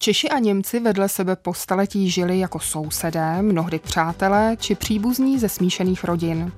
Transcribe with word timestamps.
Češi 0.00 0.28
a 0.28 0.38
Němci 0.38 0.80
vedle 0.80 1.08
sebe 1.08 1.36
po 1.36 1.54
staletí 1.54 2.10
žili 2.10 2.38
jako 2.38 2.60
sousedé, 2.60 3.42
mnohdy 3.42 3.78
přátelé 3.78 4.56
či 4.60 4.74
příbuzní 4.74 5.38
ze 5.38 5.48
smíšených 5.48 6.04
rodin. 6.04 6.52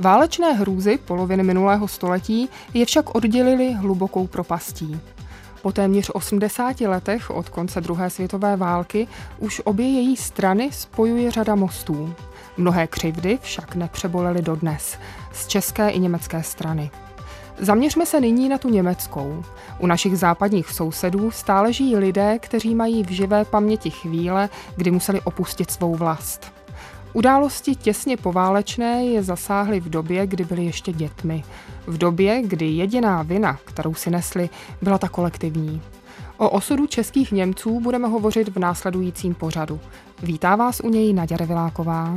Válečné 0.00 0.52
hrůzy 0.52 0.98
poloviny 0.98 1.42
minulého 1.42 1.88
století 1.88 2.48
je 2.74 2.86
však 2.86 3.14
oddělili 3.14 3.72
hlubokou 3.72 4.26
propastí. 4.26 5.00
Po 5.62 5.72
téměř 5.72 6.10
80 6.14 6.80
letech 6.80 7.30
od 7.30 7.48
konce 7.48 7.80
druhé 7.80 8.10
světové 8.10 8.56
války 8.56 9.08
už 9.38 9.62
obě 9.64 9.86
její 9.86 10.16
strany 10.16 10.72
spojuje 10.72 11.30
řada 11.30 11.54
mostů. 11.54 12.14
Mnohé 12.56 12.86
křivdy 12.86 13.38
však 13.42 13.74
nepřebolely 13.74 14.42
dodnes, 14.42 14.98
z 15.32 15.46
české 15.46 15.88
i 15.88 15.98
německé 15.98 16.42
strany. 16.42 16.90
Zaměřme 17.58 18.06
se 18.06 18.20
nyní 18.20 18.48
na 18.48 18.58
tu 18.58 18.68
německou. 18.68 19.44
U 19.78 19.86
našich 19.86 20.18
západních 20.18 20.70
sousedů 20.70 21.30
stále 21.30 21.72
žijí 21.72 21.96
lidé, 21.96 22.38
kteří 22.38 22.74
mají 22.74 23.02
v 23.02 23.10
živé 23.10 23.44
paměti 23.44 23.90
chvíle, 23.90 24.48
kdy 24.76 24.90
museli 24.90 25.20
opustit 25.20 25.70
svou 25.70 25.94
vlast. 25.94 26.52
Události 27.12 27.74
těsně 27.74 28.16
poválečné 28.16 29.04
je 29.04 29.22
zasáhly 29.22 29.80
v 29.80 29.90
době, 29.90 30.26
kdy 30.26 30.44
byli 30.44 30.64
ještě 30.64 30.92
dětmi. 30.92 31.44
V 31.86 31.98
době, 31.98 32.42
kdy 32.42 32.66
jediná 32.66 33.22
vina, 33.22 33.58
kterou 33.64 33.94
si 33.94 34.10
nesli, 34.10 34.48
byla 34.82 34.98
ta 34.98 35.08
kolektivní. 35.08 35.82
O 36.36 36.50
osudu 36.50 36.86
českých 36.86 37.32
Němců 37.32 37.80
budeme 37.80 38.08
hovořit 38.08 38.48
v 38.48 38.58
následujícím 38.58 39.34
pořadu. 39.34 39.80
Vítá 40.22 40.56
vás 40.56 40.80
u 40.80 40.88
něj 40.88 41.12
Naděra 41.12 41.46
Viláková. 41.46 42.16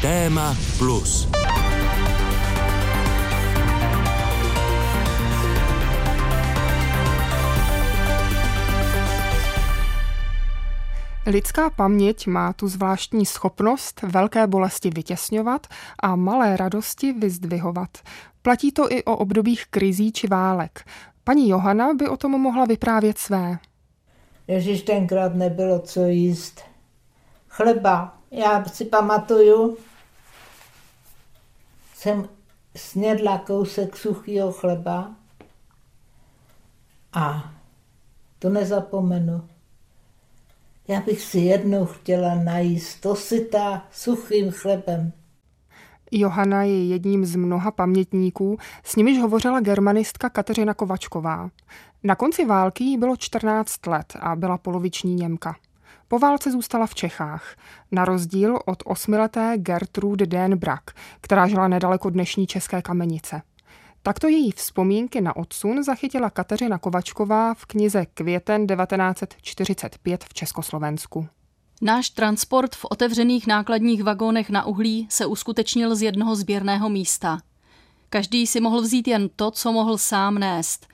Téma 0.00 0.56
plus. 0.78 1.28
Lidská 11.26 11.70
paměť 11.70 12.26
má 12.26 12.52
tu 12.52 12.68
zvláštní 12.68 13.26
schopnost 13.26 14.02
velké 14.02 14.46
bolesti 14.46 14.90
vytěsňovat 14.90 15.66
a 15.98 16.16
malé 16.16 16.56
radosti 16.56 17.12
vyzdvihovat. 17.12 17.98
Platí 18.42 18.72
to 18.72 18.92
i 18.92 19.04
o 19.04 19.16
obdobích 19.16 19.66
krizí 19.70 20.12
či 20.12 20.26
válek. 20.28 20.84
Paní 21.24 21.48
Johana 21.48 21.94
by 21.94 22.08
o 22.08 22.16
tom 22.16 22.30
mohla 22.30 22.64
vyprávět 22.64 23.18
své. 23.18 23.58
Ježíš 24.46 24.82
tenkrát 24.82 25.34
nebylo 25.34 25.78
co 25.78 26.06
jíst. 26.06 26.60
Chleba. 27.48 28.18
Já 28.30 28.64
si 28.64 28.84
pamatuju, 28.84 29.76
jsem 31.94 32.28
snědla 32.76 33.38
kousek 33.38 33.96
suchého 33.96 34.52
chleba 34.52 35.10
a 37.12 37.52
to 38.38 38.48
nezapomenu. 38.48 39.48
Já 40.88 41.00
bych 41.00 41.20
si 41.20 41.38
jednou 41.38 41.86
chtěla 41.86 42.34
najíst 42.34 43.00
to 43.00 43.16
sytá 43.16 43.86
suchým 43.92 44.50
chlebem. 44.50 45.12
Johana 46.10 46.62
je 46.62 46.86
jedním 46.86 47.24
z 47.24 47.36
mnoha 47.36 47.70
pamětníků, 47.70 48.58
s 48.84 48.96
nimiž 48.96 49.18
hovořila 49.18 49.60
germanistka 49.60 50.30
Kateřina 50.30 50.74
Kovačková. 50.74 51.50
Na 52.02 52.14
konci 52.14 52.44
války 52.44 52.84
jí 52.84 52.98
bylo 52.98 53.16
14 53.16 53.86
let 53.86 54.16
a 54.20 54.36
byla 54.36 54.58
poloviční 54.58 55.14
Němka. 55.14 55.56
Po 56.08 56.18
válce 56.18 56.50
zůstala 56.50 56.86
v 56.86 56.94
Čechách, 56.94 57.56
na 57.92 58.04
rozdíl 58.04 58.58
od 58.66 58.82
osmileté 58.84 59.54
Gertrude 59.56 60.26
Denbrak, 60.26 60.82
která 61.20 61.46
žila 61.46 61.68
nedaleko 61.68 62.10
dnešní 62.10 62.46
České 62.46 62.82
kamenice. 62.82 63.42
Takto 64.06 64.28
její 64.28 64.50
vzpomínky 64.52 65.20
na 65.20 65.36
odsun 65.36 65.82
zachytila 65.82 66.30
Kateřina 66.30 66.78
Kovačková 66.78 67.54
v 67.54 67.66
knize 67.66 68.06
Květen 68.06 68.66
1945 68.66 70.24
v 70.24 70.34
Československu. 70.34 71.28
Náš 71.82 72.10
transport 72.10 72.74
v 72.74 72.84
otevřených 72.90 73.46
nákladních 73.46 74.02
vagónech 74.02 74.50
na 74.50 74.64
uhlí 74.64 75.06
se 75.10 75.26
uskutečnil 75.26 75.96
z 75.96 76.02
jednoho 76.02 76.36
sběrného 76.36 76.88
místa. 76.88 77.38
Každý 78.08 78.46
si 78.46 78.60
mohl 78.60 78.82
vzít 78.82 79.08
jen 79.08 79.28
to, 79.36 79.50
co 79.50 79.72
mohl 79.72 79.98
sám 79.98 80.38
nést. 80.38 80.86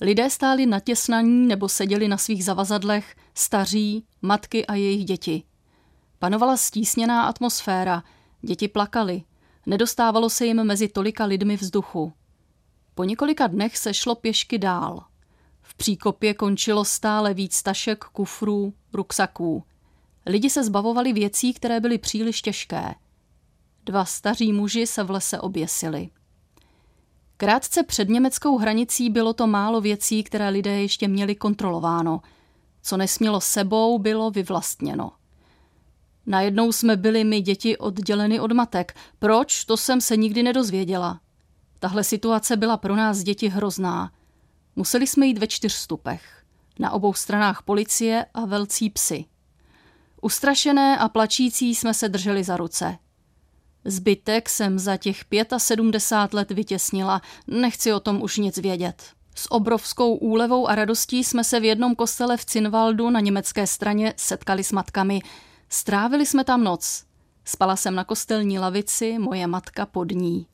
Lidé 0.00 0.30
stáli 0.30 0.66
natěsnaní 0.66 1.46
nebo 1.46 1.68
seděli 1.68 2.08
na 2.08 2.16
svých 2.16 2.44
zavazadlech, 2.44 3.16
staří, 3.34 4.04
matky 4.22 4.66
a 4.66 4.74
jejich 4.74 5.04
děti. 5.04 5.42
Panovala 6.18 6.56
stísněná 6.56 7.22
atmosféra, 7.22 8.02
děti 8.42 8.68
plakali, 8.68 9.22
nedostávalo 9.66 10.30
se 10.30 10.46
jim 10.46 10.64
mezi 10.64 10.88
tolika 10.88 11.24
lidmi 11.24 11.56
vzduchu. 11.56 12.12
Po 12.94 13.04
několika 13.04 13.46
dnech 13.46 13.78
se 13.78 13.94
šlo 13.94 14.14
pěšky 14.14 14.58
dál. 14.58 15.04
V 15.62 15.74
příkopě 15.74 16.34
končilo 16.34 16.84
stále 16.84 17.34
víc 17.34 17.62
tašek, 17.62 18.04
kufrů, 18.04 18.74
ruksaků. 18.92 19.64
Lidi 20.26 20.50
se 20.50 20.64
zbavovali 20.64 21.12
věcí, 21.12 21.52
které 21.54 21.80
byly 21.80 21.98
příliš 21.98 22.42
těžké. 22.42 22.94
Dva 23.84 24.04
staří 24.04 24.52
muži 24.52 24.86
se 24.86 25.02
v 25.02 25.10
lese 25.10 25.40
oběsili. 25.40 26.10
Krátce 27.36 27.82
před 27.82 28.08
německou 28.08 28.58
hranicí 28.58 29.10
bylo 29.10 29.32
to 29.32 29.46
málo 29.46 29.80
věcí, 29.80 30.22
které 30.22 30.48
lidé 30.48 30.80
ještě 30.80 31.08
měli 31.08 31.34
kontrolováno. 31.34 32.20
Co 32.82 32.96
nesmělo 32.96 33.40
sebou, 33.40 33.98
bylo 33.98 34.30
vyvlastněno. 34.30 35.12
Najednou 36.26 36.72
jsme 36.72 36.96
byli 36.96 37.24
my 37.24 37.40
děti 37.40 37.78
odděleny 37.78 38.40
od 38.40 38.52
matek. 38.52 38.96
Proč, 39.18 39.64
to 39.64 39.76
jsem 39.76 40.00
se 40.00 40.16
nikdy 40.16 40.42
nedozvěděla. 40.42 41.20
Tahle 41.82 42.04
situace 42.04 42.56
byla 42.56 42.76
pro 42.76 42.96
nás 42.96 43.22
děti 43.22 43.48
hrozná. 43.48 44.12
Museli 44.76 45.06
jsme 45.06 45.26
jít 45.26 45.38
ve 45.38 45.46
čtyřstupech. 45.46 46.44
Na 46.78 46.90
obou 46.90 47.12
stranách 47.12 47.62
policie 47.62 48.26
a 48.34 48.44
velcí 48.44 48.90
psy. 48.90 49.24
Ustrašené 50.20 50.98
a 50.98 51.08
plačící 51.08 51.74
jsme 51.74 51.94
se 51.94 52.08
drželi 52.08 52.44
za 52.44 52.56
ruce. 52.56 52.98
Zbytek 53.84 54.48
jsem 54.48 54.78
za 54.78 54.96
těch 54.96 55.24
75 55.56 56.36
let 56.36 56.50
vytěsnila, 56.50 57.22
nechci 57.46 57.92
o 57.92 58.00
tom 58.00 58.22
už 58.22 58.36
nic 58.36 58.58
vědět. 58.58 59.02
S 59.34 59.52
obrovskou 59.52 60.14
úlevou 60.14 60.68
a 60.68 60.74
radostí 60.74 61.24
jsme 61.24 61.44
se 61.44 61.60
v 61.60 61.64
jednom 61.64 61.94
kostele 61.94 62.36
v 62.36 62.44
Cinvaldu 62.44 63.10
na 63.10 63.20
německé 63.20 63.66
straně 63.66 64.14
setkali 64.16 64.64
s 64.64 64.72
matkami. 64.72 65.20
Strávili 65.68 66.26
jsme 66.26 66.44
tam 66.44 66.64
noc. 66.64 67.04
Spala 67.44 67.76
jsem 67.76 67.94
na 67.94 68.04
kostelní 68.04 68.58
lavici, 68.58 69.18
moje 69.18 69.46
matka 69.46 69.86
pod 69.86 70.10
ní. 70.10 70.46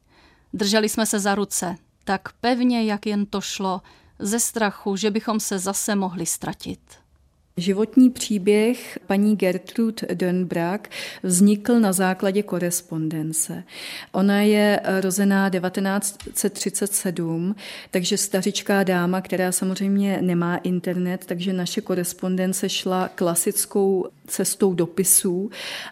Drželi 0.52 0.88
jsme 0.88 1.06
se 1.06 1.20
za 1.20 1.34
ruce, 1.34 1.76
tak 2.04 2.28
pevně, 2.40 2.84
jak 2.84 3.06
jen 3.06 3.26
to 3.26 3.40
šlo, 3.40 3.80
ze 4.18 4.40
strachu, 4.40 4.96
že 4.96 5.10
bychom 5.10 5.40
se 5.40 5.58
zase 5.58 5.94
mohli 5.94 6.26
ztratit. 6.26 6.78
Životní 7.56 8.10
příběh 8.10 8.98
paní 9.06 9.36
Gertrude 9.36 10.06
Dönbrak 10.14 10.78
vznikl 11.22 11.80
na 11.80 11.92
základě 11.92 12.42
korespondence. 12.42 13.64
Ona 14.12 14.40
je 14.40 14.80
rozená 15.00 15.50
1937, 15.50 17.54
takže 17.90 18.16
stařičká 18.16 18.84
dáma, 18.84 19.20
která 19.20 19.52
samozřejmě 19.52 20.18
nemá 20.22 20.56
internet, 20.56 21.24
takže 21.26 21.52
naše 21.52 21.80
korespondence 21.80 22.68
šla 22.68 23.08
klasickou 23.08 24.08
cestou 24.28 24.74
dopisů 24.74 25.50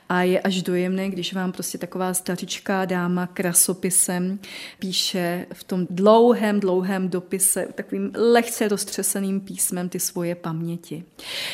a 0.08 0.22
je 0.22 0.40
až 0.40 0.62
dojemné, 0.62 1.08
když 1.08 1.32
vám 1.32 1.52
prostě 1.52 1.78
taková 1.78 2.14
stařičká 2.14 2.84
dáma 2.84 3.26
krasopisem 3.26 4.38
píše 4.78 5.46
v 5.52 5.64
tom 5.64 5.86
dlouhém, 5.90 6.60
dlouhém 6.60 7.08
dopise 7.08 7.68
takovým 7.74 8.12
lehce 8.14 8.68
roztřeseným 8.68 9.40
písmem 9.40 9.88
ty 9.88 10.00
svoje 10.00 10.34
paměti. 10.34 11.04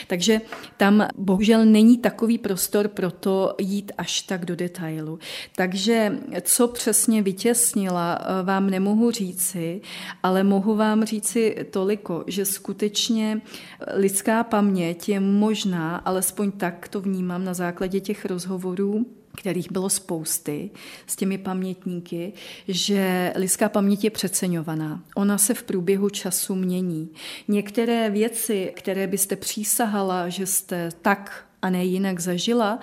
Takže 0.06 0.41
tam 0.76 1.09
bohužel 1.16 1.65
není 1.65 1.98
takový 1.98 2.38
prostor 2.38 2.88
pro 2.88 3.10
to 3.10 3.54
jít 3.59 3.93
až 3.99 4.22
tak 4.22 4.44
do 4.44 4.56
detailu. 4.56 5.19
Takže 5.56 6.19
co 6.43 6.69
přesně 6.69 7.22
vytěsnila, 7.22 8.19
eh, 8.20 8.43
vám 8.43 8.70
nemohu 8.70 9.10
říci, 9.10 9.81
ale 10.22 10.44
mohu 10.44 10.76
vám 10.76 11.04
říci 11.04 11.66
toliko, 11.70 12.25
že 12.26 12.44
skutečně 12.44 13.41
lidská 13.94 14.44
paměť 14.44 15.09
je 15.09 15.20
možná, 15.20 15.97
alespoň 15.97 16.50
tak 16.52 16.72
to 16.89 17.01
vnímám 17.01 17.45
na 17.45 17.55
základě 17.55 18.01
těch 18.01 18.25
rozhovorů, 18.25 19.07
kterých 19.37 19.73
bylo 19.73 19.91
spousty 19.91 20.71
s 21.07 21.17
těmi 21.17 21.39
pamětníky, 21.39 22.33
že 22.69 23.33
lidská 23.37 23.69
paměť 23.69 24.05
je 24.05 24.11
přeceňovaná. 24.11 25.05
Ona 25.17 25.39
se 25.39 25.55
v 25.55 25.63
průběhu 25.63 26.11
času 26.11 26.55
mění. 26.55 27.11
Některé 27.49 28.11
věci, 28.11 28.73
které 28.77 29.07
byste 29.07 29.37
přísahala, 29.37 30.29
že 30.29 30.47
jste 30.47 30.89
tak 31.03 31.47
a 31.62 31.70
ne 31.70 31.85
jinak 31.85 32.20
zažila, 32.20 32.79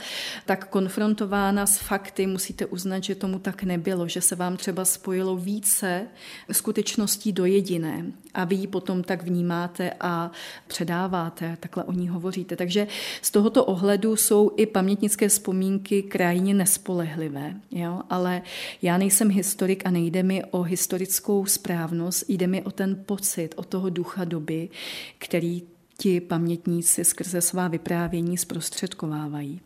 tak 0.46 0.68
konfrontována 0.68 1.66
s 1.66 1.78
fakty 1.78 2.28
musíte 2.28 2.66
uznat, 2.66 3.04
že 3.04 3.16
tomu 3.16 3.40
tak 3.40 3.64
nebylo, 3.64 4.08
že 4.08 4.22
se 4.22 4.36
vám 4.36 4.58
třeba 4.58 4.86
spojilo 4.86 5.36
více 5.36 6.08
skutečností 6.52 7.32
do 7.32 7.46
jediné 7.46 8.06
a 8.34 8.44
vy 8.44 8.56
ji 8.56 8.68
potom 8.68 9.04
tak 9.04 9.24
vnímáte 9.24 9.92
a 10.00 10.32
předáváte, 10.68 11.58
takhle 11.60 11.84
o 11.84 11.92
ní 11.92 12.10
hovoříte. 12.10 12.56
Takže 12.56 12.88
z 13.22 13.32
tohoto 13.32 13.66
ohledu 13.66 14.16
jsou 14.16 14.52
i 14.58 14.66
pamětnické 14.66 15.30
vzpomínky 15.30 16.04
krajně 16.04 16.54
nespolehlivé, 16.54 17.54
jo? 17.72 18.02
ale 18.10 18.42
já 18.82 18.98
nejsem 18.98 19.30
historik 19.30 19.86
a 19.86 19.92
nejde 19.92 20.24
mi 20.24 20.44
o 20.52 20.62
historickou 20.62 21.46
správnost, 21.46 22.24
jde 22.28 22.48
mi 22.48 22.64
o 22.64 22.72
ten 22.72 23.04
pocit, 23.06 23.50
o 23.56 23.64
toho 23.64 23.90
ducha 23.90 24.26
doby, 24.26 24.70
který 25.18 25.64
ti 26.02 26.22
pamětníci 26.22 27.04
skrze 27.04 27.42
svá 27.42 27.68
vyprávění 27.68 28.38
zprostředkovávají. 28.38 29.62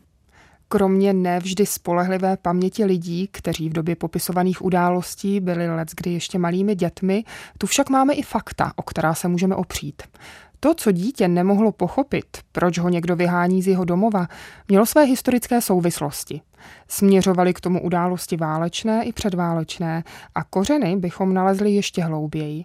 Kromě 0.68 1.12
nevždy 1.12 1.66
spolehlivé 1.66 2.36
paměti 2.36 2.84
lidí, 2.84 3.28
kteří 3.32 3.68
v 3.68 3.72
době 3.72 3.96
popisovaných 3.96 4.64
událostí 4.64 5.40
byli 5.40 5.76
leckdy 5.76 6.12
ještě 6.12 6.38
malými 6.38 6.74
dětmi, 6.74 7.24
tu 7.58 7.66
však 7.66 7.90
máme 7.90 8.14
i 8.14 8.22
fakta, 8.22 8.72
o 8.76 8.82
která 8.82 9.14
se 9.14 9.28
můžeme 9.28 9.54
opřít. 9.54 10.02
To, 10.60 10.74
co 10.74 10.92
dítě 10.92 11.28
nemohlo 11.28 11.72
pochopit, 11.72 12.26
proč 12.52 12.78
ho 12.78 12.88
někdo 12.88 13.16
vyhání 13.16 13.62
z 13.62 13.66
jeho 13.66 13.84
domova, 13.84 14.28
mělo 14.68 14.86
své 14.86 15.04
historické 15.04 15.60
souvislosti. 15.60 16.40
Směřovaly 16.88 17.54
k 17.54 17.60
tomu 17.60 17.82
události 17.82 18.36
válečné 18.36 19.04
i 19.04 19.12
předválečné 19.12 20.04
a 20.34 20.44
kořeny 20.44 20.96
bychom 20.96 21.34
nalezli 21.34 21.70
ještě 21.70 22.02
hlouběji. 22.02 22.64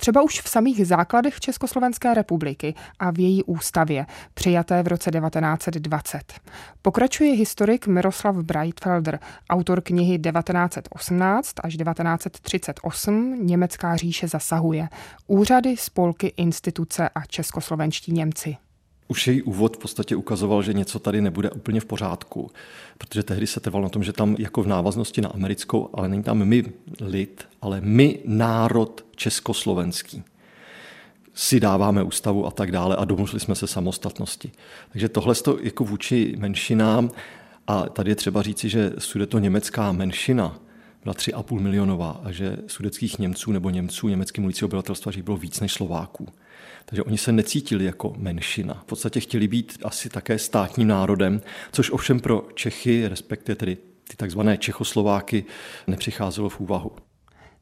Třeba 0.00 0.22
už 0.22 0.40
v 0.40 0.48
samých 0.48 0.86
základech 0.86 1.40
Československé 1.40 2.14
republiky 2.14 2.74
a 2.98 3.10
v 3.10 3.18
její 3.18 3.44
ústavě, 3.44 4.06
přijaté 4.34 4.82
v 4.82 4.86
roce 4.86 5.10
1920. 5.10 6.32
Pokračuje 6.82 7.32
historik 7.32 7.86
Miroslav 7.86 8.36
Breitfelder, 8.36 9.18
autor 9.50 9.80
knihy 9.80 10.18
1918 10.18 11.54
až 11.62 11.76
1938 11.76 13.46
Německá 13.46 13.96
říše 13.96 14.28
zasahuje. 14.28 14.88
Úřady, 15.26 15.76
spolky, 15.76 16.32
instituce 16.36 17.08
a 17.08 17.24
českoslovenští 17.24 18.12
Němci. 18.12 18.56
Už 19.10 19.26
její 19.26 19.42
úvod 19.42 19.76
v 19.76 19.78
podstatě 19.78 20.16
ukazoval, 20.16 20.62
že 20.62 20.72
něco 20.72 20.98
tady 20.98 21.20
nebude 21.20 21.50
úplně 21.50 21.80
v 21.80 21.84
pořádku, 21.84 22.50
protože 22.98 23.22
tehdy 23.22 23.46
se 23.46 23.60
trvalo 23.60 23.82
na 23.82 23.88
tom, 23.88 24.04
že 24.04 24.12
tam 24.12 24.36
jako 24.38 24.62
v 24.62 24.66
návaznosti 24.66 25.20
na 25.20 25.28
americkou, 25.28 25.90
ale 25.92 26.08
není 26.08 26.22
tam 26.22 26.44
my 26.44 26.64
lid, 27.00 27.48
ale 27.62 27.80
my 27.80 28.18
národ 28.24 29.04
československý 29.16 30.22
si 31.34 31.60
dáváme 31.60 32.02
ústavu 32.02 32.46
a 32.46 32.50
tak 32.50 32.72
dále 32.72 32.96
a 32.96 33.04
domluvili 33.04 33.40
jsme 33.40 33.54
se 33.54 33.66
samostatnosti. 33.66 34.52
Takže 34.92 35.08
tohle 35.08 35.34
to 35.34 35.58
jako 35.62 35.84
vůči 35.84 36.34
menšinám 36.38 37.10
a 37.66 37.82
tady 37.82 38.10
je 38.10 38.16
třeba 38.16 38.42
říci, 38.42 38.68
že 38.68 38.92
to 39.28 39.38
německá 39.38 39.92
menšina 39.92 40.58
byla 41.02 41.14
3,5 41.14 41.60
milionová 41.60 42.20
a 42.24 42.32
že 42.32 42.56
sudeckých 42.66 43.18
Němců 43.18 43.52
nebo 43.52 43.70
Němců 43.70 44.08
německy 44.08 44.40
mluvící 44.40 44.64
obyvatelstva 44.64 45.12
bylo 45.22 45.36
víc 45.36 45.60
než 45.60 45.72
Slováků. 45.72 46.28
Takže 46.90 47.02
oni 47.02 47.18
se 47.18 47.32
necítili 47.32 47.84
jako 47.84 48.12
menšina. 48.16 48.74
V 48.74 48.84
podstatě 48.84 49.20
chtěli 49.20 49.48
být 49.48 49.78
asi 49.84 50.08
také 50.08 50.38
státním 50.38 50.88
národem, 50.88 51.40
což 51.72 51.90
ovšem 51.90 52.20
pro 52.20 52.46
Čechy, 52.54 53.08
respektive 53.08 53.56
tedy 53.56 53.76
ty 54.08 54.16
takzvané 54.16 54.58
Čechoslováky, 54.58 55.44
nepřicházelo 55.86 56.48
v 56.48 56.60
úvahu. 56.60 56.90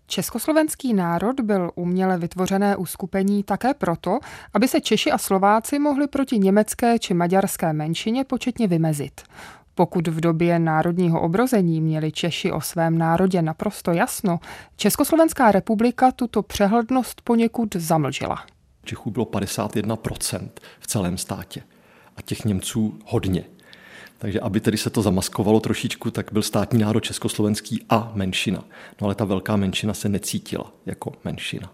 Československý 0.07 0.95
národ 0.95 1.41
byl 1.41 1.71
uměle 1.75 2.19
vytvořené 2.19 2.77
uskupení 2.77 3.43
také 3.43 3.75
proto, 3.75 4.19
aby 4.55 4.69
se 4.69 4.81
Češi 4.81 5.11
a 5.11 5.19
Slováci 5.19 5.79
mohli 5.79 6.07
proti 6.07 6.39
německé 6.39 6.99
či 6.99 7.15
maďarské 7.15 7.73
menšině 7.73 8.25
početně 8.25 8.67
vymezit. 8.67 9.21
Pokud 9.75 10.09
v 10.09 10.21
době 10.21 10.59
národního 10.59 11.21
obrození 11.21 11.81
měli 11.81 12.13
Češi 12.13 12.53
o 12.53 12.61
svém 12.61 12.99
národě 12.99 13.43
naprosto 13.43 13.93
jasno, 13.93 14.41
Československá 14.77 15.53
republika 15.53 16.13
tuto 16.13 16.43
přehlednost 16.43 17.21
poněkud 17.21 17.77
zamlžila. 17.77 18.45
Čechů 18.89 19.11
bylo 19.11 19.25
51% 19.25 20.49
v 20.81 20.87
celém 20.87 21.19
státě 21.19 21.63
a 22.17 22.23
těch 22.23 22.45
Němců 22.45 22.99
hodně. 23.07 23.45
Takže 24.19 24.41
aby 24.41 24.61
tedy 24.61 24.77
se 24.79 24.91
to 24.91 25.03
zamaskovalo 25.03 25.61
trošičku, 25.61 26.11
tak 26.11 26.33
byl 26.33 26.43
státní 26.43 26.79
národ 26.79 27.01
československý 27.01 27.85
a 27.89 28.13
menšina. 28.15 28.65
No 29.01 29.05
ale 29.05 29.15
ta 29.15 29.25
velká 29.25 29.57
menšina 29.57 29.95
se 29.95 30.09
necítila 30.09 30.73
jako 30.87 31.13
menšina. 31.25 31.73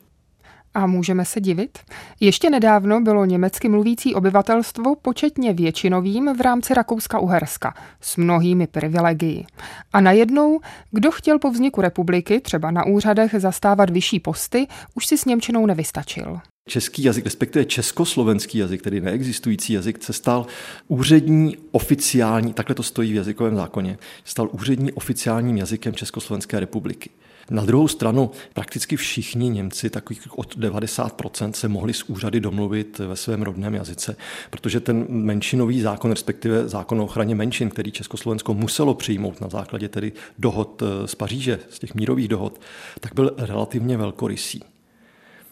A 0.74 0.86
můžeme 0.86 1.24
se 1.24 1.40
divit? 1.40 1.78
Ještě 2.20 2.50
nedávno 2.50 3.00
bylo 3.00 3.24
německy 3.24 3.68
mluvící 3.68 4.14
obyvatelstvo 4.14 4.96
početně 4.96 5.52
většinovým 5.52 6.36
v 6.36 6.40
rámci 6.40 6.74
Rakouska-Uherska 6.74 7.72
s 8.00 8.16
mnohými 8.16 8.66
privilegii. 8.66 9.46
A 9.92 10.00
najednou, 10.00 10.60
kdo 10.90 11.10
chtěl 11.10 11.38
po 11.38 11.50
vzniku 11.50 11.80
republiky, 11.80 12.40
třeba 12.40 12.70
na 12.70 12.86
úřadech, 12.86 13.34
zastávat 13.38 13.90
vyšší 13.90 14.20
posty, 14.20 14.66
už 14.94 15.06
si 15.06 15.18
s 15.18 15.24
Němčinou 15.24 15.66
nevystačil. 15.66 16.40
Český 16.68 17.04
jazyk, 17.04 17.24
respektive 17.24 17.64
československý 17.64 18.58
jazyk, 18.58 18.82
tedy 18.82 19.00
neexistující 19.00 19.72
jazyk, 19.72 20.04
se 20.04 20.12
stal 20.12 20.46
úřední 20.88 21.56
oficiální, 21.70 22.52
takhle 22.52 22.74
to 22.74 22.82
stojí 22.82 23.12
v 23.12 23.16
jazykovém 23.16 23.56
zákoně, 23.56 23.98
stal 24.24 24.48
úřední 24.52 24.92
oficiálním 24.92 25.56
jazykem 25.56 25.94
Československé 25.94 26.60
republiky. 26.60 27.10
Na 27.50 27.64
druhou 27.64 27.88
stranu 27.88 28.30
prakticky 28.54 28.96
všichni 28.96 29.48
Němci, 29.48 29.90
takových 29.90 30.38
od 30.38 30.56
90%, 30.56 31.52
se 31.52 31.68
mohli 31.68 31.94
s 31.94 32.02
úřady 32.02 32.40
domluvit 32.40 32.98
ve 32.98 33.16
svém 33.16 33.42
rodném 33.42 33.74
jazyce, 33.74 34.16
protože 34.50 34.80
ten 34.80 35.06
menšinový 35.08 35.80
zákon, 35.80 36.10
respektive 36.10 36.68
zákon 36.68 37.00
o 37.00 37.04
ochraně 37.04 37.34
menšin, 37.34 37.70
který 37.70 37.92
Československo 37.92 38.54
muselo 38.54 38.94
přijmout 38.94 39.40
na 39.40 39.48
základě 39.48 39.88
tedy 39.88 40.12
dohod 40.38 40.82
eh, 40.82 41.08
z 41.08 41.14
Paříže, 41.14 41.58
z 41.70 41.78
těch 41.78 41.94
mírových 41.94 42.28
dohod, 42.28 42.60
tak 43.00 43.14
byl 43.14 43.34
relativně 43.38 43.96
velkorysý 43.96 44.62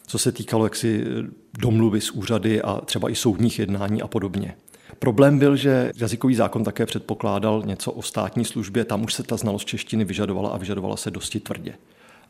co 0.07 0.19
se 0.19 0.33
týkalo 0.33 0.67
jaksi 0.67 1.05
domluvy 1.59 2.01
s 2.01 2.11
úřady 2.11 2.63
a 2.63 2.81
třeba 2.81 3.11
i 3.11 3.15
soudních 3.15 3.59
jednání 3.59 4.03
a 4.03 4.07
podobně. 4.07 4.55
Problém 5.03 5.39
byl, 5.39 5.57
že 5.57 5.91
jazykový 5.97 6.35
zákon 6.35 6.65
také 6.65 6.87
předpokládal 6.87 7.63
něco 7.67 7.93
o 7.93 8.03
státní 8.03 8.45
službě, 8.45 8.85
tam 8.85 9.05
už 9.05 9.15
se 9.15 9.23
ta 9.23 9.37
znalost 9.37 9.65
češtiny 9.65 10.05
vyžadovala 10.05 10.51
a 10.51 10.57
vyžadovala 10.57 10.97
se 10.97 11.11
dosti 11.11 11.41
tvrdě. 11.41 11.75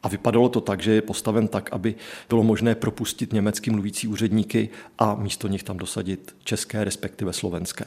A 0.03 0.09
vypadalo 0.09 0.49
to 0.49 0.61
tak, 0.61 0.83
že 0.83 0.93
je 0.93 1.03
postaven 1.03 1.49
tak, 1.49 1.73
aby 1.73 1.95
bylo 2.29 2.43
možné 2.43 2.75
propustit 2.75 3.33
německy 3.33 3.71
mluvící 3.71 4.09
úředníky 4.09 4.69
a 4.99 5.15
místo 5.15 5.49
nich 5.49 5.63
tam 5.63 5.77
dosadit 5.77 6.37
české, 6.45 6.85
respektive 6.85 7.33
slovenské. 7.33 7.85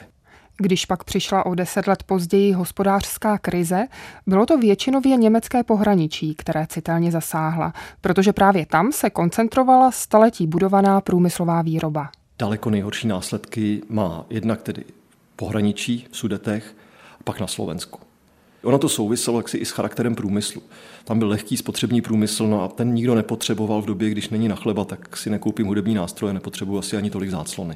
Když 0.58 0.86
pak 0.86 1.04
přišla 1.04 1.46
o 1.46 1.56
deset 1.56 1.88
let 1.88 2.04
později 2.04 2.54
hospodářská 2.54 3.38
krize, 3.38 3.88
bylo 4.28 4.46
to 4.46 4.58
většinově 4.58 5.16
německé 5.18 5.64
pohraničí, 5.64 6.36
které 6.36 6.68
citelně 6.68 7.12
zasáhla, 7.12 7.74
protože 8.02 8.34
právě 8.34 8.66
tam 8.66 8.92
se 8.92 9.10
koncentrovala 9.10 9.92
staletí 9.92 10.48
budovaná 10.48 11.02
průmyslová 11.02 11.62
výroba. 11.62 12.10
Daleko 12.40 12.70
nejhorší 12.70 13.08
následky 13.08 13.82
má 13.90 14.26
jednak 14.30 14.62
tedy 14.62 14.84
pohraničí 15.36 16.08
v 16.12 16.18
Sudetech, 16.18 16.76
a 17.20 17.24
pak 17.24 17.40
na 17.40 17.48
Slovensku. 17.48 18.00
Ono 18.64 18.78
to 18.78 18.90
souviselo 18.90 19.40
jaksi 19.40 19.58
i 19.58 19.66
s 19.66 19.72
charakterem 19.72 20.16
průmyslu. 20.16 20.62
Tam 21.04 21.20
byl 21.20 21.28
lehký 21.28 21.58
spotřební 21.58 22.02
průmysl, 22.02 22.48
no 22.48 22.64
a 22.64 22.68
ten 22.68 22.94
nikdo 22.94 23.16
nepotřeboval 23.16 23.82
v 23.82 23.86
době, 23.86 24.10
když 24.10 24.30
není 24.30 24.48
na 24.48 24.56
chleba, 24.56 24.86
tak 24.86 25.18
si 25.18 25.30
nekoupím 25.30 25.68
hudební 25.68 25.96
nástroje, 25.96 26.34
nepotřebuji 26.34 26.80
asi 26.80 26.98
ani 26.98 27.10
tolik 27.10 27.30
záclony. 27.30 27.76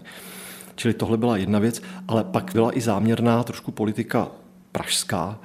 Čili 0.76 0.94
tohle 0.94 1.18
byla 1.18 1.38
jedna 1.38 1.60
věc, 1.60 1.82
ale 2.08 2.24
pak 2.24 2.52
byla 2.54 2.78
i 2.78 2.82
záměrná 2.82 3.44
trošku 3.44 3.72
politika 3.72 4.32
pražská, 4.72 5.40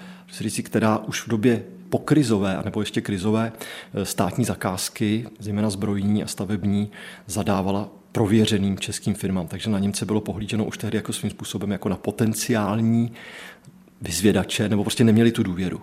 která 0.62 0.98
už 0.98 1.26
v 1.26 1.28
době 1.28 1.64
pokrizové, 1.88 2.62
nebo 2.64 2.80
ještě 2.80 3.00
krizové 3.00 3.52
eh, 3.94 4.04
státní 4.04 4.44
zakázky, 4.44 5.28
zejména 5.38 5.70
zbrojní 5.70 6.24
a 6.24 6.26
stavební, 6.26 6.90
zadávala 7.26 7.88
prověřeným 8.14 8.78
českým 8.78 9.14
firmám. 9.14 9.48
Takže 9.48 9.70
na 9.70 9.78
Němce 9.78 10.06
bylo 10.06 10.20
pohlíženo 10.20 10.64
už 10.64 10.78
tehdy 10.78 10.96
jako 10.96 11.12
svým 11.12 11.30
způsobem 11.30 11.70
jako 11.70 11.88
na 11.88 11.96
potenciální 11.96 13.12
vyzvědače, 14.02 14.68
nebo 14.68 14.84
prostě 14.84 15.04
neměli 15.04 15.32
tu 15.32 15.42
důvěru. 15.42 15.80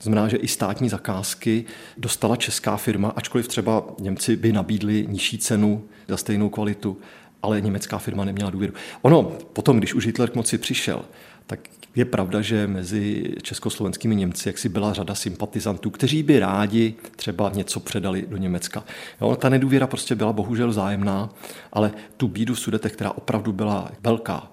Znamená, 0.00 0.28
že 0.28 0.36
i 0.36 0.48
státní 0.48 0.88
zakázky 0.88 1.64
dostala 1.98 2.36
česká 2.36 2.76
firma, 2.76 3.08
ačkoliv 3.08 3.48
třeba 3.48 3.84
Němci 4.00 4.36
by 4.36 4.52
nabídli 4.52 5.06
nižší 5.08 5.38
cenu 5.38 5.84
za 6.08 6.16
stejnou 6.16 6.48
kvalitu, 6.48 6.98
ale 7.42 7.60
německá 7.60 7.98
firma 7.98 8.24
neměla 8.24 8.50
důvěru. 8.50 8.74
Ono 9.02 9.22
potom, 9.52 9.78
když 9.78 9.94
už 9.94 10.06
Hitler 10.06 10.30
k 10.30 10.34
moci 10.34 10.58
přišel, 10.58 11.04
tak 11.46 11.60
je 11.94 12.04
pravda, 12.04 12.40
že 12.40 12.66
mezi 12.66 13.34
československými 13.42 14.16
Němci 14.16 14.48
jaksi 14.48 14.68
byla 14.68 14.92
řada 14.92 15.14
sympatizantů, 15.14 15.90
kteří 15.90 16.22
by 16.22 16.38
rádi 16.38 16.94
třeba 17.16 17.50
něco 17.54 17.80
předali 17.80 18.26
do 18.28 18.36
Německa. 18.36 18.84
Jo, 19.20 19.36
ta 19.36 19.48
nedůvěra 19.48 19.86
prostě 19.86 20.14
byla 20.14 20.32
bohužel 20.32 20.72
zájemná, 20.72 21.30
ale 21.72 21.92
tu 22.16 22.28
bídu 22.28 22.54
v 22.54 22.60
Sudetech, 22.60 22.92
která 22.92 23.10
opravdu 23.10 23.52
byla 23.52 23.90
velká, 24.00 24.50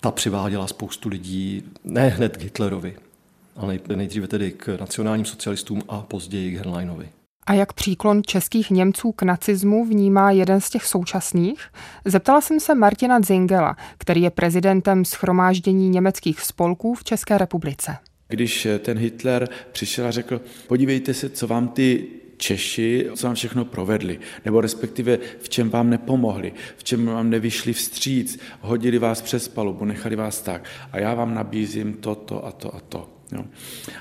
ta 0.00 0.10
přiváděla 0.10 0.66
spoustu 0.66 1.08
lidí, 1.08 1.62
ne 1.84 2.08
hned 2.08 2.36
k 2.36 2.42
Hitlerovi, 2.42 2.96
ale 3.56 3.78
nejdříve 3.96 4.28
tedy 4.28 4.52
k 4.52 4.76
nacionálním 4.80 5.24
socialistům 5.24 5.82
a 5.88 6.00
později 6.02 6.52
k 6.52 6.56
Hernleinovi. 6.56 7.08
A 7.46 7.52
jak 7.52 7.72
příklon 7.72 8.22
českých 8.26 8.70
Němců 8.70 9.12
k 9.12 9.22
nacismu 9.22 9.84
vnímá 9.84 10.30
jeden 10.30 10.60
z 10.60 10.70
těch 10.70 10.84
současných? 10.84 11.60
Zeptala 12.04 12.40
jsem 12.40 12.60
se 12.60 12.74
Martina 12.74 13.20
Zingela, 13.20 13.76
který 13.98 14.22
je 14.22 14.30
prezidentem 14.30 15.04
schromáždění 15.04 15.88
německých 15.88 16.40
spolků 16.40 16.94
v 16.94 17.04
České 17.04 17.38
republice. 17.38 17.96
Když 18.28 18.68
ten 18.78 18.98
Hitler 18.98 19.48
přišel 19.72 20.06
a 20.06 20.10
řekl, 20.10 20.40
podívejte 20.66 21.14
se, 21.14 21.28
co 21.30 21.46
vám 21.46 21.68
ty 21.68 22.06
Češi, 22.36 23.10
co 23.14 23.26
vám 23.26 23.34
všechno 23.34 23.64
provedli, 23.64 24.18
nebo 24.44 24.60
respektive 24.60 25.18
v 25.40 25.48
čem 25.48 25.70
vám 25.70 25.90
nepomohli, 25.90 26.52
v 26.76 26.84
čem 26.84 27.06
vám 27.06 27.30
nevyšli 27.30 27.72
vstříc, 27.72 28.40
hodili 28.60 28.98
vás 28.98 29.22
přes 29.22 29.48
palubu, 29.48 29.84
nechali 29.84 30.16
vás 30.16 30.42
tak 30.42 30.64
a 30.92 30.98
já 30.98 31.14
vám 31.14 31.34
nabízím 31.34 31.92
toto 31.92 32.46
a 32.46 32.52
to 32.52 32.74
a 32.74 32.80
to. 32.80 33.19
Jo. 33.32 33.44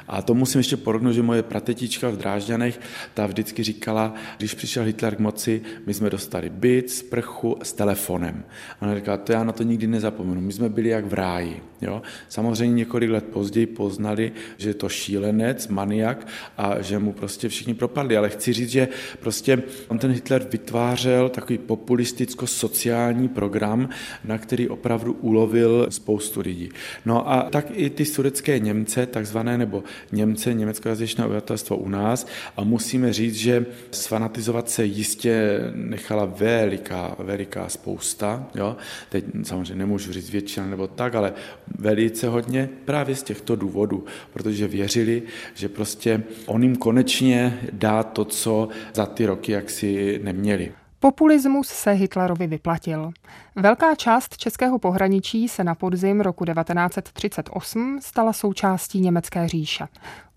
A 0.08 0.22
to 0.22 0.34
musím 0.34 0.60
ještě 0.60 0.78
porovnat, 0.78 1.12
že 1.12 1.22
moje 1.22 1.44
pratetička 1.44 2.10
v 2.10 2.18
Drážďanech, 2.18 2.80
ta 3.14 3.26
vždycky 3.26 3.64
říkala, 3.64 4.14
když 4.38 4.54
přišel 4.54 4.84
Hitler 4.84 5.16
k 5.16 5.20
moci, 5.20 5.62
my 5.86 5.94
jsme 5.94 6.10
dostali 6.10 6.50
byt, 6.50 6.90
sprchu 6.90 7.58
s 7.64 7.74
telefonem. 7.74 8.44
A 8.80 8.82
ona 8.82 8.96
říkala, 8.96 9.18
to 9.18 9.32
já 9.32 9.44
na 9.44 9.52
to 9.52 9.64
nikdy 9.64 9.88
nezapomenu, 9.88 10.42
my 10.42 10.54
jsme 10.54 10.70
byli 10.70 10.90
jak 10.90 11.06
v 11.06 11.14
ráji. 11.14 11.62
Jo. 11.82 12.02
Samozřejmě 12.30 12.76
několik 12.76 13.10
let 13.10 13.26
později 13.26 13.66
poznali, 13.66 14.32
že 14.58 14.70
je 14.70 14.74
to 14.74 14.90
šílenec, 14.90 15.68
maniak 15.68 16.28
a 16.58 16.82
že 16.82 17.00
mu 17.00 17.14
prostě 17.14 17.50
všichni 17.50 17.74
propadli. 17.74 18.18
Ale 18.18 18.30
chci 18.30 18.54
říct, 18.54 18.70
že 18.70 18.88
prostě 19.20 19.64
on 19.88 20.00
ten 20.00 20.12
Hitler 20.12 20.48
vytvářel 20.52 21.30
takový 21.30 21.58
populisticko-sociální 21.58 23.28
program, 23.28 23.90
na 24.26 24.38
který 24.38 24.70
opravdu 24.70 25.14
ulovil 25.14 25.88
spoustu 25.90 26.42
lidí. 26.42 26.70
No 27.06 27.32
a 27.32 27.50
tak 27.50 27.66
i 27.72 27.90
ty 27.90 28.06
sudecké 28.06 28.60
Němce, 28.60 29.06
takzvané, 29.06 29.58
nebo 29.58 29.84
Němce, 30.12 30.54
německojazyčné 30.54 31.26
obyvatelstvo 31.26 31.78
u 31.78 31.90
nás 31.90 32.28
a 32.58 32.64
musíme 32.64 33.14
říct, 33.14 33.36
že 33.36 33.66
sfanatizovat 33.92 34.70
se 34.70 34.86
jistě 34.86 35.60
nechala 35.74 36.26
veliká, 36.26 37.16
veliká 37.20 37.70
spousta, 37.70 38.48
jo? 38.56 38.78
teď 39.10 39.26
samozřejmě 39.44 39.76
nemůžu 39.76 40.14
říct 40.14 40.30
většina 40.30 40.66
nebo 40.66 40.88
tak, 40.88 41.16
ale 41.16 41.34
velice 41.78 42.28
hodně 42.30 42.70
právě 42.86 43.16
z 43.16 43.24
těchto 43.24 43.56
důvodů, 43.56 44.06
protože 44.34 44.68
věřili, 44.68 45.24
že 45.56 45.70
prostě 45.70 46.24
on 46.46 46.64
jim 46.64 46.76
konečně 46.76 47.60
dá 47.72 48.04
to, 48.04 48.26
co 48.26 48.68
za 48.94 49.06
ty 49.06 49.26
roky 49.26 49.52
jaksi 49.52 50.20
neměli. 50.24 50.72
Populismus 51.00 51.68
se 51.68 51.92
Hitlerovi 51.92 52.48
vyplatil. 52.48 53.12
Velká 53.56 53.96
část 53.96 54.38
českého 54.38 54.80
pohraničí 54.80 55.48
se 55.48 55.64
na 55.64 55.76
podzim 55.76 56.22
roku 56.22 56.46
1938 56.46 58.00
stala 58.02 58.34
součástí 58.34 59.00
německé 59.02 59.48
říše. 59.48 59.88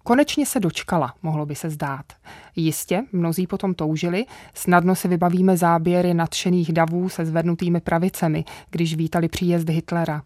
Konečně 0.05 0.47
se 0.47 0.61
dočkala, 0.61 1.15
mohlo 1.23 1.47
by 1.47 1.55
se 1.55 1.71
zdát. 1.71 2.05
Jistě, 2.57 3.03
mnozí 3.13 3.47
potom 3.47 3.75
toužili, 3.75 4.25
snadno 4.55 4.95
si 4.95 5.09
vybavíme 5.09 5.57
záběry 5.57 6.15
nadšených 6.15 6.73
davů 6.73 7.09
se 7.09 7.27
zvednutými 7.27 7.81
pravicemi, 7.81 8.45
když 8.71 8.95
vítali 8.95 9.29
příjezd 9.29 9.69
Hitlera. 9.69 10.23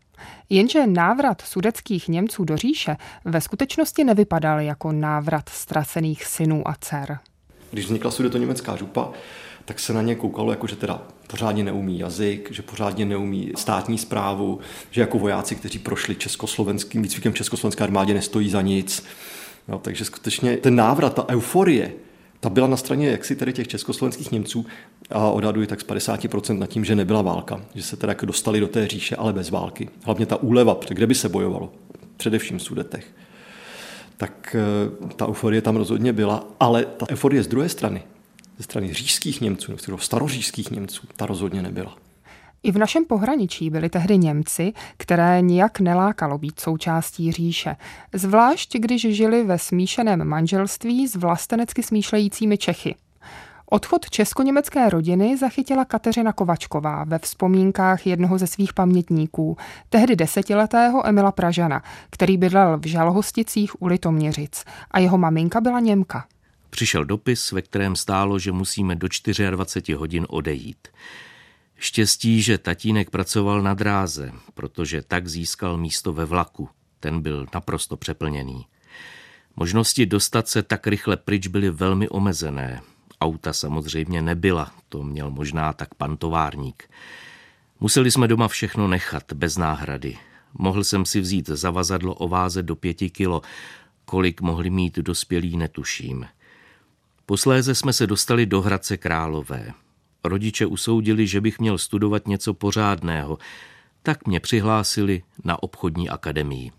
Jenže 0.51 0.87
návrat 0.87 1.41
sudeckých 1.41 2.09
Němců 2.09 2.45
do 2.45 2.57
říše 2.57 2.97
ve 3.25 3.41
skutečnosti 3.41 4.05
nevypadal 4.05 4.61
jako 4.61 4.93
návrat 4.93 5.49
ztracených 5.49 6.25
synů 6.25 6.69
a 6.69 6.75
dcer. 6.81 7.19
Když 7.71 7.85
vznikla 7.85 8.11
německá 8.39 8.77
župa, 8.77 9.11
tak 9.65 9.79
se 9.79 9.93
na 9.93 10.03
ně 10.03 10.15
koukalo, 10.15 10.51
jako 10.51 10.67
že 10.67 10.77
teda 10.77 11.03
pořádně 11.27 11.65
neumí 11.65 11.99
jazyk, 11.99 12.53
že 12.53 12.63
pořádně 12.63 13.05
neumí 13.05 13.53
státní 13.57 13.99
zprávu, 13.99 14.61
že 14.91 15.01
jako 15.01 15.19
vojáci, 15.19 15.55
kteří 15.57 15.79
prošli 15.79 16.15
československým 16.15 17.03
výcvikem 17.03 17.35
československé 17.35 17.85
armádě, 17.85 18.15
nestojí 18.15 18.51
za 18.51 18.63
nic. 18.63 19.07
No, 19.69 19.79
takže 19.79 20.05
skutečně 20.05 20.57
ten 20.57 20.77
návrat, 20.77 21.15
ta 21.15 21.29
euforie, 21.29 21.93
ta 22.41 22.51
byla 22.51 22.67
na 22.67 22.77
straně 22.77 23.09
jaksi 23.09 23.37
tady 23.37 23.53
těch 23.53 23.69
československých 23.69 24.33
Němců 24.33 24.67
a 25.11 25.31
odhaduji 25.31 25.67
tak 25.67 25.81
z 25.81 25.87
50% 25.87 26.59
nad 26.59 26.67
tím, 26.67 26.85
že 26.85 26.97
nebyla 26.97 27.23
válka, 27.23 27.61
že 27.75 27.83
se 27.83 27.97
teda 27.97 28.11
jako 28.11 28.27
dostali 28.27 28.61
do 28.61 28.69
té 28.69 28.89
říše, 28.89 29.17
ale 29.17 29.33
bez 29.33 29.51
války. 29.51 29.89
Hlavně 30.05 30.27
ta 30.27 30.37
úleva, 30.37 30.81
kde 30.89 31.07
by 31.07 31.15
se 31.15 31.29
bojovalo, 31.29 31.73
především 32.17 32.59
v 32.59 32.63
Sudetech. 32.63 33.07
Tak 34.17 34.57
eh, 34.59 35.15
ta 35.17 35.29
euforie 35.29 35.63
tam 35.63 35.77
rozhodně 35.77 36.13
byla, 36.13 36.45
ale 36.61 36.85
ta 36.85 37.07
euforie 37.11 37.43
z 37.43 37.47
druhé 37.47 37.69
strany, 37.69 38.03
ze 38.59 38.65
strany 38.65 38.93
říšských 38.93 39.41
Němců, 39.41 39.73
nebo 39.87 39.99
staroříšských 39.99 40.71
Němců, 40.71 41.07
ta 41.17 41.27
rozhodně 41.27 41.63
nebyla. 41.63 41.97
I 42.63 42.73
v 42.73 42.79
našem 42.79 43.05
pohraničí 43.05 43.71
byli 43.71 43.89
tehdy 43.89 44.19
Němci, 44.19 44.73
které 44.97 45.41
nijak 45.43 45.81
nelákalo 45.81 46.39
být 46.39 46.61
součástí 46.61 47.33
říše, 47.33 47.77
zvlášť 48.13 48.77
když 48.77 49.03
žili 49.17 49.45
ve 49.45 49.59
smíšeném 49.59 50.25
manželství 50.25 51.09
s 51.09 51.17
vlastenecky 51.17 51.83
smýšlejícími 51.83 52.59
Čechy. 52.59 52.95
Odchod 53.71 54.11
česko-německé 54.11 54.91
rodiny 54.91 55.37
zachytila 55.37 55.85
Kateřina 55.85 56.33
Kovačková 56.33 57.05
ve 57.05 57.19
vzpomínkách 57.19 58.07
jednoho 58.07 58.39
ze 58.39 58.47
svých 58.47 58.73
pamětníků, 58.73 59.57
tehdy 59.89 60.17
desetiletého 60.17 61.07
Emila 61.07 61.33
Pražana, 61.33 61.83
který 62.11 62.37
bydlel 62.37 62.79
v 62.79 62.87
Žalhosticích 62.87 63.83
u 63.83 63.87
Litoměřic 63.87 64.65
a 64.91 64.99
jeho 64.99 65.19
maminka 65.19 65.61
byla 65.61 65.81
Němka. 65.81 66.25
Přišel 66.71 67.05
dopis, 67.05 67.53
ve 67.53 67.63
kterém 67.63 67.97
stálo, 67.97 68.39
že 68.39 68.53
musíme 68.53 68.95
do 68.95 69.09
24 69.51 69.97
hodin 69.97 70.27
odejít. 70.29 70.89
Štěstí, 71.79 72.43
že 72.43 72.59
tatínek 72.59 73.11
pracoval 73.11 73.63
na 73.63 73.75
dráze, 73.75 74.33
protože 74.55 75.03
tak 75.03 75.29
získal 75.29 75.77
místo 75.77 76.13
ve 76.13 76.25
vlaku. 76.25 76.69
Ten 77.01 77.21
byl 77.21 77.47
naprosto 77.55 77.97
přeplněný. 77.97 78.67
Možnosti 79.57 80.07
dostat 80.07 80.49
se 80.49 80.63
tak 80.63 80.87
rychle 80.87 81.17
pryč 81.17 81.47
byly 81.47 81.71
velmi 81.71 82.09
omezené. 82.09 82.81
Auta 83.21 83.53
samozřejmě 83.53 84.23
nebyla, 84.23 84.73
to 84.89 85.03
měl 85.03 85.31
možná 85.31 85.73
tak 85.73 85.95
pan 85.95 86.17
továrník. 86.17 86.91
Museli 87.81 88.11
jsme 88.11 88.29
doma 88.29 88.49
všechno 88.49 88.89
nechat, 88.89 89.33
bez 89.33 89.57
náhrady. 89.57 90.19
Mohl 90.59 90.85
jsem 90.85 91.05
si 91.05 91.21
vzít 91.21 91.49
zavazadlo 91.49 92.15
o 92.15 92.29
váze 92.29 92.63
do 92.63 92.77
pěti 92.77 93.11
kilo, 93.11 93.43
kolik 94.05 94.41
mohli 94.41 94.71
mít 94.71 94.97
dospělí 94.97 95.57
netuším. 95.57 96.27
Posléze 97.27 97.75
jsme 97.75 97.93
se 97.93 98.07
dostali 98.07 98.47
do 98.47 98.63
Hradce 98.63 98.97
Králové. 98.97 99.73
Rodiče 100.29 100.67
usoudili, 100.67 101.27
že 101.27 101.41
bych 101.41 101.59
měl 101.59 101.79
studovat 101.79 102.29
něco 102.29 102.55
pořádného, 102.55 103.39
tak 104.03 104.27
mě 104.27 104.41
přihlásili 104.41 105.23
na 105.45 105.63
obchodní 105.63 106.09
akademii. 106.09 106.71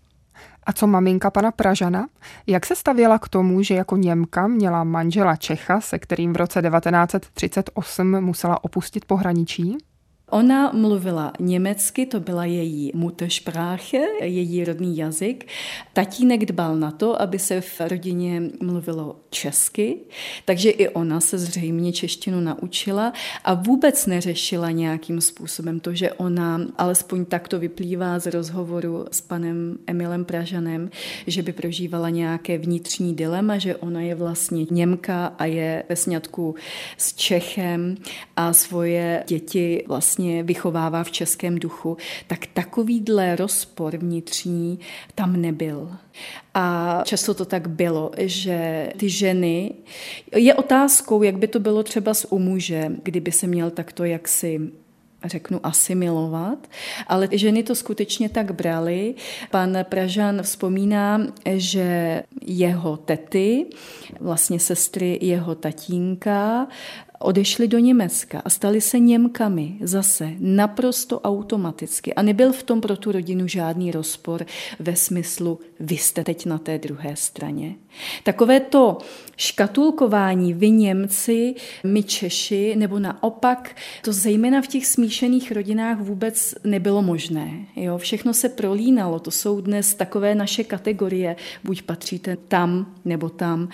A 0.66 0.72
co 0.72 0.86
maminka 0.86 1.30
pana 1.30 1.50
Pražana? 1.50 2.08
Jak 2.46 2.66
se 2.66 2.76
stavěla 2.76 3.18
k 3.18 3.28
tomu, 3.28 3.62
že 3.62 3.74
jako 3.74 3.96
Němka 3.96 4.46
měla 4.46 4.84
manžela 4.84 5.36
Čecha, 5.36 5.80
se 5.80 5.98
kterým 5.98 6.32
v 6.32 6.36
roce 6.36 6.62
1938 6.62 8.20
musela 8.20 8.64
opustit 8.64 9.04
pohraničí? 9.04 9.76
Ona 10.30 10.72
mluvila 10.72 11.32
německy, 11.40 12.06
to 12.06 12.20
byla 12.20 12.44
její 12.44 12.92
Muttersprache, 12.94 14.00
její 14.20 14.64
rodný 14.64 14.96
jazyk. 14.96 15.46
Tatínek 15.92 16.44
dbal 16.44 16.76
na 16.76 16.90
to, 16.90 17.22
aby 17.22 17.38
se 17.38 17.60
v 17.60 17.80
rodině 17.80 18.42
mluvilo 18.62 19.16
česky, 19.30 19.96
takže 20.44 20.70
i 20.70 20.88
ona 20.88 21.20
se 21.20 21.38
zřejmě 21.38 21.92
češtinu 21.92 22.40
naučila 22.40 23.12
a 23.44 23.54
vůbec 23.54 24.06
neřešila 24.06 24.70
nějakým 24.70 25.20
způsobem 25.20 25.80
to, 25.80 25.94
že 25.94 26.12
ona, 26.12 26.60
alespoň 26.78 27.24
tak 27.24 27.48
to 27.48 27.58
vyplývá 27.58 28.18
z 28.18 28.26
rozhovoru 28.26 29.06
s 29.10 29.20
panem 29.20 29.78
Emilem 29.86 30.24
Pražanem, 30.24 30.90
že 31.26 31.42
by 31.42 31.52
prožívala 31.52 32.10
nějaké 32.10 32.58
vnitřní 32.58 33.14
dilema, 33.14 33.58
že 33.58 33.76
ona 33.76 34.00
je 34.00 34.14
vlastně 34.14 34.66
Němka 34.70 35.26
a 35.38 35.44
je 35.44 35.82
ve 35.88 35.96
sňatku 35.96 36.54
s 36.98 37.14
Čechem 37.14 37.96
a 38.36 38.52
svoje 38.52 39.24
děti 39.26 39.84
vlastně 39.86 40.17
vlastně 40.18 40.42
vychovává 40.42 41.04
v 41.04 41.10
českém 41.10 41.58
duchu, 41.58 41.96
tak 42.26 42.46
takovýhle 42.46 43.36
rozpor 43.36 43.96
vnitřní 43.96 44.78
tam 45.14 45.40
nebyl. 45.40 45.90
A 46.54 47.00
často 47.04 47.34
to 47.34 47.44
tak 47.44 47.68
bylo, 47.68 48.10
že 48.18 48.90
ty 48.96 49.08
ženy, 49.08 49.74
je 50.36 50.54
otázkou, 50.54 51.22
jak 51.22 51.38
by 51.38 51.48
to 51.48 51.60
bylo 51.60 51.82
třeba 51.82 52.14
s 52.14 52.32
u 52.32 52.38
muže, 52.38 52.92
kdyby 53.02 53.32
se 53.32 53.46
měl 53.46 53.70
takto 53.70 54.04
jaksi 54.04 54.60
řeknu, 55.24 55.60
asimilovat, 55.62 56.58
ale 57.06 57.28
ženy 57.32 57.62
to 57.62 57.74
skutečně 57.74 58.28
tak 58.28 58.54
brali. 58.54 59.14
Pan 59.50 59.78
Pražan 59.82 60.42
vzpomíná, 60.42 61.20
že 61.54 62.22
jeho 62.46 62.96
tety, 62.96 63.66
vlastně 64.20 64.60
sestry 64.60 65.18
jeho 65.22 65.54
tatínka, 65.54 66.66
odešli 67.18 67.68
do 67.68 67.78
Německa 67.78 68.42
a 68.44 68.50
stali 68.50 68.80
se 68.80 68.98
Němkami 68.98 69.76
zase 69.80 70.32
naprosto 70.38 71.20
automaticky. 71.20 72.14
A 72.14 72.22
nebyl 72.22 72.52
v 72.52 72.62
tom 72.62 72.80
pro 72.80 72.96
tu 72.96 73.12
rodinu 73.12 73.46
žádný 73.46 73.90
rozpor 73.90 74.46
ve 74.78 74.96
smyslu, 74.96 75.60
vy 75.80 75.96
jste 75.96 76.24
teď 76.24 76.46
na 76.46 76.58
té 76.58 76.78
druhé 76.78 77.16
straně. 77.16 77.74
Takové 78.22 78.60
to 78.60 78.98
škatulkování, 79.36 80.54
vy 80.54 80.70
Němci, 80.70 81.54
my 81.84 82.02
Češi, 82.02 82.76
nebo 82.76 82.98
naopak, 82.98 83.76
to 84.02 84.12
zejména 84.12 84.62
v 84.62 84.66
těch 84.66 84.86
smíšených 84.86 85.52
rodinách 85.52 85.98
vůbec 85.98 86.54
nebylo 86.64 87.02
možné. 87.02 87.50
Jo? 87.76 87.98
Všechno 87.98 88.34
se 88.34 88.48
prolínalo, 88.48 89.18
to 89.18 89.30
jsou 89.30 89.60
dnes 89.60 89.94
takové 89.94 90.34
naše 90.34 90.64
kategorie, 90.64 91.36
buď 91.64 91.82
patříte 91.82 92.36
tam 92.36 92.94
nebo 93.04 93.28
tam, 93.28 93.68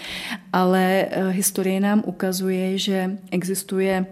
ale 0.52 1.06
eh, 1.10 1.28
historie 1.28 1.80
nám 1.80 2.02
ukazuje, 2.06 2.78
že 2.78 3.18
existuje 3.30 4.06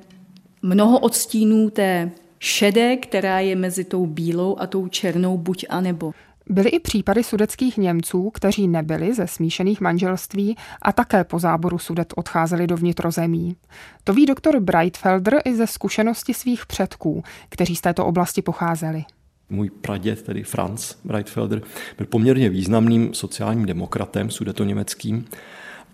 mnoho 0.63 0.99
odstínů 0.99 1.71
té 1.71 2.11
šedé, 2.39 2.97
která 2.97 3.41
je 3.41 3.57
mezi 3.57 3.85
tou 3.85 4.07
bílou 4.07 4.57
a 4.59 4.67
tou 4.67 4.89
černou 4.89 5.39
buď 5.39 5.65
a 5.69 5.81
nebo. 5.81 6.13
Byly 6.49 6.71
i 6.71 6.81
případy 6.81 7.25
sudeckých 7.25 7.77
Němců, 7.77 8.31
kteří 8.31 8.69
nebyli 8.69 9.15
ze 9.15 9.27
smíšených 9.27 9.81
manželství 9.81 10.57
a 10.83 10.93
také 10.93 11.25
po 11.25 11.39
záboru 11.39 11.79
sudet 11.79 12.13
odcházeli 12.17 12.67
do 12.67 12.77
vnitrozemí. 12.77 13.57
To 14.05 14.13
ví 14.13 14.27
doktor 14.27 14.61
Breitfelder 14.61 15.41
i 15.45 15.57
ze 15.57 15.67
zkušenosti 15.67 16.35
svých 16.35 16.67
předků, 16.67 17.25
kteří 17.49 17.77
z 17.77 17.81
této 17.81 18.07
oblasti 18.07 18.43
pocházeli. 18.43 19.05
Můj 19.51 19.71
praděd, 19.71 20.23
tedy 20.23 20.43
Franz 20.43 20.99
Breitfelder, 21.05 21.63
byl 21.99 22.07
poměrně 22.07 22.49
významným 22.49 23.15
sociálním 23.15 23.67
demokratem 23.67 24.31
sudeto-německým 24.31 25.25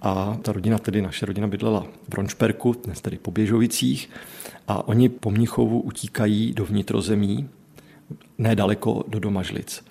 a 0.02 0.38
ta 0.42 0.52
rodina, 0.52 0.78
tedy 0.78 1.02
naše 1.02 1.26
rodina 1.26 1.46
bydlela 1.46 1.86
v 2.02 2.08
Bronšperku, 2.08 2.72
dnes 2.84 3.00
tedy 3.00 3.18
po 3.18 3.30
Běžovicích 3.30 4.10
a 4.68 4.88
oni 4.88 5.08
po 5.08 5.30
Mnichovu 5.30 5.80
utíkají 5.80 6.52
do 6.52 6.64
vnitrozemí, 6.64 7.48
nedaleko 8.38 9.04
do 9.08 9.20
Domažlic. 9.20 9.87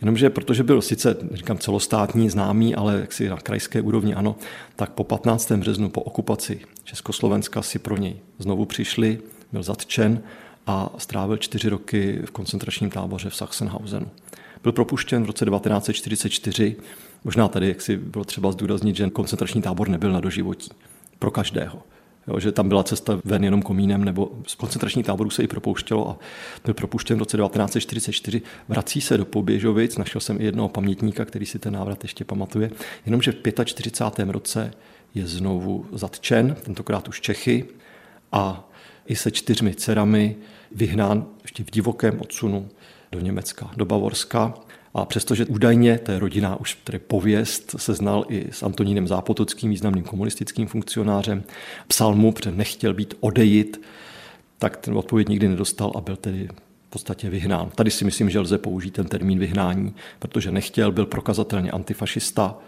Jenomže 0.00 0.30
protože 0.30 0.62
byl 0.62 0.82
sice, 0.82 1.16
říkám, 1.32 1.58
celostátní 1.58 2.30
známý, 2.30 2.74
ale 2.74 3.00
jaksi 3.00 3.28
na 3.28 3.36
krajské 3.36 3.80
úrovni 3.80 4.14
ano, 4.14 4.36
tak 4.76 4.90
po 4.90 5.04
15. 5.04 5.52
březnu, 5.52 5.88
po 5.88 6.00
okupaci 6.00 6.60
Československa 6.84 7.62
si 7.62 7.78
pro 7.78 7.96
něj 7.96 8.16
znovu 8.38 8.64
přišli, 8.64 9.18
byl 9.52 9.62
zatčen 9.62 10.22
a 10.66 10.94
strávil 10.98 11.36
čtyři 11.36 11.68
roky 11.68 12.22
v 12.24 12.30
koncentračním 12.30 12.90
táboře 12.90 13.30
v 13.30 13.36
Sachsenhausenu. 13.36 14.06
Byl 14.62 14.72
propuštěn 14.72 15.22
v 15.22 15.26
roce 15.26 15.44
1944, 15.44 16.76
možná 17.24 17.48
tady, 17.48 17.68
jak 17.68 17.80
si 17.80 17.96
bylo 17.96 18.24
třeba 18.24 18.52
zdůraznit, 18.52 18.96
že 18.96 19.10
koncentrační 19.10 19.62
tábor 19.62 19.88
nebyl 19.88 20.12
na 20.12 20.20
doživotí. 20.20 20.70
Pro 21.18 21.30
každého. 21.30 21.82
Jo, 22.28 22.40
že 22.40 22.52
tam 22.52 22.68
byla 22.68 22.82
cesta 22.82 23.20
ven 23.24 23.44
jenom 23.44 23.62
komínem, 23.62 24.04
nebo 24.04 24.30
z 24.46 24.54
koncentrační 24.54 25.02
táboru 25.02 25.30
se 25.30 25.42
i 25.42 25.46
propouštělo 25.46 26.10
a 26.10 26.18
byl 26.64 26.74
propuštěn 26.74 27.16
v 27.16 27.20
roce 27.20 27.36
1944. 27.36 28.42
Vrací 28.68 29.00
se 29.00 29.18
do 29.18 29.24
Poběžovic, 29.24 29.96
našel 29.96 30.20
jsem 30.20 30.40
i 30.40 30.44
jednoho 30.44 30.68
pamětníka, 30.68 31.24
který 31.24 31.46
si 31.46 31.58
ten 31.58 31.74
návrat 31.74 32.04
ještě 32.04 32.24
pamatuje, 32.24 32.70
jenomže 33.06 33.32
v 33.32 33.64
45. 33.64 34.30
roce 34.30 34.72
je 35.14 35.26
znovu 35.26 35.86
zatčen, 35.92 36.56
tentokrát 36.62 37.08
už 37.08 37.20
Čechy, 37.20 37.64
a 38.32 38.68
i 39.06 39.16
se 39.16 39.30
čtyřmi 39.30 39.74
dcerami 39.74 40.36
vyhnán 40.72 41.26
ještě 41.42 41.64
v 41.64 41.70
divokém 41.70 42.20
odsunu 42.20 42.68
do 43.12 43.20
Německa, 43.20 43.70
do 43.76 43.84
Bavorska. 43.84 44.54
A 44.96 45.04
přestože 45.04 45.46
údajně, 45.46 46.00
je 46.08 46.18
rodina 46.18 46.60
už 46.60 46.74
tedy 46.84 46.98
pověst, 46.98 47.74
se 47.78 47.94
znal 47.94 48.24
i 48.28 48.48
s 48.50 48.62
Antonínem 48.62 49.08
Zápotockým, 49.08 49.70
významným 49.70 50.04
komunistickým 50.04 50.66
funkcionářem, 50.66 51.42
psal 51.88 52.14
mu, 52.14 52.32
protože 52.32 52.50
nechtěl 52.50 52.94
být 52.94 53.14
odejit, 53.20 53.80
tak 54.58 54.76
ten 54.76 54.96
odpověď 54.96 55.28
nikdy 55.28 55.48
nedostal 55.48 55.92
a 55.96 56.00
byl 56.00 56.16
tedy 56.16 56.48
v 56.86 56.90
podstatě 56.90 57.30
vyhnán. 57.30 57.70
Tady 57.74 57.90
si 57.90 58.04
myslím, 58.04 58.30
že 58.30 58.40
lze 58.40 58.58
použít 58.58 58.90
ten 58.90 59.06
termín 59.06 59.38
vyhnání, 59.38 59.94
protože 60.18 60.50
nechtěl, 60.50 60.92
byl 60.92 61.06
prokazatelně 61.06 61.70
antifašista 61.70 62.58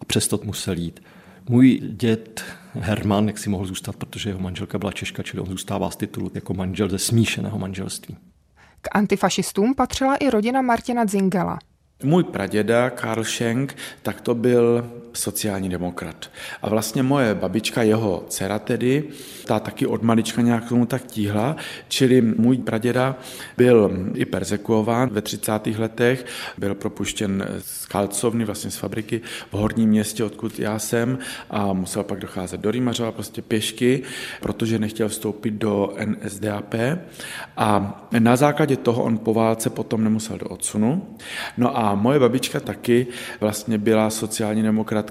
a 0.00 0.04
přesto 0.04 0.40
musel 0.44 0.78
jít. 0.78 1.02
Můj 1.48 1.80
děd 1.82 2.44
Herman, 2.74 3.26
jak 3.26 3.38
si 3.38 3.50
mohl 3.50 3.66
zůstat, 3.66 3.96
protože 3.96 4.30
jeho 4.30 4.40
manželka 4.40 4.78
byla 4.78 4.92
Češka, 4.92 5.22
čili 5.22 5.42
on 5.42 5.48
zůstává 5.48 5.90
z 5.90 5.96
titulu 5.96 6.30
jako 6.34 6.54
manžel 6.54 6.88
ze 6.88 6.98
smíšeného 6.98 7.58
manželství. 7.58 8.16
K 8.80 8.88
antifašistům 8.92 9.74
patřila 9.74 10.16
i 10.16 10.30
rodina 10.30 10.62
Martina 10.62 11.06
Zingela. 11.06 11.58
Můj 12.04 12.24
praděda 12.24 12.90
Karl 12.90 13.24
Schenk, 13.24 13.76
tak 14.02 14.20
to 14.20 14.34
byl 14.34 14.90
sociální 15.12 15.68
demokrat. 15.68 16.30
A 16.62 16.68
vlastně 16.68 17.02
moje 17.02 17.34
babička, 17.34 17.82
jeho 17.82 18.24
dcera 18.28 18.58
tedy, 18.58 19.04
ta 19.44 19.60
taky 19.60 19.86
od 19.86 20.02
malička 20.02 20.42
nějak 20.42 20.68
tomu 20.68 20.86
tak 20.86 21.06
tíhla, 21.06 21.56
čili 21.88 22.20
můj 22.20 22.58
praděda 22.58 23.16
byl 23.56 23.90
i 24.14 24.24
persekuován 24.24 25.08
ve 25.08 25.22
30. 25.22 25.66
letech, 25.78 26.26
byl 26.58 26.74
propuštěn 26.74 27.46
z 27.58 27.86
kalcovny, 27.86 28.44
vlastně 28.44 28.70
z 28.70 28.76
fabriky 28.76 29.20
v 29.50 29.54
Horním 29.54 29.88
městě, 29.88 30.24
odkud 30.24 30.58
já 30.58 30.78
jsem 30.78 31.18
a 31.50 31.72
musel 31.72 32.02
pak 32.02 32.20
docházet 32.20 32.60
do 32.60 32.70
Rýmařova 32.70 33.12
prostě 33.12 33.42
pěšky, 33.42 34.02
protože 34.40 34.78
nechtěl 34.78 35.08
vstoupit 35.08 35.50
do 35.50 35.94
NSDAP 36.04 36.74
a 37.56 38.02
na 38.18 38.36
základě 38.36 38.76
toho 38.76 39.02
on 39.02 39.18
po 39.18 39.34
válce 39.34 39.70
potom 39.70 40.04
nemusel 40.04 40.38
do 40.38 40.46
odsunu. 40.46 41.16
No 41.56 41.78
a 41.78 41.94
moje 41.94 42.18
babička 42.18 42.60
taky 42.60 43.06
vlastně 43.40 43.78
byla 43.78 44.10
sociální 44.10 44.62
demokratka, 44.62 45.01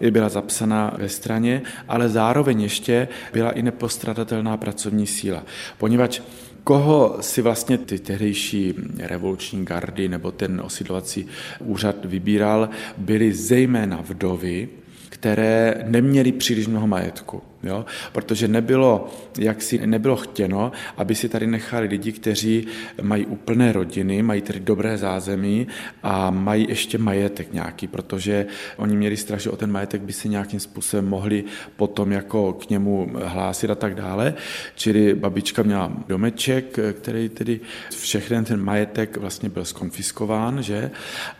i 0.00 0.10
byla 0.10 0.28
zapsaná 0.28 0.94
ve 0.98 1.08
straně, 1.08 1.62
ale 1.88 2.08
zároveň 2.08 2.60
ještě 2.60 3.08
byla 3.32 3.50
i 3.50 3.62
nepostradatelná 3.62 4.56
pracovní 4.56 5.06
síla. 5.06 5.42
Poněvadž 5.78 6.20
koho 6.64 7.16
si 7.20 7.42
vlastně 7.42 7.78
ty 7.78 7.98
tehdejší 7.98 8.74
revoluční 8.98 9.64
gardy 9.64 10.08
nebo 10.08 10.32
ten 10.32 10.60
osidlovací 10.64 11.26
úřad 11.60 12.04
vybíral, 12.04 12.68
byly 12.96 13.32
zejména 13.32 14.00
vdovy, 14.00 14.68
které 15.14 15.84
neměly 15.86 16.32
příliš 16.32 16.66
mnoho 16.66 16.86
majetku. 16.86 17.42
Jo? 17.62 17.84
Protože 18.12 18.48
nebylo, 18.48 19.08
jak 19.38 19.62
si 19.62 19.86
nebylo 19.86 20.16
chtěno, 20.16 20.72
aby 20.96 21.14
si 21.14 21.28
tady 21.28 21.46
nechali 21.46 21.86
lidi, 21.86 22.12
kteří 22.12 22.66
mají 23.02 23.26
úplné 23.26 23.72
rodiny, 23.72 24.22
mají 24.22 24.42
tedy 24.42 24.60
dobré 24.60 24.98
zázemí 24.98 25.66
a 26.02 26.30
mají 26.30 26.66
ještě 26.68 26.98
majetek 26.98 27.52
nějaký, 27.52 27.86
protože 27.86 28.46
oni 28.76 28.96
měli 28.96 29.16
strach, 29.16 29.40
že 29.40 29.50
o 29.50 29.56
ten 29.56 29.72
majetek 29.72 30.02
by 30.02 30.12
se 30.12 30.28
nějakým 30.28 30.60
způsobem 30.60 31.08
mohli 31.08 31.44
potom 31.76 32.12
jako 32.12 32.52
k 32.52 32.70
němu 32.70 33.10
hlásit 33.24 33.70
a 33.70 33.74
tak 33.74 33.94
dále. 33.94 34.34
Čili 34.74 35.14
babička 35.14 35.62
měla 35.62 35.92
domeček, 36.08 36.78
který 36.92 37.28
tedy 37.28 37.60
všechny 37.90 38.44
ten 38.44 38.62
majetek 38.62 39.16
vlastně 39.16 39.48
byl 39.48 39.64
skonfiskován, 39.64 40.62
že? 40.62 40.90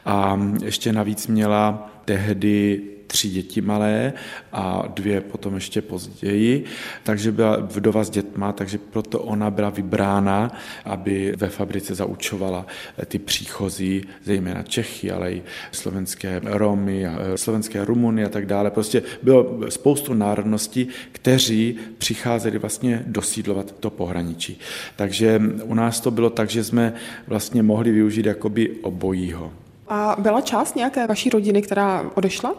A 0.05 0.41
ještě 0.65 0.93
navíc 0.93 1.27
měla 1.27 1.91
tehdy 2.05 2.94
tři 3.07 3.29
děti 3.29 3.61
malé 3.61 4.13
a 4.53 4.85
dvě 4.95 5.21
potom 5.21 5.55
ještě 5.55 5.83
později, 5.83 6.65
takže 7.03 7.33
byla 7.33 7.57
vdova 7.57 8.05
s 8.05 8.11
dětma, 8.11 8.53
takže 8.53 8.79
proto 8.79 9.21
ona 9.21 9.51
byla 9.51 9.71
vybrána, 9.71 10.51
aby 10.85 11.35
ve 11.37 11.49
fabrice 11.49 11.95
zaučovala 11.95 12.67
ty 13.07 13.19
příchozí, 13.19 14.03
zejména 14.25 14.63
Čechy, 14.63 15.11
ale 15.11 15.33
i 15.33 15.43
slovenské 15.73 16.41
Romy, 16.45 17.07
a 17.07 17.19
e, 17.21 17.39
slovenské 17.39 17.85
Rumuny 17.85 18.25
a 18.25 18.29
tak 18.29 18.47
dále. 18.47 18.71
Prostě 18.71 19.03
bylo 19.23 19.61
spoustu 19.69 20.15
národností, 20.15 20.89
kteří 21.13 21.79
přicházeli 21.99 22.59
vlastně 22.59 23.03
dosídlovat 23.07 23.73
to 23.73 23.91
pohraničí. 23.91 24.61
Takže 24.97 25.41
u 25.65 25.75
nás 25.75 26.01
to 26.01 26.11
bylo 26.11 26.31
tak, 26.31 26.51
že 26.51 26.65
jsme 26.65 26.95
vlastně 27.27 27.63
mohli 27.63 27.91
využít 27.93 28.27
jakoby 28.27 28.71
obojího. 28.83 29.53
A 29.89 30.17
byla 30.19 30.41
část 30.41 30.77
nějaké 30.77 31.07
vaší 31.07 31.31
rodiny, 31.31 31.63
která 31.63 32.11
odešla? 32.15 32.55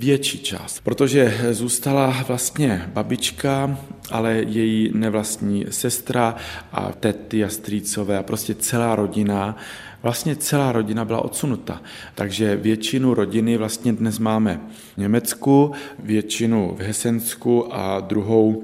Větší 0.00 0.38
část, 0.38 0.80
protože 0.80 1.38
zůstala 1.50 2.24
vlastně 2.28 2.90
babička, 2.92 3.78
ale 4.10 4.34
její 4.34 4.90
nevlastní 4.94 5.66
sestra 5.70 6.36
a 6.72 6.92
tety 6.92 7.44
a 7.44 7.48
strýcové 7.48 8.18
a 8.18 8.22
prostě 8.22 8.54
celá 8.54 8.96
rodina, 8.96 9.56
vlastně 10.02 10.36
celá 10.36 10.72
rodina 10.72 11.04
byla 11.04 11.24
odsunuta. 11.24 11.82
Takže 12.14 12.56
většinu 12.56 13.14
rodiny 13.14 13.56
vlastně 13.56 13.92
dnes 13.92 14.18
máme 14.18 14.60
v 14.94 14.96
Německu, 14.96 15.72
většinu 15.98 16.76
v 16.78 16.80
Hesensku 16.80 17.74
a 17.74 18.00
druhou, 18.00 18.62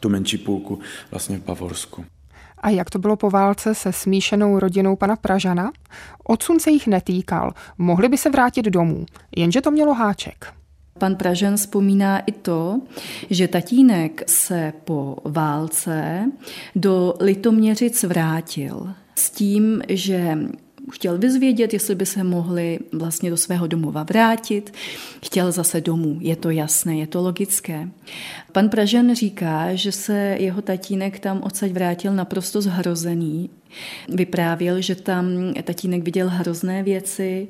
tu 0.00 0.08
menší 0.08 0.38
půlku, 0.38 0.78
vlastně 1.10 1.38
v 1.38 1.44
Bavorsku. 1.44 2.04
A 2.58 2.70
jak 2.70 2.90
to 2.90 2.98
bylo 2.98 3.16
po 3.16 3.30
válce 3.30 3.74
se 3.74 3.92
smíšenou 3.92 4.58
rodinou 4.58 4.96
pana 4.96 5.16
Pražana? 5.16 5.72
Odsun 6.24 6.60
se 6.60 6.70
jich 6.70 6.86
netýkal, 6.86 7.52
mohli 7.78 8.08
by 8.08 8.18
se 8.18 8.30
vrátit 8.30 8.64
domů, 8.64 9.06
jenže 9.36 9.60
to 9.60 9.70
mělo 9.70 9.94
háček. 9.94 10.59
Pan 11.00 11.16
Pražen 11.16 11.56
vzpomíná 11.56 12.18
i 12.18 12.32
to, 12.32 12.80
že 13.30 13.48
tatínek 13.48 14.22
se 14.26 14.72
po 14.84 15.16
válce 15.24 16.24
do 16.76 17.14
Litoměřic 17.20 18.02
vrátil 18.02 18.94
s 19.14 19.30
tím, 19.30 19.82
že 19.88 20.38
chtěl 20.92 21.18
vyzvědět, 21.18 21.72
jestli 21.72 21.94
by 21.94 22.06
se 22.06 22.24
mohli 22.24 22.78
vlastně 22.92 23.30
do 23.30 23.36
svého 23.36 23.66
domova 23.66 24.02
vrátit. 24.02 24.72
Chtěl 25.24 25.52
zase 25.52 25.80
domů, 25.80 26.18
je 26.20 26.36
to 26.36 26.50
jasné, 26.50 26.98
je 26.98 27.06
to 27.06 27.22
logické. 27.22 27.88
Pan 28.52 28.68
Pražen 28.68 29.14
říká, 29.14 29.74
že 29.74 29.92
se 29.92 30.36
jeho 30.38 30.62
tatínek 30.62 31.18
tam 31.18 31.40
odsaď 31.42 31.70
vrátil 31.70 32.14
naprosto 32.14 32.62
zhrozený. 32.62 33.50
Vyprávěl, 34.08 34.80
že 34.80 34.94
tam 34.94 35.54
tatínek 35.64 36.02
viděl 36.02 36.28
hrozné 36.28 36.82
věci, 36.82 37.48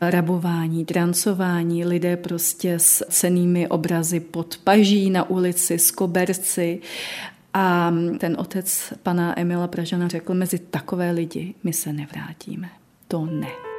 rabování, 0.00 0.84
drancování, 0.84 1.84
lidé 1.84 2.16
prostě 2.16 2.74
s 2.78 3.04
cenými 3.10 3.68
obrazy 3.68 4.20
pod 4.20 4.56
paží 4.64 5.10
na 5.10 5.30
ulici, 5.30 5.78
s 5.78 5.90
koberci 5.90 6.80
a 7.54 7.92
ten 8.18 8.36
otec 8.38 8.92
pana 9.02 9.40
Emila 9.40 9.68
Pražana 9.68 10.08
řekl, 10.08 10.34
mezi 10.34 10.58
takové 10.58 11.10
lidi 11.10 11.54
my 11.64 11.72
se 11.72 11.92
nevrátíme. 11.92 12.68
To 13.08 13.26
ne. 13.26 13.71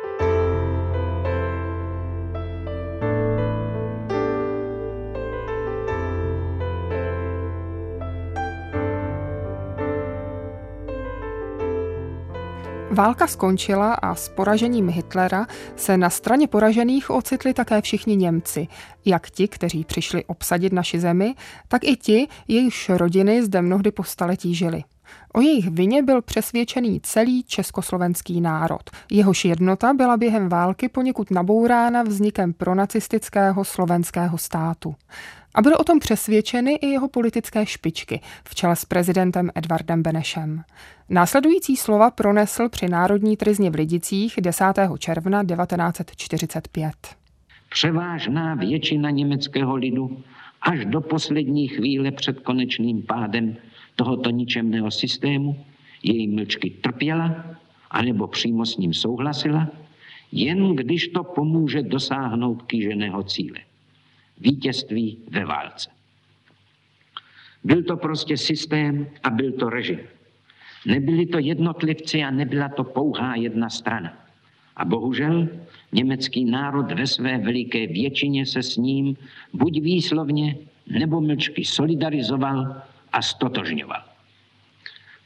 Válka 12.93 13.27
skončila 13.27 13.93
a 13.93 14.15
s 14.15 14.29
poražením 14.29 14.89
Hitlera 14.89 15.47
se 15.75 15.97
na 15.97 16.10
straně 16.10 16.47
poražených 16.47 17.10
ocitli 17.10 17.53
také 17.53 17.82
všichni 17.82 18.15
Němci, 18.15 18.67
jak 19.06 19.29
ti, 19.29 19.47
kteří 19.47 19.86
přišli 19.86 20.25
obsadit 20.25 20.73
naši 20.73 20.99
zemi, 20.99 21.36
tak 21.67 21.84
i 21.84 21.95
ti, 21.95 22.27
jejichž 22.47 22.89
rodiny 22.89 23.43
zde 23.43 23.62
mnohdy 23.62 23.91
po 23.91 24.03
staletí 24.03 24.56
žili. 24.56 24.84
O 25.34 25.41
jejich 25.41 25.69
vině 25.69 26.03
byl 26.03 26.21
přesvědčený 26.21 26.99
celý 27.03 27.43
československý 27.43 28.41
národ. 28.41 28.89
Jehož 29.12 29.45
jednota 29.45 29.93
byla 29.93 30.17
během 30.17 30.49
války 30.49 30.89
poněkud 30.89 31.32
nabourána 31.32 32.03
vznikem 32.03 32.53
pronacistického 32.53 33.63
slovenského 33.63 34.38
státu. 34.38 34.95
A 35.55 35.61
byly 35.61 35.75
o 35.75 35.83
tom 35.83 35.99
přesvědčeny 35.99 36.75
i 36.75 36.87
jeho 36.87 37.09
politické 37.09 37.65
špičky, 37.65 38.21
v 38.47 38.55
čele 38.55 38.75
s 38.75 38.85
prezidentem 38.85 39.49
Edvardem 39.55 40.03
Benešem. 40.03 40.63
Následující 41.09 41.75
slova 41.75 42.11
pronesl 42.11 42.69
při 42.69 42.87
Národní 42.87 43.37
trizně 43.37 43.69
v 43.69 43.75
Lidicích 43.75 44.35
10. 44.41 44.65
června 44.99 45.43
1945. 45.43 46.93
Převážná 47.69 48.55
většina 48.55 49.09
německého 49.09 49.75
lidu 49.75 50.23
až 50.61 50.85
do 50.85 51.01
poslední 51.01 51.67
chvíle 51.67 52.11
před 52.11 52.39
konečným 52.39 53.01
pádem 53.01 53.55
tohoto 53.95 54.29
ničemného 54.29 54.91
systému 54.91 55.65
její 56.03 56.27
mlčky 56.27 56.69
trpěla, 56.69 57.45
anebo 57.91 58.27
přímo 58.27 58.65
s 58.65 58.77
ním 58.77 58.93
souhlasila, 58.93 59.67
jen 60.31 60.75
když 60.75 61.07
to 61.07 61.23
pomůže 61.23 61.81
dosáhnout 61.81 62.61
kýženého 62.61 63.23
cíle. 63.23 63.59
Vítězství 64.39 65.17
ve 65.30 65.46
válce. 65.46 65.89
Byl 67.63 67.84
to 67.84 67.98
prostě 67.98 68.38
systém 68.38 69.08
a 69.24 69.30
byl 69.30 69.52
to 69.52 69.69
režim. 69.69 70.00
Nebyli 70.86 71.26
to 71.26 71.39
jednotlivci 71.39 72.24
a 72.24 72.32
nebyla 72.32 72.69
to 72.69 72.84
pouhá 72.84 73.36
jedna 73.36 73.69
strana. 73.69 74.13
A 74.76 74.86
bohužel 74.86 75.48
německý 75.91 76.46
národ 76.46 76.91
ve 76.91 77.08
své 77.08 77.38
veliké 77.38 77.88
většině 77.88 78.46
se 78.46 78.63
s 78.63 78.78
ním 78.78 79.17
buď 79.54 79.82
výslovně 79.82 80.56
nebo 80.88 81.22
mlčky 81.22 81.65
solidarizoval 81.65 82.82
a 83.12 83.22
stotožňoval. 83.22 84.04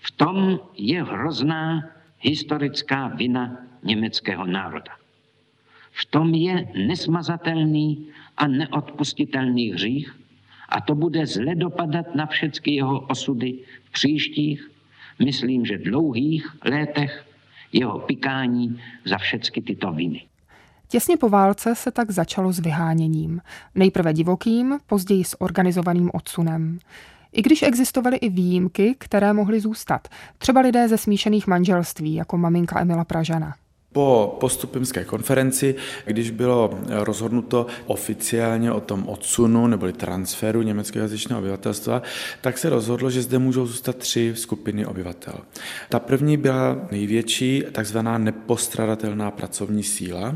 V 0.02 0.12
tom 0.12 0.60
je 0.78 1.04
hrozná 1.04 1.90
historická 2.20 3.08
vina 3.08 3.58
německého 3.84 4.46
národa. 4.46 4.92
V 6.02 6.06
tom 6.06 6.34
je 6.34 6.68
nesmazatelný 6.88 8.08
a 8.38 8.48
neodpustitelný 8.48 9.72
hřích 9.72 10.16
a 10.70 10.82
to 10.82 10.96
bude 10.96 11.26
zle 11.26 11.56
dopadat 11.56 12.16
na 12.16 12.26
všechny 12.26 12.74
jeho 12.74 13.00
osudy 13.00 13.60
v 13.86 13.92
příštích, 13.92 14.72
myslím, 15.20 15.66
že 15.66 15.78
dlouhých 15.78 16.56
létech 16.66 17.26
jeho 17.74 18.00
pikání 18.00 18.82
za 19.06 19.18
všechny 19.18 19.62
tyto 19.62 19.92
viny. 19.92 20.24
Těsně 20.88 21.18
po 21.18 21.30
válce 21.30 21.76
se 21.76 21.92
tak 21.92 22.12
začalo 22.12 22.52
s 22.54 22.60
vyháněním. 22.60 23.42
Nejprve 23.76 24.14
divokým, 24.14 24.78
později 24.88 25.24
s 25.24 25.42
organizovaným 25.42 26.12
odsunem. 26.14 26.80
I 27.32 27.42
když 27.42 27.64
existovaly 27.64 28.18
i 28.18 28.30
výjimky, 28.30 28.96
které 28.98 29.34
mohly 29.34 29.60
zůstat. 29.60 30.08
Třeba 30.38 30.62
lidé 30.62 30.88
ze 30.88 30.98
smíšených 30.98 31.48
manželství, 31.48 32.14
jako 32.14 32.38
maminka 32.38 32.82
Emila 32.82 33.06
Pražana. 33.06 33.56
Po 33.98 34.38
postupimské 34.40 35.06
konferenci, 35.06 35.76
když 36.06 36.32
bylo 36.32 36.80
rozhodnuto 36.90 37.66
oficiálně 37.86 38.72
o 38.72 38.80
tom 38.80 39.10
odsunu 39.10 39.68
neboli 39.68 39.94
transferu 39.94 40.62
německého 40.62 41.04
jazyčného 41.04 41.42
obyvatelstva, 41.42 42.02
tak 42.42 42.58
se 42.58 42.70
rozhodlo, 42.70 43.10
že 43.10 43.22
zde 43.22 43.40
můžou 43.40 43.66
zůstat 43.66 43.96
tři 43.96 44.34
skupiny 44.36 44.86
obyvatel. 44.86 45.34
Ta 45.90 46.00
první 46.00 46.38
byla 46.38 46.78
největší, 46.92 47.64
takzvaná 47.72 48.18
nepostradatelná 48.18 49.32
pracovní 49.32 49.84
síla, 49.84 50.36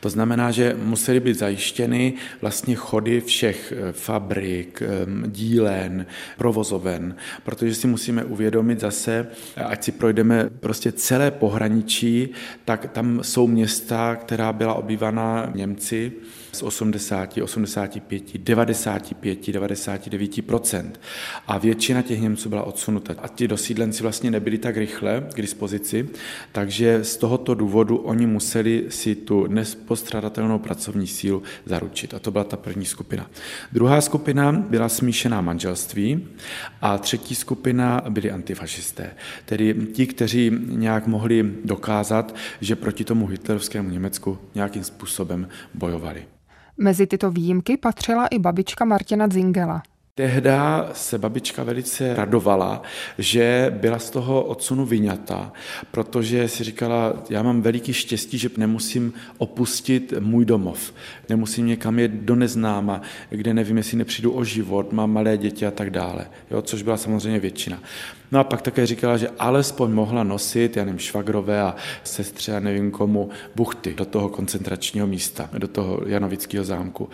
to 0.00 0.08
znamená, 0.10 0.50
že 0.50 0.76
musely 0.82 1.20
být 1.20 1.38
zajištěny 1.38 2.14
vlastně 2.40 2.74
chody 2.74 3.20
všech 3.20 3.72
eh, 3.76 3.92
fabrik, 3.92 4.82
eh, 4.82 4.88
dílen, 5.26 6.06
provozoven, 6.38 7.16
protože 7.42 7.74
si 7.74 7.86
musíme 7.86 8.24
uvědomit 8.24 8.80
zase, 8.80 9.26
ať 9.56 9.84
si 9.84 9.92
projdeme 9.92 10.50
prostě 10.60 10.92
celé 10.92 11.30
pohraničí, 11.30 12.28
tak 12.64 12.90
tam 12.92 13.18
jsou 13.22 13.46
města, 13.46 14.16
která 14.16 14.52
byla 14.52 14.74
obývaná 14.74 15.52
Němci, 15.54 16.12
z 16.52 16.62
80, 16.62 17.38
85, 17.42 18.38
95, 18.38 19.48
99% 19.48 20.90
A 21.46 21.58
většina 21.58 22.02
těch 22.02 22.20
Němců 22.20 22.48
byla 22.48 22.62
odsunuta. 22.62 23.14
A 23.18 23.28
ti 23.28 23.48
dosídlenci 23.48 24.02
vlastně 24.02 24.30
nebyli 24.30 24.58
tak 24.58 24.76
rychle 24.76 25.26
k 25.34 25.42
dispozici, 25.42 26.08
takže 26.52 27.04
z 27.04 27.16
tohoto 27.16 27.54
důvodu 27.54 27.96
oni 27.96 28.26
museli 28.26 28.84
si 28.88 29.14
tu 29.14 29.46
nespostradatelnou 29.46 30.58
pracovní 30.58 31.06
sílu 31.06 31.42
zaručit. 31.64 32.14
A 32.14 32.18
to 32.18 32.30
byla 32.30 32.44
ta 32.44 32.56
první 32.56 32.84
skupina. 32.84 33.30
Druhá 33.72 34.00
skupina 34.00 34.52
byla 34.52 34.88
smíšená 34.88 35.40
manželství 35.40 36.28
a 36.80 36.98
třetí 36.98 37.34
skupina 37.34 38.02
byli 38.08 38.30
antifašisté, 38.30 39.10
tedy 39.44 39.74
ti, 39.92 40.06
kteří 40.06 40.52
nějak 40.66 41.06
mohli 41.06 41.52
dokázat, 41.64 42.34
že 42.60 42.76
proti 42.76 43.04
tomu 43.04 43.26
hitlerovskému 43.26 43.90
Německu 43.90 44.38
nějakým 44.54 44.84
způsobem 44.84 45.48
bojovali. 45.74 46.24
Mezi 46.78 47.06
tyto 47.06 47.30
výjimky 47.30 47.76
patřila 47.76 48.26
i 48.26 48.38
babička 48.38 48.84
Martina 48.84 49.28
Zingela. 49.28 49.82
Tehda 50.14 50.90
se 50.92 51.18
babička 51.18 51.64
velice 51.64 52.14
radovala, 52.14 52.82
že 53.18 53.74
byla 53.80 53.98
z 53.98 54.10
toho 54.10 54.42
odsunu 54.42 54.86
vyňata, 54.86 55.52
protože 55.90 56.48
si 56.48 56.64
říkala, 56.64 57.14
já 57.30 57.42
mám 57.42 57.62
veliký 57.62 57.92
štěstí, 57.92 58.38
že 58.38 58.50
nemusím 58.56 59.12
opustit 59.38 60.14
můj 60.20 60.44
domov, 60.44 60.94
nemusím 61.28 61.66
někam 61.66 61.98
jet 61.98 62.12
do 62.12 62.34
neznáma, 62.36 63.02
kde 63.30 63.54
nevím, 63.54 63.76
jestli 63.76 63.98
nepřijdu 63.98 64.32
o 64.32 64.44
život, 64.44 64.92
mám 64.92 65.12
malé 65.12 65.38
děti 65.38 65.66
a 65.66 65.70
tak 65.70 65.90
dále, 65.90 66.26
jo, 66.50 66.62
což 66.62 66.82
byla 66.82 66.96
samozřejmě 66.96 67.40
většina. 67.40 67.78
No 68.32 68.40
a 68.40 68.44
pak 68.44 68.62
také 68.62 68.86
říkala, 68.86 69.16
že 69.16 69.28
alespoň 69.38 69.90
mohla 69.90 70.24
nosit, 70.24 70.76
já 70.76 70.84
nevím, 70.84 70.98
švagrové 70.98 71.60
a 71.60 71.76
sestře 72.04 72.56
a 72.56 72.60
nevím 72.60 72.90
komu, 72.90 73.30
buchty 73.56 73.94
do 73.94 74.04
toho 74.04 74.28
koncentračního 74.28 75.06
místa, 75.06 75.50
do 75.58 75.68
toho 75.68 76.00
Janovického 76.06 76.64
zámku. 76.64 77.08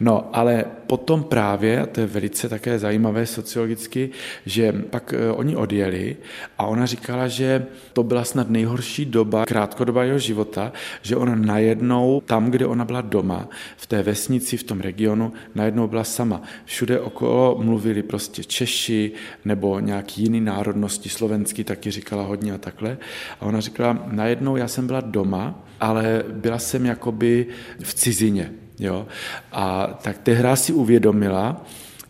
No, 0.00 0.30
ale 0.32 0.64
potom 0.86 1.22
právě, 1.22 1.80
a 1.80 1.86
to 1.86 2.00
je 2.00 2.06
velice 2.06 2.48
také 2.48 2.78
zajímavé 2.78 3.26
sociologicky, 3.26 4.10
že 4.46 4.72
pak 4.90 5.14
eh, 5.16 5.32
oni 5.32 5.56
odjeli 5.56 6.16
a 6.58 6.66
ona 6.66 6.86
říkala, 6.86 7.28
že 7.28 7.66
to 7.92 8.02
byla 8.02 8.24
snad 8.24 8.50
nejhorší 8.50 9.04
doba 9.04 9.46
krátkodoba 9.46 10.04
jeho 10.04 10.18
života, 10.18 10.72
že 11.02 11.16
ona 11.16 11.34
najednou, 11.34 12.22
tam, 12.26 12.50
kde 12.50 12.66
ona 12.66 12.84
byla 12.84 13.00
doma, 13.00 13.48
v 13.76 13.86
té 13.86 14.02
vesnici, 14.02 14.56
v 14.56 14.62
tom 14.62 14.80
regionu, 14.80 15.32
najednou 15.54 15.88
byla 15.88 16.04
sama. 16.04 16.42
Všude 16.64 17.00
okolo 17.00 17.58
mluvili 17.62 18.02
prostě 18.02 18.44
Češi 18.44 19.12
nebo 19.44 19.80
nějaký 19.80 20.22
jiný 20.22 20.40
národ, 20.40 20.57
národnosti, 20.58 21.08
slovenský 21.08 21.64
taky 21.64 21.90
říkala 21.90 22.22
hodně 22.22 22.52
a 22.52 22.58
takhle. 22.58 22.98
A 23.40 23.46
ona 23.46 23.60
říkala, 23.60 24.06
najednou 24.10 24.56
já 24.56 24.68
jsem 24.68 24.86
byla 24.86 25.00
doma, 25.00 25.64
ale 25.80 26.24
byla 26.32 26.58
jsem 26.58 26.86
jakoby 26.86 27.46
v 27.82 27.94
cizině. 27.94 28.52
Jo? 28.78 29.06
A 29.52 29.86
tak 30.02 30.18
tehdy 30.18 30.48
si 30.54 30.72
uvědomila, 30.72 31.66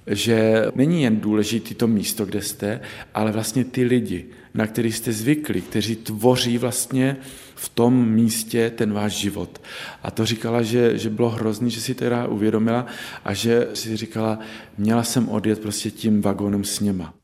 že 0.07 0.67
není 0.75 1.03
jen 1.03 1.21
důležitý 1.21 1.75
to 1.75 1.87
místo, 1.87 2.25
kde 2.25 2.43
jste, 2.43 2.81
ale 3.15 3.33
vlastně 3.33 3.65
ty 3.65 3.85
lidi, 3.85 4.27
na 4.55 4.67
který 4.67 4.93
jste 4.93 5.13
zvykli, 5.13 5.61
kteří 5.61 5.97
tvoří 5.97 6.59
vlastně 6.59 7.17
v 7.55 7.69
tom 7.69 8.09
místě 8.09 8.71
ten 8.71 8.93
váš 8.93 9.13
život. 9.13 9.61
A 10.03 10.11
to 10.11 10.27
říkala, 10.27 10.63
že, 10.63 10.99
že 10.99 11.11
bylo 11.11 11.31
hrozný, 11.31 11.71
že 11.71 11.81
si 11.81 11.95
teda 11.95 12.27
uvědomila 12.27 12.87
a 13.25 13.35
že 13.35 13.69
si 13.75 13.97
říkala, 13.97 14.39
měla 14.79 15.03
jsem 15.03 15.29
odjet 15.29 15.61
prostě 15.61 15.91
tím 15.91 16.23
vagónem 16.23 16.65
s 16.65 16.81
něma. 16.81 17.18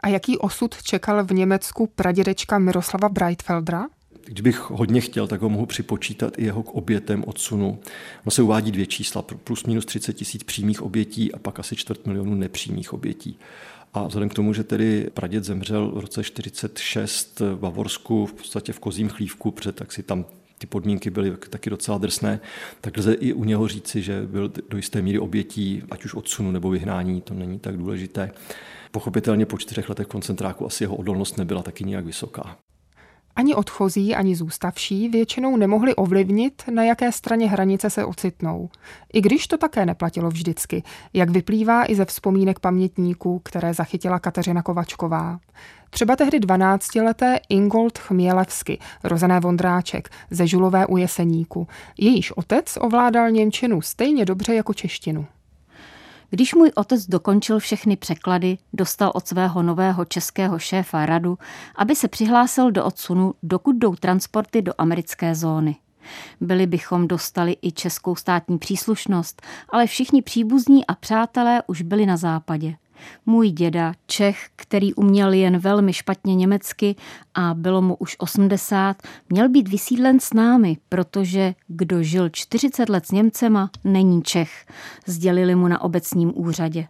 A 0.00 0.08
jaký 0.08 0.38
osud 0.38 0.82
čekal 0.82 1.24
v 1.24 1.30
Německu 1.30 1.86
pradědečka 1.86 2.58
Miroslava 2.58 3.08
Breitfeldra? 3.08 3.86
Když 4.24 4.40
bych 4.40 4.70
hodně 4.70 5.00
chtěl, 5.00 5.26
tak 5.26 5.40
ho 5.40 5.48
mohu 5.48 5.66
připočítat 5.66 6.38
i 6.38 6.44
jeho 6.44 6.62
k 6.62 6.74
obětem 6.74 7.24
odsunu. 7.26 7.78
No 8.24 8.30
se 8.30 8.42
uvádí 8.42 8.72
dvě 8.72 8.86
čísla, 8.86 9.22
plus 9.22 9.64
minus 9.64 9.86
30 9.86 10.12
tisíc 10.12 10.44
přímých 10.44 10.82
obětí 10.82 11.32
a 11.32 11.38
pak 11.38 11.60
asi 11.60 11.76
čtvrt 11.76 12.06
milionu 12.06 12.34
nepřímých 12.34 12.92
obětí. 12.92 13.38
A 13.94 14.06
vzhledem 14.06 14.28
k 14.28 14.34
tomu, 14.34 14.52
že 14.52 14.64
tedy 14.64 15.10
praděd 15.14 15.44
zemřel 15.44 15.90
v 15.90 15.98
roce 15.98 16.24
46 16.24 17.40
v 17.40 17.56
Bavorsku, 17.56 18.26
v 18.26 18.32
podstatě 18.32 18.72
v 18.72 18.80
kozím 18.80 19.08
chlívku, 19.08 19.50
protože 19.50 19.72
tak 19.72 19.92
si 19.92 20.02
tam 20.02 20.24
ty 20.58 20.66
podmínky 20.66 21.10
byly 21.10 21.36
taky 21.50 21.70
docela 21.70 21.98
drsné, 21.98 22.40
tak 22.80 22.96
lze 22.96 23.12
i 23.12 23.32
u 23.32 23.44
něho 23.44 23.68
říci, 23.68 24.02
že 24.02 24.22
byl 24.26 24.52
do 24.68 24.76
jisté 24.76 25.02
míry 25.02 25.18
obětí, 25.18 25.82
ať 25.90 26.04
už 26.04 26.14
odsunu 26.14 26.50
nebo 26.50 26.70
vyhnání, 26.70 27.20
to 27.20 27.34
není 27.34 27.58
tak 27.58 27.76
důležité. 27.76 28.30
Pochopitelně 28.90 29.46
po 29.46 29.58
čtyřech 29.58 29.88
letech 29.88 30.06
koncentráku 30.06 30.66
asi 30.66 30.84
jeho 30.84 30.96
odolnost 30.96 31.38
nebyla 31.38 31.62
taky 31.62 31.84
nijak 31.84 32.04
vysoká. 32.04 32.56
Ani 33.36 33.54
odchozí, 33.54 34.14
ani 34.14 34.36
zůstavší 34.36 35.08
většinou 35.08 35.56
nemohli 35.56 35.94
ovlivnit, 35.94 36.62
na 36.74 36.82
jaké 36.82 37.12
straně 37.12 37.48
hranice 37.48 37.90
se 37.90 38.04
ocitnou. 38.04 38.68
I 39.12 39.20
když 39.20 39.46
to 39.46 39.58
také 39.58 39.86
neplatilo 39.86 40.28
vždycky, 40.28 40.82
jak 41.12 41.30
vyplývá 41.30 41.90
i 41.90 41.94
ze 41.94 42.04
vzpomínek 42.04 42.60
pamětníků, 42.60 43.40
které 43.44 43.74
zachytila 43.74 44.18
Kateřina 44.18 44.62
Kovačková. 44.62 45.38
Třeba 45.90 46.16
tehdy 46.16 46.38
12-leté 46.38 47.38
Ingold 47.48 47.98
Chmělevsky, 47.98 48.78
rozené 49.04 49.40
Vondráček, 49.40 50.08
ze 50.30 50.46
Žulové 50.46 50.86
u 50.86 50.96
Jeseníku. 50.96 51.68
Jejíž 51.98 52.32
otec 52.32 52.78
ovládal 52.80 53.30
Němčinu 53.30 53.82
stejně 53.82 54.24
dobře 54.24 54.54
jako 54.54 54.74
češtinu. 54.74 55.26
Když 56.30 56.54
můj 56.54 56.70
otec 56.74 57.06
dokončil 57.06 57.58
všechny 57.58 57.96
překlady, 57.96 58.58
dostal 58.72 59.12
od 59.14 59.28
svého 59.28 59.62
nového 59.62 60.04
českého 60.04 60.58
šéfa 60.58 61.06
radu, 61.06 61.38
aby 61.76 61.96
se 61.96 62.08
přihlásil 62.08 62.70
do 62.70 62.84
odsunu, 62.84 63.34
dokud 63.42 63.76
jdou 63.76 63.94
transporty 63.94 64.62
do 64.62 64.72
americké 64.78 65.34
zóny. 65.34 65.76
Byli 66.40 66.66
bychom 66.66 67.08
dostali 67.08 67.56
i 67.62 67.72
českou 67.72 68.16
státní 68.16 68.58
příslušnost, 68.58 69.42
ale 69.70 69.86
všichni 69.86 70.22
příbuzní 70.22 70.86
a 70.86 70.94
přátelé 70.94 71.62
už 71.66 71.82
byli 71.82 72.06
na 72.06 72.16
západě. 72.16 72.74
Můj 73.26 73.50
děda, 73.50 73.92
Čech, 74.06 74.48
který 74.56 74.94
uměl 74.94 75.32
jen 75.32 75.58
velmi 75.58 75.92
špatně 75.92 76.34
německy 76.34 76.96
a 77.34 77.54
bylo 77.54 77.82
mu 77.82 77.94
už 77.94 78.16
80, 78.18 78.96
měl 79.28 79.48
být 79.48 79.68
vysídlen 79.68 80.20
s 80.20 80.32
námi, 80.32 80.76
protože 80.88 81.54
kdo 81.68 82.02
žil 82.02 82.28
40 82.28 82.88
let 82.88 83.06
s 83.06 83.10
Němcema, 83.10 83.70
není 83.84 84.22
Čech, 84.22 84.66
sdělili 85.06 85.54
mu 85.54 85.68
na 85.68 85.80
obecním 85.80 86.32
úřadě. 86.34 86.86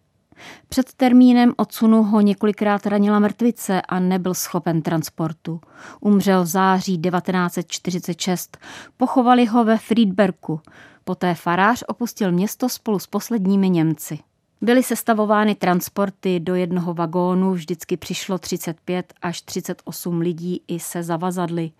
Před 0.68 0.92
termínem 0.92 1.52
odsunu 1.56 2.02
ho 2.02 2.20
několikrát 2.20 2.86
ranila 2.86 3.18
mrtvice 3.18 3.82
a 3.82 4.00
nebyl 4.00 4.34
schopen 4.34 4.82
transportu. 4.82 5.60
Umřel 6.00 6.42
v 6.42 6.46
září 6.46 6.98
1946. 6.98 8.58
Pochovali 8.96 9.46
ho 9.46 9.64
ve 9.64 9.78
Friedbergu. 9.78 10.60
Poté 11.04 11.34
farář 11.34 11.84
opustil 11.88 12.32
město 12.32 12.68
spolu 12.68 12.98
s 12.98 13.06
posledními 13.06 13.70
Němci. 13.70 14.18
Byly 14.60 14.82
sestavovány 14.82 15.54
transporty 15.54 16.40
do 16.40 16.54
jednoho 16.54 16.94
vagónu, 16.94 17.52
vždycky 17.52 17.96
přišlo 17.96 18.38
35 18.38 19.14
až 19.22 19.42
38 19.42 20.20
lidí 20.20 20.62
i 20.68 20.80
se 20.80 21.02
zavazadly. 21.02 21.70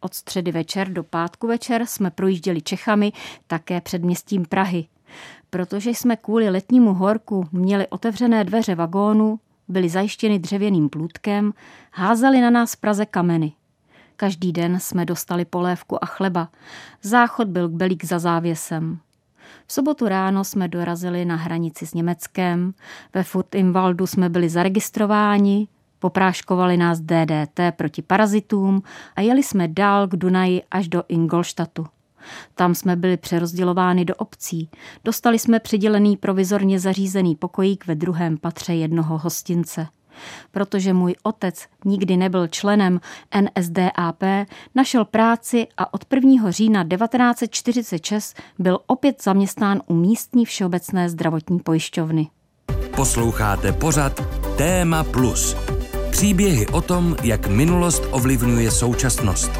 Od 0.00 0.14
středy 0.14 0.52
večer 0.52 0.92
do 0.92 1.04
pátku 1.04 1.46
večer 1.46 1.86
jsme 1.86 2.10
projížděli 2.10 2.62
Čechami, 2.62 3.12
také 3.46 3.80
předměstím 3.80 4.44
Prahy. 4.44 4.86
Protože 5.50 5.90
jsme 5.90 6.16
kvůli 6.16 6.50
letnímu 6.50 6.94
horku 6.94 7.48
měli 7.52 7.86
otevřené 7.86 8.44
dveře 8.44 8.74
vagónu, 8.74 9.40
byly 9.68 9.88
zajištěny 9.88 10.38
dřevěným 10.38 10.88
plůtkem, 10.88 11.52
házeli 11.92 12.40
na 12.40 12.50
nás 12.50 12.72
v 12.72 12.76
Praze 12.76 13.06
kameny. 13.06 13.52
Každý 14.16 14.52
den 14.52 14.80
jsme 14.80 15.04
dostali 15.04 15.44
polévku 15.44 16.04
a 16.04 16.06
chleba. 16.06 16.48
Záchod 17.02 17.48
byl 17.48 17.68
belík 17.68 18.04
za 18.04 18.18
závěsem. 18.18 18.98
V 19.66 19.72
sobotu 19.72 20.08
ráno 20.08 20.44
jsme 20.44 20.68
dorazili 20.68 21.24
na 21.24 21.36
hranici 21.36 21.86
s 21.86 21.94
Německem, 21.94 22.74
ve 23.14 23.22
Furtimwaldu 23.22 24.06
jsme 24.06 24.28
byli 24.28 24.48
zaregistrováni, 24.48 25.68
popráškovali 25.98 26.76
nás 26.76 27.00
DDT 27.00 27.60
proti 27.76 28.02
parazitům 28.02 28.82
a 29.16 29.20
jeli 29.20 29.42
jsme 29.42 29.68
dál 29.68 30.08
k 30.08 30.16
Dunaji 30.16 30.62
až 30.70 30.88
do 30.88 31.02
Ingolštatu. 31.08 31.86
Tam 32.54 32.74
jsme 32.74 32.96
byli 32.96 33.16
přerozdělováni 33.16 34.04
do 34.04 34.14
obcí. 34.14 34.70
Dostali 35.04 35.38
jsme 35.38 35.60
přidělený 35.60 36.16
provizorně 36.16 36.80
zařízený 36.80 37.36
pokojík 37.36 37.86
ve 37.86 37.94
druhém 37.94 38.38
patře 38.38 38.74
jednoho 38.74 39.18
hostince. 39.18 39.86
Protože 40.50 40.92
můj 40.92 41.14
otec 41.22 41.66
nikdy 41.84 42.16
nebyl 42.16 42.48
členem 42.48 43.00
NSDAP, 43.40 44.22
našel 44.74 45.04
práci 45.04 45.66
a 45.76 45.94
od 45.94 46.04
1. 46.14 46.50
října 46.50 46.84
1946 46.84 48.42
byl 48.58 48.78
opět 48.86 49.22
zaměstnán 49.22 49.80
u 49.86 49.94
místní 49.94 50.44
všeobecné 50.44 51.08
zdravotní 51.08 51.58
pojišťovny. 51.58 52.28
Posloucháte 52.96 53.72
pořad 53.72 54.22
Téma 54.56 55.04
Plus. 55.04 55.56
Příběhy 56.10 56.66
o 56.66 56.80
tom, 56.80 57.16
jak 57.22 57.46
minulost 57.46 58.02
ovlivňuje 58.10 58.70
současnost. 58.70 59.50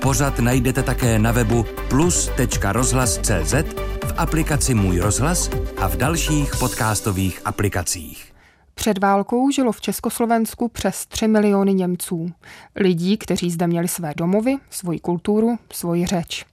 Pořad 0.00 0.38
najdete 0.38 0.82
také 0.82 1.18
na 1.18 1.32
webu 1.32 1.66
plus.rozhlas.cz, 1.88 3.54
v 4.04 4.14
aplikaci 4.16 4.74
Můj 4.74 4.98
rozhlas 4.98 5.50
a 5.76 5.88
v 5.88 5.96
dalších 5.96 6.56
podcastových 6.56 7.40
aplikacích. 7.44 8.27
Před 8.78 8.98
válkou 8.98 9.50
žilo 9.50 9.72
v 9.72 9.80
Československu 9.80 10.68
přes 10.68 11.06
3 11.06 11.28
miliony 11.28 11.74
Němců. 11.74 12.30
Lidí, 12.76 13.16
kteří 13.16 13.50
zde 13.50 13.66
měli 13.66 13.88
své 13.88 14.12
domovy, 14.16 14.56
svoji 14.70 14.98
kulturu, 14.98 15.58
svoji 15.72 16.06
řeč. 16.06 16.44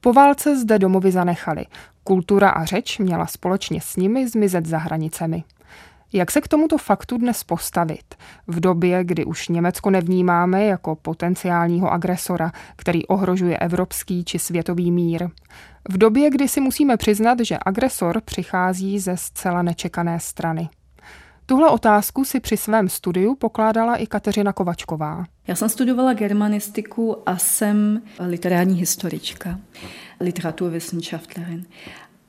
Po 0.00 0.12
válce 0.12 0.58
zde 0.58 0.78
domovy 0.78 1.12
zanechali. 1.12 1.66
Kultura 2.04 2.50
a 2.50 2.64
řeč 2.64 2.98
měla 2.98 3.26
společně 3.26 3.80
s 3.80 3.96
nimi 3.96 4.28
zmizet 4.28 4.66
za 4.66 4.78
hranicemi. 4.78 5.44
Jak 6.12 6.30
se 6.30 6.40
k 6.40 6.48
tomuto 6.48 6.78
faktu 6.78 7.18
dnes 7.18 7.44
postavit? 7.44 8.14
V 8.46 8.60
době, 8.60 9.04
kdy 9.04 9.24
už 9.24 9.48
Německo 9.48 9.90
nevnímáme 9.90 10.64
jako 10.64 10.96
potenciálního 10.96 11.92
agresora, 11.92 12.52
který 12.76 13.06
ohrožuje 13.06 13.58
evropský 13.58 14.24
či 14.24 14.38
světový 14.38 14.92
mír. 14.92 15.28
V 15.88 15.98
době, 15.98 16.30
kdy 16.30 16.48
si 16.48 16.60
musíme 16.60 16.96
přiznat, 16.96 17.38
že 17.40 17.58
agresor 17.66 18.20
přichází 18.20 18.98
ze 18.98 19.16
zcela 19.16 19.62
nečekané 19.62 20.20
strany. 20.20 20.68
Tuhle 21.46 21.70
otázku 21.70 22.24
si 22.24 22.40
při 22.40 22.56
svém 22.56 22.88
studiu 22.88 23.34
pokládala 23.34 23.96
i 23.96 24.06
Kateřina 24.06 24.52
Kovačková. 24.52 25.24
Já 25.46 25.54
jsem 25.54 25.68
studovala 25.68 26.12
germanistiku 26.12 27.16
a 27.26 27.36
jsem 27.36 28.02
literární 28.18 28.74
historička, 28.74 29.58
literaturwissenschaftlerin. 30.20 31.66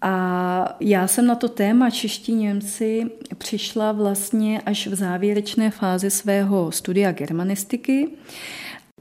A 0.02 0.76
já 0.80 1.08
jsem 1.08 1.26
na 1.26 1.36
to 1.36 1.50
téma 1.50 1.90
čeští 1.90 2.34
Němci 2.34 3.06
přišla 3.38 3.92
vlastně 3.92 4.62
až 4.62 4.88
v 4.88 4.96
závěrečné 4.96 5.72
fázi 5.72 6.10
svého 6.10 6.72
studia 6.72 7.12
germanistiky. 7.12 8.10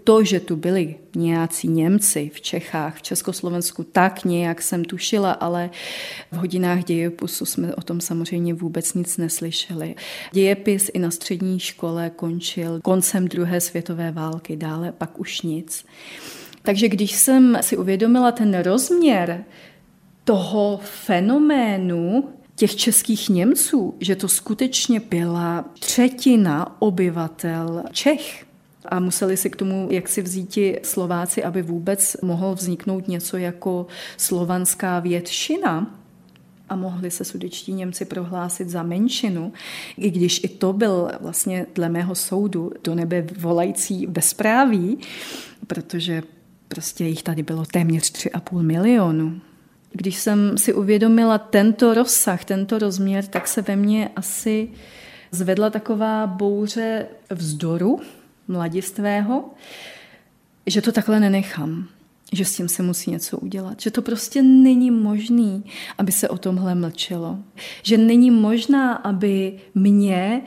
To, 0.05 0.25
že 0.25 0.41
tu 0.41 0.57
byli 0.57 0.95
nějací 1.17 1.69
Němci 1.69 2.31
v 2.35 2.41
Čechách, 2.41 2.97
v 2.97 3.03
Československu, 3.03 3.85
tak 3.85 4.25
nějak 4.25 4.63
jsem 4.63 4.85
tušila, 4.85 5.33
ale 5.33 5.71
v 6.33 6.37
hodinách 6.37 6.85
dějepisu 6.85 7.47
jsme 7.47 7.75
o 7.75 7.81
tom 7.81 8.01
samozřejmě 8.01 8.55
vůbec 8.55 8.95
nic 8.95 9.17
neslyšeli. 9.17 9.95
Dějepis 10.33 10.91
i 10.95 10.99
na 10.99 11.11
střední 11.11 11.61
škole 11.61 12.11
končil 12.17 12.81
koncem 12.81 13.29
druhé 13.29 13.61
světové 13.61 14.13
války, 14.13 14.57
dále 14.57 14.93
pak 14.93 15.21
už 15.21 15.43
nic. 15.43 15.85
Takže 16.63 16.89
když 16.89 17.13
jsem 17.13 17.59
si 17.61 17.77
uvědomila 17.77 18.33
ten 18.33 18.59
rozměr 18.59 19.45
toho 20.25 20.81
fenoménu 20.83 22.29
těch 22.57 22.77
českých 22.77 23.29
Němců, 23.29 23.95
že 24.01 24.17
to 24.17 24.29
skutečně 24.29 25.01
byla 25.01 25.65
třetina 25.79 26.83
obyvatel 26.83 27.83
Čech. 27.93 28.47
A 28.85 29.01
museli 29.01 29.37
si 29.37 29.51
k 29.51 29.57
tomu 29.57 29.89
jak 29.91 30.09
si 30.09 30.23
vzít 30.23 30.59
Slováci, 30.83 31.45
aby 31.45 31.63
vůbec 31.63 32.17
mohl 32.23 32.55
vzniknout 32.55 33.09
něco 33.09 33.37
jako 33.37 33.87
slovanská 34.17 35.01
většina, 35.01 36.01
a 36.69 36.77
mohli 36.77 37.11
se 37.11 37.25
sudečtí 37.25 37.73
Němci 37.73 38.05
prohlásit 38.05 38.69
za 38.69 38.83
menšinu, 38.83 39.53
i 39.97 40.11
když 40.11 40.45
i 40.45 40.49
to 40.49 40.73
byl 40.73 41.11
vlastně 41.21 41.67
dle 41.75 41.89
mého 41.89 42.15
soudu 42.15 42.73
do 42.85 42.95
nebe 42.95 43.27
volající 43.39 44.07
bezpráví, 44.07 44.99
protože 45.67 46.23
prostě 46.69 47.05
jich 47.05 47.23
tady 47.23 47.43
bylo 47.43 47.65
téměř 47.65 48.13
3,5 48.13 48.63
milionu. 48.63 49.41
Když 49.93 50.17
jsem 50.17 50.59
si 50.59 50.75
uvědomila 50.75 51.39
tento 51.39 51.95
rozsah, 51.95 52.45
tento 52.45 52.79
rozměr, 52.79 53.25
tak 53.25 53.49
se 53.49 53.63
ve 53.63 53.77
mně 53.77 54.11
asi 54.17 54.69
zvedla 55.31 55.71
taková 55.71 56.27
bouře 56.27 57.07
vzdoru 57.31 58.01
mladistvého, 58.49 59.51
že 60.67 60.83
to 60.83 60.93
takhle 60.93 61.21
nenechám, 61.21 61.89
že 62.33 62.45
s 62.45 62.57
tím 62.57 62.69
se 62.69 62.83
musí 62.83 63.11
něco 63.11 63.39
udělat, 63.39 63.81
že 63.81 63.91
to 63.91 64.03
prostě 64.03 64.43
není 64.43 64.91
možný, 64.91 65.65
aby 65.99 66.13
se 66.13 66.29
o 66.29 66.39
tomhle 66.39 66.75
mlčelo, 66.75 67.39
že 67.83 67.99
není 67.99 68.31
možná, 68.31 68.93
aby 68.95 69.59
mě 69.75 70.43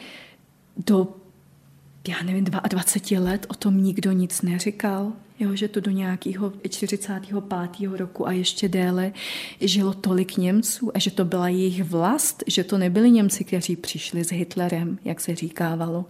do 0.77 1.07
já 2.07 2.23
nevím, 2.23 2.43
22 2.43 3.19
let 3.19 3.45
o 3.49 3.53
tom 3.53 3.83
nikdo 3.83 4.11
nic 4.11 4.41
neříkal, 4.41 5.13
jo, 5.39 5.55
že 5.55 5.67
to 5.67 5.79
do 5.79 5.91
nějakého 5.91 6.53
45. 6.69 7.89
roku 7.91 8.27
a 8.27 8.31
ještě 8.31 8.69
déle 8.69 9.11
žilo 9.61 9.93
tolik 9.93 10.37
Němců 10.37 10.91
a 10.93 10.99
že 10.99 11.11
to 11.11 11.25
byla 11.25 11.49
jejich 11.49 11.83
vlast, 11.83 12.43
že 12.47 12.63
to 12.63 12.77
nebyli 12.77 13.11
Němci, 13.11 13.43
kteří 13.43 13.75
přišli 13.75 14.23
s 14.23 14.31
Hitlerem, 14.31 14.99
jak 15.05 15.21
se 15.21 15.35
říkávalo, 15.35 16.05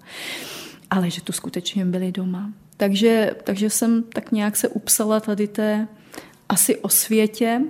ale 0.89 1.09
že 1.09 1.21
tu 1.21 1.31
skutečně 1.31 1.85
byli 1.85 2.11
doma. 2.11 2.53
Takže, 2.77 3.31
takže 3.43 3.69
jsem 3.69 4.03
tak 4.03 4.31
nějak 4.31 4.57
se 4.57 4.67
upsala 4.67 5.19
tady 5.19 5.47
té 5.47 5.87
asi 6.49 6.77
o 6.77 6.89
světě, 6.89 7.61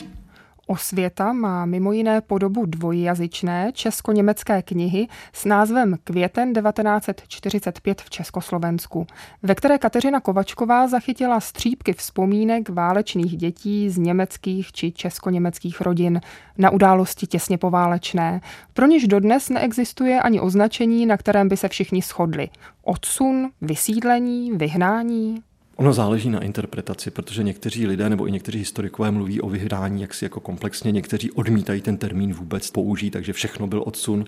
Osvěta 0.70 1.34
má 1.34 1.66
mimo 1.66 1.92
jiné 1.92 2.22
podobu 2.22 2.66
dvojjazyčné 2.66 3.72
česko-německé 3.74 4.62
knihy 4.62 5.08
s 5.34 5.46
názvem 5.46 5.98
Květen 6.04 6.54
1945 6.54 8.02
v 8.02 8.10
Československu, 8.10 9.08
ve 9.44 9.56
které 9.56 9.78
Kateřina 9.78 10.20
Kovačková 10.20 10.88
zachytila 10.88 11.40
střípky 11.40 11.94
vzpomínek 11.94 12.70
válečných 12.70 13.38
dětí 13.38 13.90
z 13.90 13.98
německých 13.98 14.72
či 14.72 14.92
česko-německých 14.92 15.82
rodin 15.82 16.22
na 16.58 16.70
události 16.70 17.28
těsně 17.28 17.58
poválečné, 17.58 18.42
pro 18.74 18.86
něž 18.86 19.08
dodnes 19.08 19.50
neexistuje 19.50 20.22
ani 20.22 20.40
označení, 20.40 21.06
na 21.06 21.18
kterém 21.18 21.50
by 21.50 21.58
se 21.58 21.68
všichni 21.68 22.02
shodli. 22.02 22.50
Odsun, 22.84 23.50
vysídlení, 23.62 24.52
vyhnání, 24.52 25.44
Ono 25.78 25.94
záleží 25.94 26.30
na 26.30 26.44
interpretaci, 26.44 27.12
protože 27.12 27.44
někteří 27.44 27.88
lidé 27.88 28.10
nebo 28.10 28.28
i 28.28 28.32
někteří 28.32 28.60
historikové 28.60 29.12
mluví 29.12 29.42
o 29.42 29.50
vyhrání 29.50 30.02
jaksi 30.02 30.26
jako 30.26 30.40
komplexně, 30.40 30.92
někteří 30.92 31.32
odmítají 31.32 31.82
ten 31.82 31.98
termín 31.98 32.34
vůbec 32.34 32.72
použít, 32.72 33.12
takže 33.12 33.34
všechno 33.34 33.68
byl 33.68 33.84
odsun. 33.86 34.26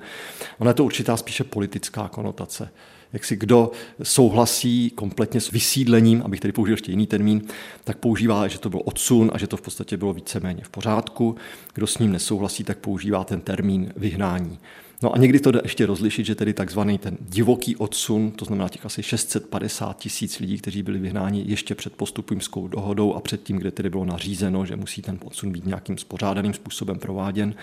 Ona 0.59 0.69
je 0.69 0.75
to 0.75 0.85
určitá 0.85 1.17
spíše 1.17 1.43
politická 1.43 2.07
konotace. 2.07 2.69
Jak 3.13 3.25
si 3.25 3.35
kdo 3.35 3.71
souhlasí 4.03 4.89
kompletně 4.89 5.41
s 5.41 5.51
vysídlením, 5.51 6.21
abych 6.25 6.39
tady 6.39 6.51
použil 6.51 6.73
ještě 6.73 6.91
jiný 6.91 7.07
termín, 7.07 7.41
tak 7.83 7.97
používá, 7.97 8.47
že 8.47 8.59
to 8.59 8.69
byl 8.69 8.81
odsun 8.85 9.31
a 9.33 9.37
že 9.37 9.47
to 9.47 9.57
v 9.57 9.61
podstatě 9.61 9.97
bylo 9.97 10.13
víceméně 10.13 10.63
v 10.63 10.69
pořádku. 10.69 11.35
Kdo 11.73 11.87
s 11.87 11.97
ním 11.97 12.11
nesouhlasí, 12.11 12.63
tak 12.63 12.77
používá 12.77 13.23
ten 13.23 13.41
termín 13.41 13.93
vyhnání. 13.97 14.59
No 15.03 15.15
a 15.15 15.17
někdy 15.17 15.39
to 15.39 15.51
jde 15.51 15.59
ještě 15.63 15.85
rozlišit, 15.85 16.25
že 16.25 16.35
tedy 16.35 16.53
takzvaný 16.53 16.97
ten 16.97 17.17
divoký 17.21 17.75
odsun, 17.75 18.31
to 18.31 18.45
znamená 18.45 18.69
těch 18.69 18.85
asi 18.85 19.03
650 19.03 19.97
tisíc 19.97 20.39
lidí, 20.39 20.57
kteří 20.57 20.83
byli 20.83 20.99
vyhnáni 20.99 21.43
ještě 21.47 21.75
před 21.75 21.93
postupimskou 21.93 22.67
dohodou 22.67 23.13
a 23.13 23.21
před 23.21 23.43
tím, 23.43 23.57
kde 23.57 23.71
tedy 23.71 23.89
bylo 23.89 24.05
nařízeno, 24.05 24.65
že 24.65 24.75
musí 24.75 25.01
ten 25.01 25.19
odsun 25.23 25.51
být 25.51 25.65
nějakým 25.65 25.97
spořádaným 25.97 26.53
způsobem 26.53 26.99
prováděn, 26.99 27.55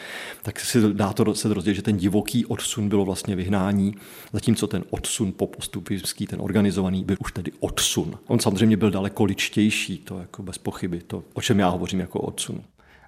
tak 0.43 0.61
se 0.61 0.93
dá 0.93 1.13
to 1.13 1.35
se 1.35 1.55
rozdělit, 1.55 1.75
že 1.75 1.83
ten 1.83 1.97
divoký 1.97 2.47
odsun 2.47 2.89
bylo 2.89 3.05
vlastně 3.05 3.37
vyhnání, 3.37 3.95
zatímco 4.33 4.67
ten 4.67 4.85
odsun 4.91 5.33
po 5.33 5.47
postupimský, 5.47 6.27
ten 6.27 6.41
organizovaný, 6.41 7.05
byl 7.05 7.17
už 7.21 7.33
tedy 7.33 7.53
odsun. 7.61 8.19
On 8.27 8.41
samozřejmě 8.41 8.77
byl 8.77 8.91
daleko 8.91 9.25
ličtější, 9.25 9.99
to 9.99 10.19
jako 10.19 10.43
bez 10.43 10.59
pochyby, 10.59 11.01
to, 11.07 11.25
o 11.35 11.43
čem 11.43 11.59
já 11.59 11.69
hovořím 11.69 12.01
jako 12.01 12.21
odsun. 12.21 12.63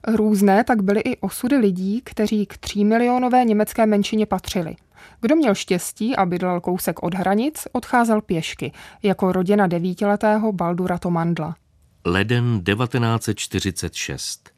Různé 0.07 0.65
tak 0.65 0.83
byly 0.83 1.01
i 1.01 1.17
osudy 1.17 1.57
lidí, 1.57 2.03
kteří 2.05 2.47
k 2.47 2.59
třímilionové 2.59 3.45
německé 3.45 3.87
menšině 3.87 4.27
patřili. 4.27 4.77
Kdo 5.21 5.37
měl 5.37 5.55
štěstí 5.55 6.17
a 6.17 6.27
bydlel 6.27 6.61
kousek 6.61 7.03
od 7.03 7.15
hranic, 7.15 7.69
odcházel 7.73 8.21
pěšky, 8.21 8.73
jako 9.03 9.33
rodina 9.33 9.67
devítiletého 9.67 10.53
Baldura 10.53 10.99
Tomandla. 10.99 11.57
Leden 12.05 12.63
1946. 12.65 14.51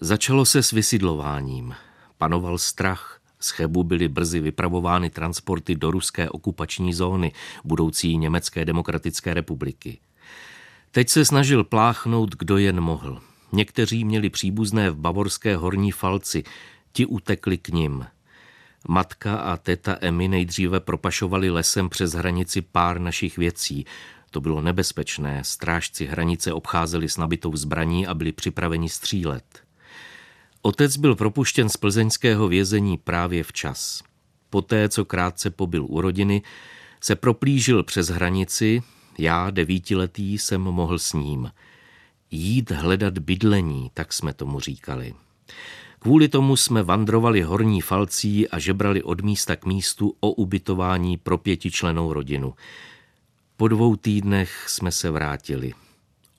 Začalo 0.00 0.44
se 0.44 0.62
s 0.62 0.70
vysidlováním. 0.70 1.74
Panoval 2.18 2.58
strach. 2.58 3.18
Z 3.40 3.50
Chebu 3.50 3.84
byly 3.84 4.08
brzy 4.08 4.40
vypravovány 4.40 5.10
transporty 5.10 5.74
do 5.74 5.90
ruské 5.90 6.30
okupační 6.30 6.94
zóny, 6.94 7.32
budoucí 7.64 8.16
Německé 8.16 8.64
demokratické 8.64 9.34
republiky. 9.34 9.98
Teď 10.90 11.08
se 11.08 11.24
snažil 11.24 11.64
pláchnout, 11.64 12.36
kdo 12.36 12.58
jen 12.58 12.80
mohl. 12.80 13.20
Někteří 13.52 14.04
měli 14.04 14.30
příbuzné 14.30 14.90
v 14.90 14.96
bavorské 14.96 15.56
horní 15.56 15.92
falci, 15.92 16.42
ti 16.92 17.06
utekli 17.06 17.58
k 17.58 17.68
ním. 17.68 18.06
Matka 18.88 19.36
a 19.36 19.56
teta 19.56 19.96
Emy 20.00 20.28
nejdříve 20.28 20.80
propašovali 20.80 21.50
lesem 21.50 21.88
přes 21.88 22.12
hranici 22.12 22.62
pár 22.62 23.00
našich 23.00 23.38
věcí. 23.38 23.86
To 24.30 24.40
bylo 24.40 24.60
nebezpečné, 24.60 25.44
strážci 25.44 26.06
hranice 26.06 26.52
obcházeli 26.52 27.08
s 27.08 27.16
nabitou 27.16 27.56
zbraní 27.56 28.06
a 28.06 28.14
byli 28.14 28.32
připraveni 28.32 28.88
střílet. 28.88 29.44
Otec 30.62 30.96
byl 30.96 31.14
propuštěn 31.14 31.68
z 31.68 31.76
plzeňského 31.76 32.48
vězení 32.48 32.98
právě 32.98 33.42
včas. 33.42 34.02
Poté, 34.50 34.88
co 34.88 35.04
krátce 35.04 35.50
pobyl 35.50 35.86
u 35.88 36.00
rodiny, 36.00 36.42
se 37.00 37.16
proplížil 37.16 37.82
přes 37.82 38.08
hranici, 38.08 38.82
já, 39.18 39.50
devítiletý, 39.50 40.38
jsem 40.38 40.60
mohl 40.60 40.98
s 40.98 41.12
ním– 41.12 41.50
jít 42.32 42.70
hledat 42.70 43.18
bydlení, 43.18 43.90
tak 43.94 44.12
jsme 44.12 44.34
tomu 44.34 44.60
říkali. 44.60 45.14
Kvůli 45.98 46.28
tomu 46.28 46.56
jsme 46.56 46.82
vandrovali 46.82 47.42
horní 47.42 47.80
falcí 47.80 48.48
a 48.48 48.58
žebrali 48.58 49.02
od 49.02 49.20
místa 49.20 49.56
k 49.56 49.64
místu 49.64 50.16
o 50.20 50.30
ubytování 50.30 51.16
pro 51.16 51.38
pětičlenou 51.38 52.12
rodinu. 52.12 52.54
Po 53.56 53.68
dvou 53.68 53.96
týdnech 53.96 54.64
jsme 54.68 54.92
se 54.92 55.10
vrátili. 55.10 55.72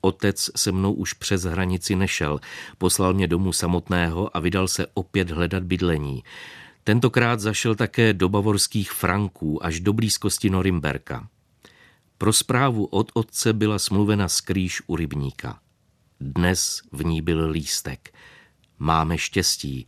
Otec 0.00 0.50
se 0.56 0.72
mnou 0.72 0.92
už 0.92 1.12
přes 1.12 1.42
hranici 1.42 1.96
nešel, 1.96 2.40
poslal 2.78 3.14
mě 3.14 3.28
domů 3.28 3.52
samotného 3.52 4.36
a 4.36 4.40
vydal 4.40 4.68
se 4.68 4.86
opět 4.94 5.30
hledat 5.30 5.62
bydlení. 5.62 6.24
Tentokrát 6.84 7.40
zašel 7.40 7.74
také 7.74 8.12
do 8.12 8.28
bavorských 8.28 8.92
Franků 8.92 9.64
až 9.66 9.80
do 9.80 9.92
blízkosti 9.92 10.50
Norimberka. 10.50 11.28
Pro 12.18 12.32
zprávu 12.32 12.84
od 12.84 13.10
otce 13.14 13.52
byla 13.52 13.78
smluvena 13.78 14.28
skrýž 14.28 14.82
u 14.86 14.96
rybníka. 14.96 15.58
Dnes 16.26 16.82
v 16.92 17.04
ní 17.04 17.22
byl 17.22 17.50
lístek. 17.50 18.14
Máme 18.78 19.18
štěstí. 19.18 19.86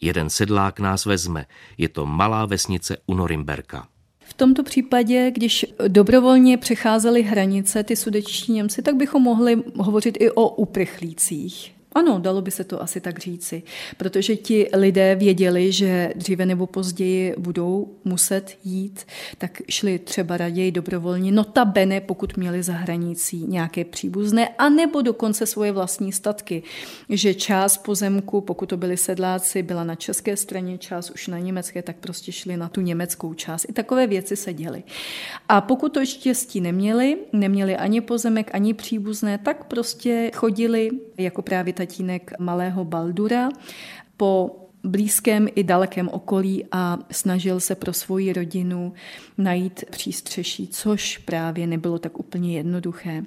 Jeden 0.00 0.30
sedlák 0.30 0.80
nás 0.80 1.04
vezme. 1.04 1.46
Je 1.78 1.88
to 1.88 2.06
malá 2.06 2.46
vesnice 2.46 2.96
u 3.06 3.14
Norimberka. 3.14 3.88
V 4.20 4.34
tomto 4.34 4.62
případě, 4.62 5.30
když 5.30 5.66
dobrovolně 5.88 6.58
přecházely 6.58 7.22
hranice 7.22 7.84
ty 7.84 7.96
sudečtí 7.96 8.52
Němci, 8.52 8.82
tak 8.82 8.96
bychom 8.96 9.22
mohli 9.22 9.62
hovořit 9.76 10.16
i 10.20 10.30
o 10.30 10.48
uprchlících. 10.48 11.75
Ano, 11.96 12.18
dalo 12.18 12.42
by 12.42 12.50
se 12.50 12.64
to 12.64 12.82
asi 12.82 13.00
tak 13.00 13.18
říci, 13.18 13.62
protože 13.96 14.36
ti 14.36 14.68
lidé 14.74 15.14
věděli, 15.14 15.72
že 15.72 16.12
dříve 16.16 16.46
nebo 16.46 16.66
později 16.66 17.34
budou 17.38 17.88
muset 18.04 18.58
jít, 18.64 19.06
tak 19.38 19.62
šli 19.68 19.98
třeba 19.98 20.36
raději 20.36 20.72
dobrovolně, 20.72 21.32
notabene, 21.32 22.00
pokud 22.00 22.36
měli 22.36 22.62
za 22.62 22.72
hranicí 22.72 23.44
nějaké 23.46 23.84
příbuzné, 23.84 24.48
anebo 24.48 25.02
dokonce 25.02 25.46
svoje 25.46 25.72
vlastní 25.72 26.12
statky, 26.12 26.62
že 27.08 27.34
část 27.34 27.78
pozemku, 27.78 28.40
pokud 28.40 28.68
to 28.68 28.76
byli 28.76 28.96
sedláci, 28.96 29.62
byla 29.62 29.84
na 29.84 29.94
české 29.94 30.36
straně, 30.36 30.78
část 30.78 31.10
už 31.10 31.28
na 31.28 31.38
německé, 31.38 31.82
tak 31.82 31.96
prostě 31.96 32.32
šli 32.32 32.56
na 32.56 32.68
tu 32.68 32.80
německou 32.80 33.34
část. 33.34 33.66
I 33.68 33.72
takové 33.72 34.06
věci 34.06 34.36
se 34.36 34.52
děly. 34.52 34.82
A 35.48 35.60
pokud 35.60 35.92
to 35.92 36.06
štěstí 36.06 36.60
neměli, 36.60 37.18
neměli 37.32 37.76
ani 37.76 38.00
pozemek, 38.00 38.50
ani 38.54 38.74
příbuzné, 38.74 39.38
tak 39.38 39.64
prostě 39.64 40.30
chodili 40.34 40.90
jako 41.18 41.42
právě 41.42 41.72
ta 41.72 41.85
tatínek 41.86 42.32
malého 42.38 42.84
Baldura 42.84 43.48
po 44.16 44.56
blízkém 44.84 45.48
i 45.54 45.64
dalekém 45.64 46.08
okolí 46.08 46.64
a 46.72 46.98
snažil 47.10 47.60
se 47.60 47.74
pro 47.74 47.92
svoji 47.92 48.32
rodinu 48.32 48.92
najít 49.38 49.84
přístřeší, 49.90 50.68
což 50.68 51.18
právě 51.18 51.66
nebylo 51.66 51.98
tak 51.98 52.18
úplně 52.18 52.56
jednoduché. 52.56 53.22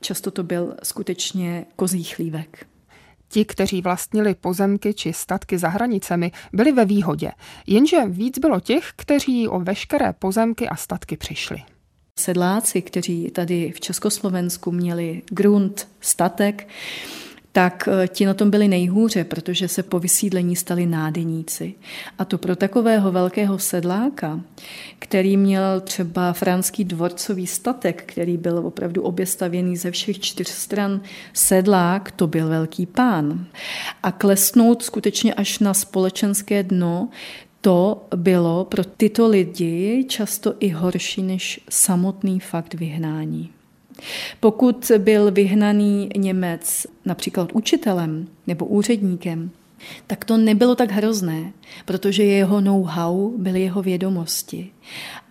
Často 0.00 0.30
to 0.30 0.42
byl 0.42 0.74
skutečně 0.82 1.66
kozí 1.76 2.04
chlívek. 2.04 2.66
Ti, 3.28 3.44
kteří 3.44 3.82
vlastnili 3.82 4.34
pozemky 4.34 4.94
či 4.94 5.12
statky 5.12 5.58
za 5.58 5.68
hranicemi, 5.68 6.32
byli 6.52 6.72
ve 6.72 6.84
výhodě, 6.84 7.30
jenže 7.66 7.96
víc 8.06 8.38
bylo 8.38 8.60
těch, 8.60 8.92
kteří 8.96 9.48
o 9.48 9.60
veškeré 9.60 10.12
pozemky 10.12 10.68
a 10.68 10.76
statky 10.76 11.16
přišli. 11.16 11.62
Sedláci, 12.18 12.82
kteří 12.82 13.30
tady 13.30 13.72
v 13.72 13.80
Československu 13.80 14.72
měli 14.72 15.22
grunt, 15.30 15.88
statek, 16.00 16.68
tak 17.52 17.88
eh, 17.88 18.08
ti 18.08 18.26
na 18.26 18.34
tom 18.34 18.50
byli 18.50 18.68
nejhůře, 18.68 19.24
protože 19.24 19.68
se 19.68 19.82
po 19.82 19.98
vysídlení 19.98 20.56
stali 20.56 20.86
nádeníci. 20.86 21.74
A 22.18 22.24
to 22.24 22.38
pro 22.38 22.56
takového 22.56 23.12
velkého 23.12 23.58
sedláka, 23.58 24.40
který 24.98 25.36
měl 25.36 25.80
třeba 25.80 26.32
franský 26.32 26.84
dvorcový 26.84 27.46
statek, 27.46 28.04
který 28.06 28.36
byl 28.36 28.58
opravdu 28.58 29.02
oběstavěný 29.02 29.76
ze 29.76 29.90
všech 29.90 30.20
čtyř 30.20 30.48
stran, 30.48 31.00
sedlák 31.32 32.10
to 32.10 32.26
byl 32.26 32.48
velký 32.48 32.86
pán. 32.86 33.46
A 34.02 34.12
klesnout 34.12 34.82
skutečně 34.82 35.34
až 35.34 35.58
na 35.58 35.74
společenské 35.74 36.62
dno, 36.62 37.08
to 37.60 38.06
bylo 38.16 38.64
pro 38.64 38.84
tyto 38.84 39.28
lidi 39.28 40.04
často 40.08 40.54
i 40.60 40.68
horší 40.68 41.22
než 41.22 41.60
samotný 41.70 42.40
fakt 42.40 42.74
vyhnání. 42.74 43.50
Pokud 44.40 44.92
byl 44.98 45.30
vyhnaný 45.30 46.08
Němec 46.16 46.86
například 47.04 47.52
učitelem 47.52 48.26
nebo 48.46 48.66
úředníkem, 48.66 49.50
tak 50.06 50.24
to 50.24 50.36
nebylo 50.36 50.74
tak 50.74 50.90
hrozné, 50.90 51.52
protože 51.84 52.24
jeho 52.24 52.60
know-how 52.60 53.32
byly 53.36 53.60
jeho 53.60 53.82
vědomosti 53.82 54.70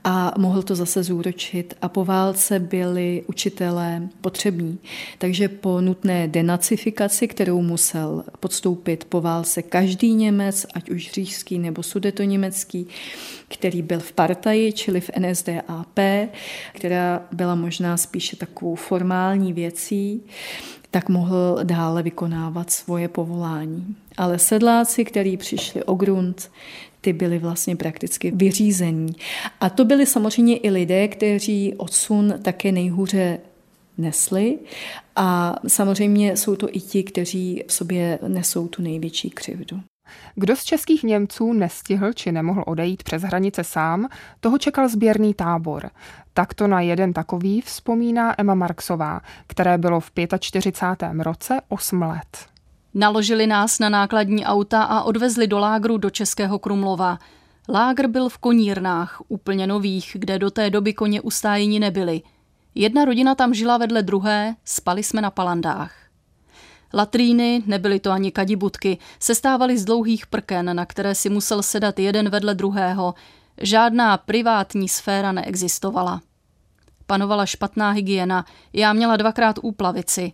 a 0.03 0.33
mohl 0.37 0.63
to 0.63 0.75
zase 0.75 1.03
zúročit. 1.03 1.73
A 1.81 1.89
po 1.89 2.05
válce 2.05 2.59
byli 2.59 3.23
učitelé 3.27 4.09
potřební. 4.21 4.79
Takže 5.17 5.47
po 5.47 5.81
nutné 5.81 6.27
denacifikaci, 6.27 7.27
kterou 7.27 7.61
musel 7.61 8.23
podstoupit 8.39 9.05
po 9.09 9.21
válce 9.21 9.61
každý 9.61 10.13
Němec, 10.13 10.65
ať 10.73 10.89
už 10.89 11.11
říšský 11.11 11.59
nebo 11.59 11.83
sudetoněmecký, 11.83 12.87
který 13.47 13.81
byl 13.81 13.99
v 13.99 14.11
partaji, 14.11 14.73
čili 14.73 15.01
v 15.01 15.09
NSDAP, 15.19 15.99
která 16.73 17.27
byla 17.31 17.55
možná 17.55 17.97
spíše 17.97 18.35
takovou 18.35 18.75
formální 18.75 19.53
věcí, 19.53 20.21
tak 20.91 21.09
mohl 21.09 21.59
dále 21.63 22.03
vykonávat 22.03 22.71
svoje 22.71 23.07
povolání. 23.07 23.95
Ale 24.17 24.39
sedláci, 24.39 25.05
kteří 25.05 25.37
přišli 25.37 25.83
o 25.83 25.93
grunt, 25.93 26.51
ty 27.01 27.13
byly 27.13 27.39
vlastně 27.39 27.75
prakticky 27.75 28.31
vyřízení. 28.31 29.15
A 29.61 29.69
to 29.69 29.85
byli 29.85 30.05
samozřejmě 30.05 30.57
i 30.57 30.69
lidé, 30.69 31.07
kteří 31.07 31.73
odsun 31.77 32.33
také 32.41 32.71
nejhůře 32.71 33.39
nesli 33.97 34.59
a 35.15 35.55
samozřejmě 35.67 36.37
jsou 36.37 36.55
to 36.55 36.67
i 36.71 36.79
ti, 36.79 37.03
kteří 37.03 37.63
v 37.67 37.73
sobě 37.73 38.19
nesou 38.27 38.67
tu 38.67 38.81
největší 38.81 39.29
křivdu. 39.29 39.81
Kdo 40.35 40.55
z 40.55 40.63
českých 40.63 41.03
Němců 41.03 41.53
nestihl 41.53 42.13
či 42.13 42.31
nemohl 42.31 42.63
odejít 42.67 43.03
přes 43.03 43.21
hranice 43.21 43.63
sám, 43.63 44.07
toho 44.39 44.57
čekal 44.57 44.89
sběrný 44.89 45.33
tábor. 45.33 45.89
Takto 46.39 46.67
na 46.67 46.81
jeden 46.81 47.13
takový 47.13 47.61
vzpomíná 47.61 48.41
Emma 48.41 48.53
Marksová, 48.53 49.21
které 49.47 49.77
bylo 49.77 49.99
v 49.99 50.11
45. 50.39 51.23
roce 51.23 51.61
8 51.67 52.01
let. 52.01 52.45
Naložili 52.93 53.47
nás 53.47 53.79
na 53.79 53.89
nákladní 53.89 54.45
auta 54.45 54.83
a 54.83 55.03
odvezli 55.03 55.47
do 55.47 55.59
lágru 55.59 55.97
do 55.97 56.09
Českého 56.09 56.59
Krumlova. 56.59 57.19
Lágr 57.69 58.07
byl 58.07 58.29
v 58.29 58.37
konírnách, 58.37 59.21
úplně 59.27 59.67
nových, 59.67 60.11
kde 60.19 60.39
do 60.39 60.51
té 60.51 60.69
doby 60.69 60.93
koně 60.93 61.21
ustájení 61.21 61.79
nebyly. 61.79 62.21
Jedna 62.75 63.05
rodina 63.05 63.35
tam 63.35 63.53
žila 63.53 63.77
vedle 63.77 64.03
druhé, 64.03 64.55
spali 64.65 65.03
jsme 65.03 65.21
na 65.21 65.31
palandách. 65.31 65.93
Latríny, 66.93 67.63
nebyly 67.65 67.99
to 67.99 68.11
ani 68.11 68.31
kadibutky, 68.31 68.97
sestávaly 69.19 69.77
z 69.77 69.85
dlouhých 69.85 70.27
prken, 70.27 70.75
na 70.75 70.85
které 70.85 71.15
si 71.15 71.29
musel 71.29 71.63
sedat 71.63 71.99
jeden 71.99 72.29
vedle 72.29 72.55
druhého. 72.55 73.13
Žádná 73.61 74.17
privátní 74.17 74.89
sféra 74.89 75.31
neexistovala. 75.31 76.21
Panovala 77.09 77.45
špatná 77.45 77.91
hygiena, 77.91 78.45
já 78.73 78.93
měla 78.93 79.17
dvakrát 79.17 79.55
úplavici. 79.61 80.31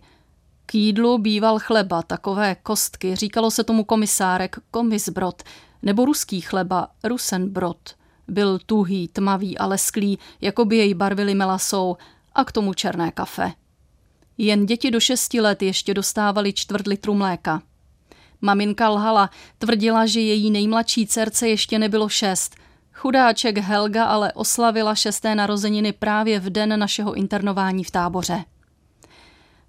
K 0.66 0.74
jídlu 0.74 1.18
býval 1.18 1.58
chleba, 1.58 2.02
takové 2.02 2.54
kostky, 2.54 3.16
říkalo 3.16 3.50
se 3.50 3.64
tomu 3.64 3.84
komisárek, 3.84 4.56
komisbrod, 4.70 5.42
nebo 5.82 6.04
ruský 6.04 6.40
chleba, 6.40 6.88
rusenbrod. 7.04 7.94
Byl 8.28 8.58
tuhý, 8.58 9.08
tmavý 9.08 9.58
a 9.58 9.66
lesklý, 9.66 10.18
jako 10.40 10.64
by 10.64 10.76
jej 10.76 10.94
barvili 10.94 11.34
melasou 11.34 11.96
a 12.34 12.44
k 12.44 12.52
tomu 12.52 12.74
černé 12.74 13.10
kafe. 13.10 13.52
Jen 14.38 14.66
děti 14.66 14.90
do 14.90 15.00
šesti 15.00 15.40
let 15.40 15.62
ještě 15.62 15.94
dostávali 15.94 16.52
čtvrt 16.52 16.86
litru 16.86 17.14
mléka. 17.14 17.62
Maminka 18.40 18.88
lhala, 18.88 19.30
tvrdila, 19.58 20.06
že 20.06 20.20
její 20.20 20.50
nejmladší 20.50 21.06
dcerce 21.06 21.48
ještě 21.48 21.78
nebylo 21.78 22.08
šest. 22.08 22.56
Chudáček 22.96 23.58
Helga 23.58 24.04
ale 24.04 24.32
oslavila 24.32 24.94
šesté 24.94 25.34
narozeniny 25.34 25.92
právě 25.92 26.40
v 26.40 26.50
den 26.50 26.78
našeho 26.80 27.14
internování 27.14 27.84
v 27.84 27.90
táboře. 27.90 28.44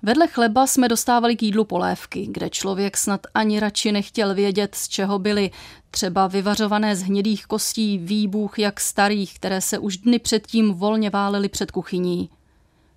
Vedle 0.01 0.27
chleba 0.27 0.67
jsme 0.67 0.87
dostávali 0.87 1.35
k 1.35 1.43
jídlu 1.43 1.65
polévky, 1.65 2.27
kde 2.31 2.49
člověk 2.49 2.97
snad 2.97 3.21
ani 3.33 3.59
radši 3.59 3.91
nechtěl 3.91 4.35
vědět, 4.35 4.75
z 4.75 4.87
čeho 4.87 5.19
byly, 5.19 5.51
třeba 5.91 6.27
vyvařované 6.27 6.95
z 6.95 7.03
hnědých 7.03 7.45
kostí 7.45 7.97
výbuch 7.97 8.59
jak 8.59 8.79
starých, 8.79 9.35
které 9.35 9.61
se 9.61 9.79
už 9.79 9.97
dny 9.97 10.19
předtím 10.19 10.73
volně 10.73 11.09
válely 11.09 11.49
před 11.49 11.71
kuchyní. 11.71 12.29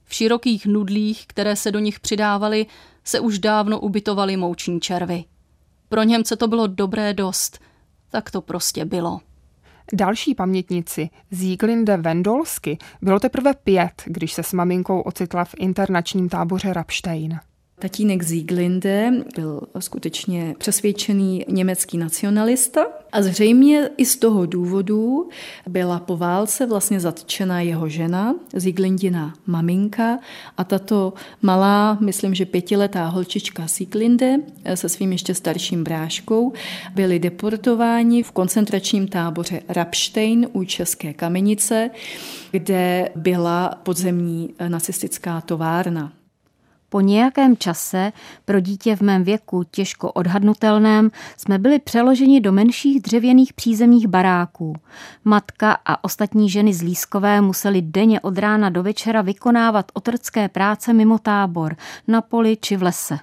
V 0.05 0.15
širokých 0.15 0.67
nudlích, 0.67 1.27
které 1.27 1.57
se 1.57 1.73
do 1.73 1.79
nich 1.79 2.01
přidávaly, 2.01 2.67
se 3.05 3.21
už 3.21 3.39
dávno 3.39 3.81
ubytovaly 3.81 4.37
mouční 4.37 4.81
červy. 4.81 5.25
Pro 5.89 6.03
Němce 6.03 6.37
to 6.37 6.49
bylo 6.49 6.67
dobré 6.67 7.15
dost. 7.15 7.59
Tak 8.11 8.31
to 8.31 8.41
prostě 8.41 8.85
bylo. 8.85 9.21
Další 9.93 10.35
pamětnici, 10.35 11.11
Zíglinde 11.31 11.97
Vendolsky, 11.97 12.79
bylo 13.03 13.21
teprve 13.21 13.55
pět, 13.55 14.03
když 14.07 14.33
se 14.33 14.43
s 14.43 14.53
maminkou 14.53 15.01
ocitla 15.01 15.45
v 15.45 15.55
internačním 15.59 16.29
táboře 16.29 16.73
Rapstein. 16.73 17.41
Tatínek 17.81 18.23
Sieglinde 18.23 19.13
byl 19.37 19.61
skutečně 19.79 20.55
přesvědčený 20.59 21.45
německý 21.49 21.99
nacionalista 21.99 22.87
a 23.13 23.23
zřejmě 23.23 23.91
i 23.97 24.07
z 24.07 24.17
toho 24.17 24.47
důvodu 24.47 25.29
byla 25.69 25.99
po 25.99 26.17
válce 26.17 26.67
vlastně 26.67 27.01
zatčena 27.01 27.61
jeho 27.61 27.89
žena, 27.89 28.35
Sieglindina 28.59 29.35
maminka 29.47 30.19
a 30.57 30.65
tato 30.65 31.13
malá, 31.43 31.99
myslím, 32.01 32.35
že 32.35 32.47
pětiletá 32.47 33.07
holčička 33.07 33.69
Sieglinde 33.69 34.37
se 34.75 34.89
svým 34.89 35.13
ještě 35.13 35.35
starším 35.35 35.85
bráškou 35.85 36.53
byli 36.95 37.19
deportováni 37.19 38.23
v 38.23 38.33
koncentračním 38.33 39.09
táboře 39.09 39.63
Rapstein 39.69 40.49
u 40.53 40.65
České 40.65 41.13
kamenice, 41.13 41.91
kde 42.51 43.11
byla 43.17 43.69
podzemní 43.83 44.55
nacistická 44.69 45.41
továrna. 45.41 46.13
Po 46.91 47.01
nějakém 47.01 47.57
čase, 47.57 48.13
pro 48.45 48.61
dítě 48.61 48.97
v 48.97 49.01
mém 49.01 49.25
věku 49.25 49.63
těžko 49.71 50.13
odhadnutelném, 50.13 51.11
jsme 51.37 51.59
byli 51.59 51.79
přeloženi 51.79 52.41
do 52.41 52.53
menších 52.53 53.03
dřevěných 53.03 53.53
přízemních 53.53 54.07
baráků. 54.07 54.77
Matka 55.25 55.77
a 55.87 56.05
ostatní 56.05 56.51
ženy 56.51 56.75
z 56.75 56.83
Lískové 56.83 57.41
museli 57.41 57.83
denně 57.83 58.21
od 58.21 58.39
rána 58.39 58.71
do 58.71 58.83
večera 58.83 59.23
vykonávat 59.23 59.93
otrcké 59.95 60.49
práce 60.49 60.93
mimo 60.93 61.19
tábor, 61.19 61.77
na 62.09 62.21
poli 62.21 62.57
či 62.61 62.77
v 62.77 62.83
lese. 62.83 63.19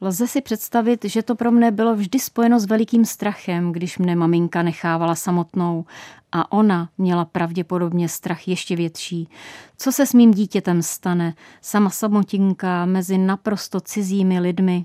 Lze 0.00 0.26
si 0.26 0.40
představit, 0.40 1.04
že 1.04 1.22
to 1.22 1.34
pro 1.34 1.50
mne 1.50 1.70
bylo 1.70 1.96
vždy 1.96 2.18
spojeno 2.18 2.60
s 2.60 2.66
velikým 2.66 3.04
strachem, 3.04 3.72
když 3.72 3.98
mne 3.98 4.16
maminka 4.16 4.62
nechávala 4.62 5.14
samotnou 5.14 5.84
a 6.32 6.52
ona 6.52 6.88
měla 6.98 7.24
pravděpodobně 7.24 8.08
strach 8.08 8.48
ještě 8.48 8.76
větší. 8.76 9.28
Co 9.76 9.92
se 9.92 10.06
s 10.06 10.14
mým 10.14 10.34
dítětem 10.34 10.82
stane? 10.82 11.34
Sama 11.60 11.90
samotinka 11.90 12.86
mezi 12.86 13.18
naprosto 13.18 13.80
cizími 13.80 14.40
lidmi. 14.40 14.84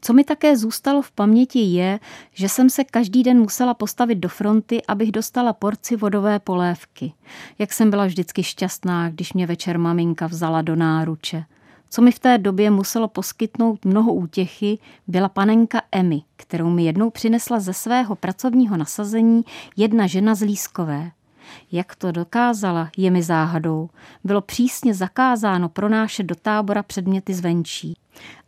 Co 0.00 0.12
mi 0.12 0.24
také 0.24 0.56
zůstalo 0.56 1.02
v 1.02 1.12
paměti 1.12 1.58
je, 1.58 2.00
že 2.32 2.48
jsem 2.48 2.70
se 2.70 2.84
každý 2.84 3.22
den 3.22 3.38
musela 3.38 3.74
postavit 3.74 4.14
do 4.14 4.28
fronty, 4.28 4.82
abych 4.88 5.12
dostala 5.12 5.52
porci 5.52 5.96
vodové 5.96 6.38
polévky. 6.38 7.12
Jak 7.58 7.72
jsem 7.72 7.90
byla 7.90 8.06
vždycky 8.06 8.42
šťastná, 8.42 9.10
když 9.10 9.32
mě 9.32 9.46
večer 9.46 9.78
maminka 9.78 10.26
vzala 10.26 10.62
do 10.62 10.76
náruče. 10.76 11.44
Co 11.94 12.02
mi 12.02 12.12
v 12.12 12.18
té 12.18 12.38
době 12.38 12.70
muselo 12.70 13.08
poskytnout 13.08 13.84
mnoho 13.84 14.14
útěchy, 14.14 14.78
byla 15.06 15.28
panenka 15.28 15.82
Emmy, 15.92 16.22
kterou 16.36 16.70
mi 16.70 16.84
jednou 16.84 17.10
přinesla 17.10 17.60
ze 17.60 17.72
svého 17.72 18.16
pracovního 18.16 18.76
nasazení 18.76 19.44
jedna 19.76 20.06
žena 20.06 20.34
z 20.34 20.42
Lískové. 20.42 21.10
Jak 21.72 21.94
to 21.94 22.12
dokázala, 22.12 22.90
je 22.96 23.10
mi 23.10 23.22
záhadou. 23.22 23.90
Bylo 24.24 24.40
přísně 24.40 24.94
zakázáno 24.94 25.68
pronášet 25.68 26.22
do 26.22 26.34
tábora 26.34 26.82
předměty 26.82 27.34
zvenčí. 27.34 27.96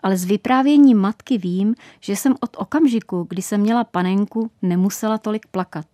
Ale 0.01 0.17
z 0.17 0.25
vyprávění 0.25 0.95
matky 0.95 1.39
vím, 1.39 1.75
že 2.01 2.17
jsem 2.17 2.35
od 2.41 2.57
okamžiku, 2.59 3.27
kdy 3.29 3.43
jsem 3.43 3.61
měla 3.61 3.85
panenku, 3.85 4.51
nemusela 4.63 5.19
tolik 5.19 5.47
plakat. 5.47 5.87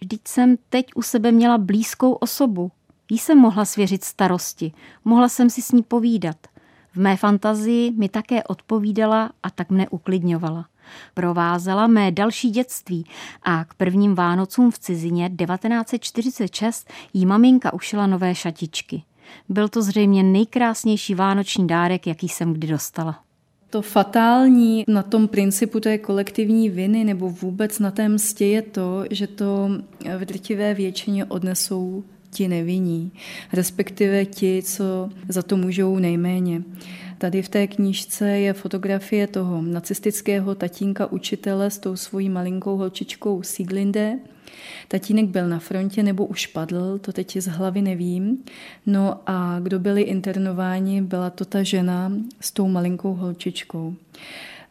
Vždyť 0.00 0.20
jsem 0.28 0.56
teď 0.68 0.86
u 0.94 1.02
sebe 1.02 1.32
měla 1.32 1.58
blízkou 1.58 2.12
osobu. 2.12 2.70
Jí 3.10 3.18
jsem 3.18 3.38
mohla 3.38 3.64
svěřit 3.64 4.04
starosti, 4.04 4.72
mohla 5.04 5.28
jsem 5.28 5.50
si 5.50 5.62
s 5.62 5.72
ní 5.72 5.82
povídat– 5.82 6.36
v 6.92 7.00
mé 7.00 7.16
fantazii 7.16 7.92
mi 7.92 8.08
také 8.08 8.42
odpovídala 8.42 9.30
a 9.42 9.50
tak 9.50 9.70
mne 9.70 9.88
uklidňovala. 9.88 10.66
Provázela 11.14 11.86
mé 11.86 12.12
další 12.12 12.50
dětství 12.50 13.04
a 13.42 13.64
k 13.64 13.74
prvním 13.74 14.14
Vánocům 14.14 14.70
v 14.70 14.78
cizině 14.78 15.30
1946 15.30 16.90
jí 17.12 17.26
maminka 17.26 17.72
ušila 17.72 18.06
nové 18.06 18.34
šatičky. 18.34 19.02
Byl 19.48 19.68
to 19.68 19.82
zřejmě 19.82 20.22
nejkrásnější 20.22 21.14
vánoční 21.14 21.66
dárek, 21.66 22.06
jaký 22.06 22.28
jsem 22.28 22.52
kdy 22.52 22.66
dostala. 22.66 23.20
To 23.70 23.82
fatální 23.82 24.84
na 24.88 25.02
tom 25.02 25.28
principu 25.28 25.80
té 25.80 25.98
kolektivní 25.98 26.70
viny 26.70 27.04
nebo 27.04 27.30
vůbec 27.30 27.78
na 27.78 27.90
té 27.90 28.08
mstě 28.08 28.46
je 28.46 28.62
to, 28.62 29.04
že 29.10 29.26
to 29.26 29.68
v 30.18 30.24
drtivé 30.24 30.74
většině 30.74 31.24
odnesou 31.24 32.04
ti 32.30 32.48
nevinní, 32.48 33.12
respektive 33.52 34.24
ti, 34.24 34.62
co 34.62 35.10
za 35.28 35.42
to 35.42 35.56
můžou 35.56 35.98
nejméně. 35.98 36.62
Tady 37.18 37.42
v 37.42 37.48
té 37.48 37.66
knížce 37.66 38.28
je 38.28 38.52
fotografie 38.52 39.26
toho 39.26 39.62
nacistického 39.62 40.54
tatínka 40.54 41.12
učitele 41.12 41.70
s 41.70 41.78
tou 41.78 41.96
svojí 41.96 42.28
malinkou 42.28 42.76
holčičkou 42.76 43.42
Sieglinde. 43.42 44.18
Tatínek 44.88 45.26
byl 45.26 45.48
na 45.48 45.58
frontě 45.58 46.02
nebo 46.02 46.26
už 46.26 46.46
padl, 46.46 46.98
to 46.98 47.12
teď 47.12 47.36
z 47.36 47.46
hlavy 47.46 47.82
nevím. 47.82 48.38
No 48.86 49.20
a 49.26 49.60
kdo 49.60 49.78
byli 49.78 50.02
internováni, 50.02 51.02
byla 51.02 51.30
to 51.30 51.44
ta 51.44 51.62
žena 51.62 52.12
s 52.40 52.52
tou 52.52 52.68
malinkou 52.68 53.14
holčičkou. 53.14 53.94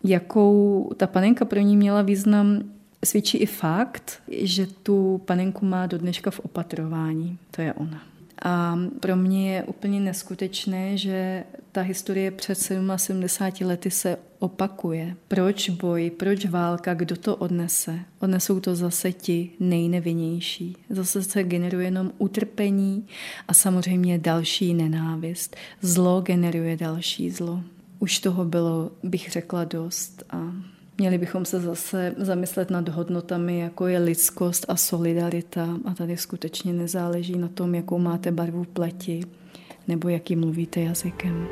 Jakou 0.03 0.91
ta 0.97 1.08
panenka 1.08 1.45
pro 1.45 1.60
ní 1.60 1.78
měla 1.78 2.01
význam, 2.01 2.64
Svědčí 3.08 3.38
i 3.38 3.45
fakt, 3.45 4.22
že 4.28 4.68
tu 4.68 5.22
panenku 5.26 5.66
má 5.66 5.86
do 5.86 5.97
dneška 5.97 6.32
v 6.32 6.39
opatrování. 6.39 7.38
To 7.51 7.62
je 7.62 7.74
ona. 7.74 8.01
A 8.41 8.80
pro 8.99 9.16
mě 9.16 9.53
je 9.53 9.64
úplně 9.64 9.99
neskutečné, 9.99 10.97
že 10.97 11.43
ta 11.72 11.82
historie 11.82 12.32
před 12.32 12.55
77 12.55 13.70
lety 13.70 13.91
se 13.91 14.18
opakuje. 14.39 15.16
Proč 15.28 15.70
boj, 15.70 16.12
proč 16.18 16.45
válka, 16.45 16.93
kdo 16.93 17.16
to 17.16 17.36
odnese? 17.36 17.99
Odnesou 18.20 18.60
to 18.60 18.76
zase 18.76 19.12
ti 19.12 19.49
nejnevinnější. 19.60 20.76
Zase 20.89 21.24
se 21.24 21.43
generuje 21.43 21.88
jenom 21.88 22.12
utrpení 22.18 23.08
a 23.47 23.53
samozřejmě 23.53 24.20
další 24.20 24.74
nenávist. 24.74 25.55
Zlo 25.82 26.22
generuje 26.22 26.78
další 26.78 27.32
zlo. 27.32 27.64
Už 27.99 28.20
toho 28.20 28.45
bylo, 28.45 28.91
bych 29.03 29.32
řekla, 29.32 29.64
dost 29.64 30.24
a 30.30 30.51
Měli 30.98 31.18
bychom 31.18 31.45
se 31.45 31.60
zase 31.60 32.16
zamyslet 32.18 32.70
nad 32.70 32.89
hodnotami, 32.89 33.60
jako 33.60 33.88
je 33.88 34.00
lidskost 34.00 34.66
a 34.68 34.76
solidarita. 34.76 35.78
A 35.86 35.93
tady 35.93 36.18
skutečně 36.18 36.74
nezáleží 36.74 37.38
na 37.38 37.48
tom, 37.48 37.76
jakou 37.76 38.00
máte 38.00 38.32
barvu 38.32 38.64
pleti 38.64 39.22
nebo 39.88 40.10
jaký 40.10 40.36
mluvíte 40.36 40.82
jazykem. 40.82 41.48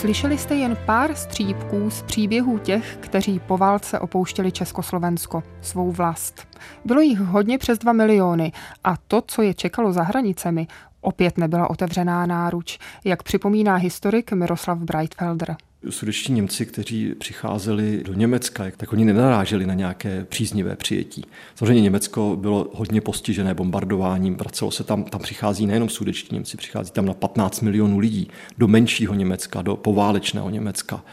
Slyšeli 0.00 0.38
jste 0.38 0.54
jen 0.54 0.76
pár 0.86 1.14
střípků 1.14 1.90
z 1.90 2.02
příběhů 2.02 2.58
těch, 2.58 2.96
kteří 3.00 3.38
po 3.38 3.58
válce 3.58 3.98
opouštěli 3.98 4.52
Československo, 4.52 5.42
svou 5.60 5.92
vlast. 5.92 6.48
Bylo 6.84 7.00
jich 7.00 7.18
hodně 7.18 7.58
přes 7.58 7.78
dva 7.78 7.92
miliony 7.92 8.52
a 8.84 8.96
to, 8.96 9.22
co 9.26 9.42
je 9.42 9.54
čekalo 9.54 9.92
za 9.92 10.02
hranicemi, 10.02 10.66
opět 11.00 11.38
nebyla 11.38 11.70
otevřená 11.70 12.26
náruč, 12.26 12.78
jak 13.04 13.22
připomíná 13.22 13.76
historik 13.76 14.32
Miroslav 14.32 14.78
Breitfelder 14.78 15.56
sudečtí 15.88 16.32
Němci, 16.32 16.66
kteří 16.66 17.14
přicházeli 17.18 18.02
do 18.06 18.14
Německa, 18.14 18.64
tak 18.76 18.92
oni 18.92 19.04
nenaráželi 19.04 19.66
na 19.66 19.74
nějaké 19.74 20.24
příznivé 20.24 20.76
přijetí. 20.76 21.24
Samozřejmě 21.54 21.82
Německo 21.82 22.36
bylo 22.40 22.70
hodně 22.74 23.00
postižené 23.00 23.54
bombardováním, 23.54 24.36
vracelo 24.36 24.70
se 24.70 24.84
tam, 24.84 25.04
tam 25.04 25.20
přichází 25.20 25.66
nejenom 25.66 25.88
sudečtí 25.88 26.34
Němci, 26.34 26.56
přichází 26.56 26.90
tam 26.90 27.06
na 27.06 27.14
15 27.14 27.60
milionů 27.60 27.98
lidí 27.98 28.28
do 28.58 28.68
menšího 28.68 29.14
Německa, 29.14 29.62
do 29.62 29.76
poválečného 29.76 30.50
Německa 30.50 31.04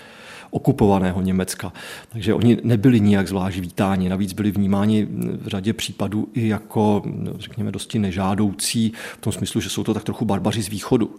okupovaného 0.50 1.22
Německa. 1.22 1.74
Takže 2.10 2.34
oni 2.34 2.58
nebyli 2.64 3.00
nijak 3.00 3.28
zvlášť 3.28 3.60
vítáni, 3.60 4.10
navíc 4.10 4.34
byli 4.34 4.52
vnímáni 4.52 5.08
v 5.42 5.48
řadě 5.48 5.74
případů 5.74 6.28
i 6.34 6.48
jako, 6.48 7.04
řekněme, 7.36 7.72
dosti 7.72 8.00
nežádoucí, 8.00 8.94
v 9.14 9.22
tom 9.22 9.34
smyslu, 9.34 9.62
že 9.62 9.70
jsou 9.70 9.84
to 9.84 9.94
tak 9.94 10.04
trochu 10.04 10.26
barbaři 10.26 10.62
z 10.62 10.68
východu 10.68 11.16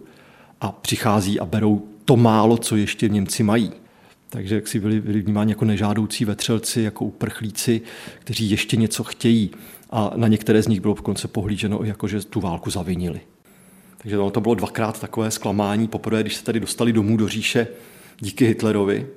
a 0.61 0.71
přichází 0.71 1.39
a 1.39 1.45
berou 1.45 1.87
to 2.09 2.17
málo, 2.17 2.57
co 2.57 2.75
ještě 2.75 3.09
Němci 3.09 3.43
mají. 3.43 3.71
Takže 4.29 4.55
jak 4.55 4.67
si 4.67 4.79
byli, 4.79 5.01
byli 5.01 5.21
vnímáni 5.21 5.51
jako 5.51 5.65
nežádoucí 5.65 6.25
vetřelci, 6.25 6.81
jako 6.81 7.05
uprchlíci, 7.05 7.81
kteří 8.19 8.49
ještě 8.49 8.77
něco 8.77 9.03
chtějí. 9.03 9.51
A 9.89 10.11
na 10.15 10.27
některé 10.27 10.63
z 10.63 10.67
nich 10.67 10.81
bylo 10.81 10.93
dokonce 10.93 11.27
pohlíženo 11.27 11.79
jako, 11.83 12.07
že 12.07 12.21
tu 12.21 12.39
válku 12.39 12.69
zavinili. 12.69 13.21
Takže 13.97 14.17
to 14.31 14.41
bylo 14.41 14.55
dvakrát 14.55 14.99
takové 14.99 15.31
zklamání. 15.31 15.87
Poprvé, 15.87 16.21
když 16.21 16.35
se 16.35 16.43
tady 16.43 16.59
dostali 16.59 16.93
domů 16.93 17.17
do 17.17 17.27
říše 17.27 17.67
díky 18.19 18.45
Hitlerovi 18.45 19.07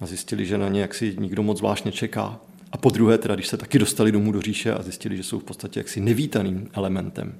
a 0.00 0.06
zjistili, 0.06 0.46
že 0.46 0.58
na 0.58 0.68
ně 0.68 0.80
jaksi 0.80 1.16
nikdo 1.20 1.42
moc 1.42 1.58
zvláštně 1.58 1.92
čeká. 1.92 2.40
A 2.72 2.76
po 2.76 2.90
druhé, 2.90 3.18
teda, 3.18 3.34
když 3.34 3.48
se 3.48 3.56
taky 3.56 3.78
dostali 3.78 4.12
domů 4.12 4.32
do 4.32 4.42
říše 4.42 4.72
a 4.72 4.82
zjistili, 4.82 5.16
že 5.16 5.22
jsou 5.22 5.38
v 5.38 5.44
podstatě 5.44 5.80
jaksi 5.80 6.00
nevítaným 6.00 6.68
elementem 6.72 7.34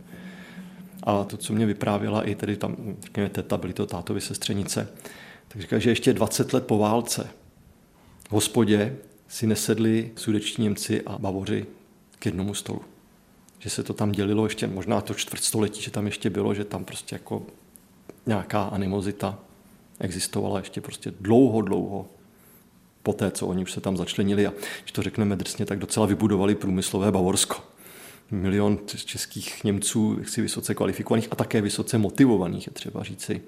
a 1.09 1.25
to, 1.25 1.37
co 1.37 1.53
mě 1.53 1.67
vyprávěla 1.67 2.23
i 2.23 2.35
tedy 2.35 2.57
tam, 2.57 2.77
řekněme, 3.03 3.29
teta, 3.29 3.57
byly 3.57 3.73
to 3.73 3.87
tátovi 3.87 4.21
sestřenice, 4.21 4.89
tak 5.49 5.63
říká, 5.63 5.79
že 5.79 5.91
ještě 5.91 6.13
20 6.13 6.53
let 6.53 6.67
po 6.67 6.79
válce 6.79 7.29
v 8.29 8.33
hospodě 8.33 8.97
si 9.29 9.47
nesedli 9.47 10.11
sudečtí 10.17 10.63
Němci 10.63 11.03
a 11.03 11.19
Bavoři 11.19 11.67
k 12.19 12.27
jednomu 12.27 12.55
stolu. 12.55 12.81
Že 13.59 13.71
se 13.71 13.83
to 13.83 13.95
tam 13.95 14.13
dělilo 14.13 14.47
ještě 14.47 14.67
možná 14.67 15.01
to 15.01 15.15
čtvrtstoletí, 15.15 15.83
že 15.83 15.91
tam 15.91 16.07
ještě 16.07 16.31
bylo, 16.31 16.55
že 16.55 16.65
tam 16.65 16.85
prostě 16.85 17.15
jako 17.15 17.43
nějaká 18.27 18.63
animozita 18.63 19.39
existovala 20.01 20.59
ještě 20.59 20.81
prostě 20.81 21.13
dlouho, 21.21 21.63
dlouho 21.63 22.07
po 23.03 23.13
té, 23.13 23.31
co 23.31 23.47
oni 23.47 23.63
už 23.63 23.73
se 23.73 23.81
tam 23.81 23.97
začlenili 23.97 24.47
a 24.47 24.53
když 24.83 24.93
to 24.93 25.03
řekneme 25.03 25.37
drsně, 25.37 25.67
tak 25.67 25.79
docela 25.79 26.07
vybudovali 26.07 26.55
průmyslové 26.55 27.13
Bavorsko 27.13 27.78
milion 28.31 28.79
českých 28.87 29.64
Němců 29.64 30.18
si 30.24 30.43
vysoce 30.43 30.74
kvalifikovaných 30.74 31.29
a 31.31 31.37
také 31.37 31.61
vysoce 31.61 31.99
motivovaných, 31.99 32.66
je 32.66 32.72
třeba 32.72 33.03
říci, 33.03 33.43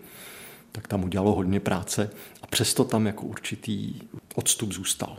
tak 0.72 0.88
tam 0.88 1.04
udělalo 1.04 1.34
hodně 1.34 1.60
práce 1.60 2.10
a 2.42 2.46
přesto 2.46 2.84
tam 2.84 3.06
jako 3.06 3.26
určitý 3.26 3.94
odstup 4.34 4.72
zůstal. 4.72 5.18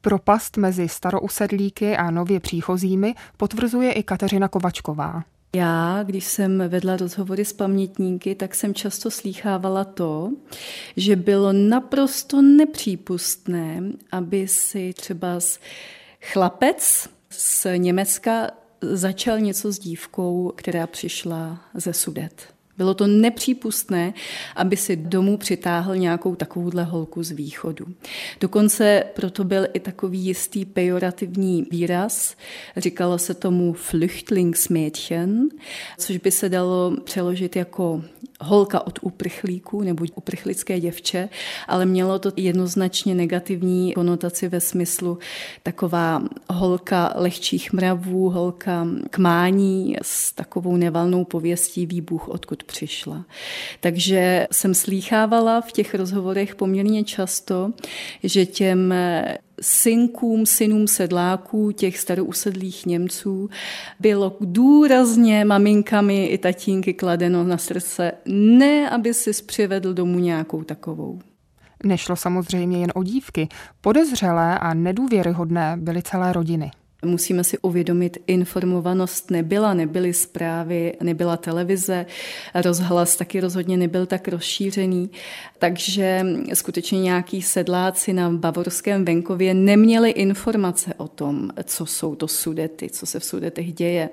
Propast 0.00 0.56
mezi 0.56 0.88
starousedlíky 0.88 1.96
a 1.96 2.10
nově 2.10 2.40
příchozími 2.40 3.14
potvrzuje 3.36 3.92
i 3.92 4.02
Kateřina 4.02 4.48
Kovačková. 4.48 5.22
Já, 5.56 6.02
když 6.02 6.24
jsem 6.24 6.62
vedla 6.68 6.96
rozhovory 6.96 7.44
s 7.44 7.52
pamětníky, 7.52 8.34
tak 8.34 8.54
jsem 8.54 8.74
často 8.74 9.10
slýchávala 9.10 9.84
to, 9.84 10.30
že 10.96 11.16
bylo 11.16 11.52
naprosto 11.52 12.42
nepřípustné, 12.42 13.82
aby 14.12 14.48
si 14.48 14.92
třeba 14.92 15.38
chlapec 16.32 17.08
z 17.30 17.66
Německa 17.76 18.50
začal 18.82 19.40
něco 19.40 19.72
s 19.72 19.78
dívkou, 19.78 20.52
která 20.56 20.86
přišla 20.86 21.60
ze 21.74 21.92
Sudet. 21.92 22.54
Bylo 22.80 22.94
to 22.94 23.06
nepřípustné, 23.06 24.14
aby 24.56 24.76
si 24.76 24.96
domů 24.96 25.36
přitáhl 25.36 25.96
nějakou 25.96 26.34
takovouhle 26.34 26.84
holku 26.84 27.22
z 27.22 27.30
východu. 27.30 27.86
Dokonce 28.40 29.04
proto 29.14 29.44
byl 29.44 29.66
i 29.72 29.80
takový 29.80 30.18
jistý 30.18 30.64
pejorativní 30.64 31.66
výraz. 31.70 32.36
Říkalo 32.76 33.18
se 33.18 33.34
tomu 33.34 33.72
Flüchtlingsmädchen, 33.72 35.48
což 35.98 36.16
by 36.16 36.30
se 36.30 36.48
dalo 36.48 36.96
přeložit 37.04 37.56
jako 37.56 38.02
holka 38.40 38.86
od 38.86 38.98
uprchlíků 39.02 39.82
nebo 39.82 40.04
uprchlické 40.14 40.80
děvče, 40.80 41.28
ale 41.68 41.86
mělo 41.86 42.18
to 42.18 42.32
jednoznačně 42.36 43.14
negativní 43.14 43.92
konotaci 43.92 44.48
ve 44.48 44.60
smyslu 44.60 45.18
taková 45.62 46.22
holka 46.50 47.12
lehčích 47.16 47.72
mravů, 47.72 48.30
holka 48.30 48.86
kmání 49.10 49.96
s 50.02 50.32
takovou 50.32 50.76
nevalnou 50.76 51.24
pověstí 51.24 51.86
výbuch, 51.86 52.28
odkud 52.28 52.64
přišla. 52.64 53.24
Takže 53.80 54.46
jsem 54.52 54.74
slýchávala 54.74 55.60
v 55.60 55.72
těch 55.72 55.94
rozhovorech 55.94 56.54
poměrně 56.54 57.04
často, 57.04 57.70
že 58.22 58.46
těm 58.46 58.94
synkům, 59.60 60.46
synům 60.46 60.86
sedláků, 60.86 61.72
těch 61.72 61.98
starousedlých 61.98 62.86
Němců, 62.86 63.50
bylo 64.00 64.36
důrazně 64.40 65.44
maminkami 65.44 66.26
i 66.26 66.38
tatínky 66.38 66.94
kladeno 66.94 67.44
na 67.44 67.58
srdce, 67.58 68.12
ne, 68.26 68.90
aby 68.90 69.14
si 69.14 69.30
přivedl 69.46 69.94
domů 69.94 70.18
nějakou 70.18 70.62
takovou. 70.62 71.18
Nešlo 71.84 72.16
samozřejmě 72.16 72.78
jen 72.78 72.92
o 72.94 73.02
dívky. 73.02 73.48
Podezřelé 73.80 74.58
a 74.58 74.74
nedůvěryhodné 74.74 75.76
byly 75.80 76.02
celé 76.02 76.32
rodiny. 76.32 76.70
Musíme 77.04 77.44
si 77.44 77.58
uvědomit, 77.58 78.18
informovanost 78.26 79.30
nebyla, 79.30 79.74
nebyly 79.74 80.14
zprávy, 80.14 80.96
nebyla 81.02 81.36
televize, 81.36 82.06
rozhlas 82.54 83.16
taky 83.16 83.40
rozhodně 83.40 83.76
nebyl 83.76 84.06
tak 84.06 84.28
rozšířený, 84.28 85.10
takže 85.58 86.26
skutečně 86.54 87.00
nějaký 87.00 87.42
sedláci 87.42 88.12
na 88.12 88.30
bavorském 88.30 89.04
venkově 89.04 89.54
neměli 89.54 90.10
informace 90.10 90.94
o 90.96 91.08
tom, 91.08 91.50
co 91.64 91.86
jsou 91.86 92.14
to 92.14 92.28
sudety, 92.28 92.90
co 92.90 93.06
se 93.06 93.20
v 93.20 93.24
sudetech 93.24 93.72
děje. 93.72 94.08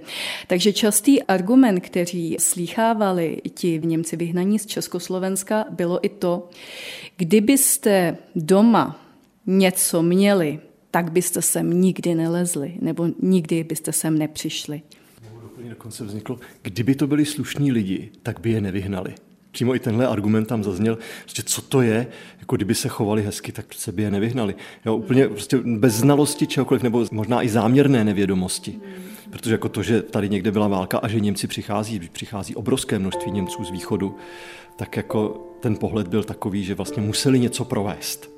Takže 0.47 0.73
častý 0.73 1.23
argument, 1.23 1.79
který 1.79 2.35
slýchávali 2.39 3.41
ti 3.53 3.81
Němci 3.83 4.15
vyhnaní 4.15 4.59
z 4.59 4.65
Československa, 4.65 5.65
bylo 5.69 6.05
i 6.05 6.09
to, 6.09 6.49
kdybyste 7.17 8.17
doma 8.35 8.99
něco 9.45 10.01
měli, 10.01 10.59
tak 10.97 11.11
byste 11.11 11.41
sem 11.41 11.81
nikdy 11.81 12.15
nelezli, 12.15 12.73
nebo 12.81 13.07
nikdy 13.21 13.63
byste 13.63 13.91
sem 13.91 14.17
nepřišli. 14.17 14.81
Dokonce 15.69 16.03
vzniklo, 16.03 16.39
kdyby 16.61 16.95
to 16.95 17.07
byli 17.07 17.25
slušní 17.25 17.71
lidi, 17.71 18.11
tak 18.23 18.39
by 18.39 18.51
je 18.51 18.61
nevyhnali. 18.61 19.13
Přímo 19.51 19.75
i 19.75 19.79
tenhle 19.79 20.07
argument 20.07 20.45
tam 20.45 20.63
zazněl, 20.63 20.97
prostě 21.23 21.43
co 21.45 21.61
to 21.61 21.81
je, 21.81 22.07
jako 22.39 22.55
kdyby 22.55 22.75
se 22.75 22.87
chovali 22.87 23.23
hezky, 23.23 23.51
tak 23.51 23.73
se 23.73 23.91
by 23.91 24.03
je 24.03 24.11
nevyhnali. 24.11 24.55
Jo, 24.85 24.95
úplně 24.95 25.27
prostě 25.27 25.57
bez 25.57 25.93
znalosti 25.93 26.47
čehokoliv, 26.47 26.83
nebo 26.83 27.05
možná 27.11 27.43
i 27.43 27.49
záměrné 27.49 28.03
nevědomosti. 28.03 28.79
Protože 29.29 29.51
jako 29.51 29.69
to, 29.69 29.83
že 29.83 30.01
tady 30.01 30.29
někde 30.29 30.51
byla 30.51 30.67
válka 30.67 30.97
a 30.97 31.07
že 31.07 31.19
Němci 31.19 31.47
přichází, 31.47 31.99
přichází 32.11 32.55
obrovské 32.55 32.99
množství 32.99 33.31
Němců 33.31 33.63
z 33.63 33.71
východu, 33.71 34.15
tak 34.75 34.97
jako 34.97 35.47
ten 35.59 35.77
pohled 35.77 36.07
byl 36.07 36.23
takový, 36.23 36.63
že 36.63 36.75
vlastně 36.75 37.03
museli 37.03 37.39
něco 37.39 37.65
provést. 37.65 38.36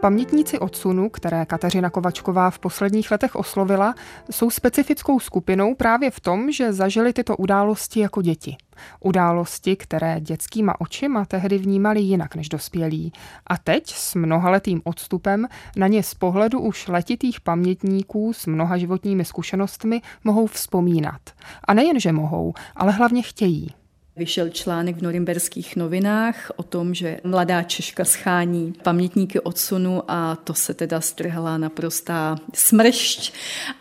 Pamětníci 0.00 0.58
odsunu, 0.58 1.08
které 1.08 1.46
Kateřina 1.46 1.90
Kovačková 1.90 2.50
v 2.50 2.58
posledních 2.58 3.10
letech 3.10 3.36
oslovila, 3.36 3.94
jsou 4.30 4.50
specifickou 4.50 5.20
skupinou 5.20 5.74
právě 5.74 6.10
v 6.10 6.20
tom, 6.20 6.52
že 6.52 6.72
zažili 6.72 7.12
tyto 7.12 7.36
události 7.36 8.00
jako 8.00 8.22
děti. 8.22 8.56
Události, 9.00 9.76
které 9.76 10.20
dětskýma 10.20 10.80
očima 10.80 11.24
tehdy 11.24 11.58
vnímali 11.58 12.00
jinak 12.00 12.34
než 12.34 12.48
dospělí. 12.48 13.12
A 13.46 13.56
teď 13.56 13.94
s 13.94 14.14
mnohaletým 14.14 14.80
odstupem 14.84 15.48
na 15.76 15.86
ně 15.86 16.02
z 16.02 16.14
pohledu 16.14 16.60
už 16.60 16.88
letitých 16.88 17.40
pamětníků 17.40 18.32
s 18.32 18.46
mnoha 18.46 18.76
životními 18.76 19.24
zkušenostmi 19.24 20.02
mohou 20.24 20.46
vzpomínat. 20.46 21.20
A 21.64 21.74
nejen, 21.74 22.00
že 22.00 22.12
mohou, 22.12 22.54
ale 22.76 22.92
hlavně 22.92 23.22
chtějí. 23.22 23.77
Vyšel 24.18 24.48
článek 24.48 24.96
v 24.96 25.02
norimberských 25.02 25.76
novinách 25.76 26.50
o 26.56 26.62
tom, 26.62 26.94
že 26.94 27.20
mladá 27.24 27.62
Češka 27.62 28.04
schání 28.04 28.72
pamětníky 28.82 29.40
odsunu 29.40 30.02
a 30.08 30.36
to 30.36 30.54
se 30.54 30.74
teda 30.74 31.00
strhla 31.00 31.58
naprostá 31.58 32.36
smršť 32.54 33.32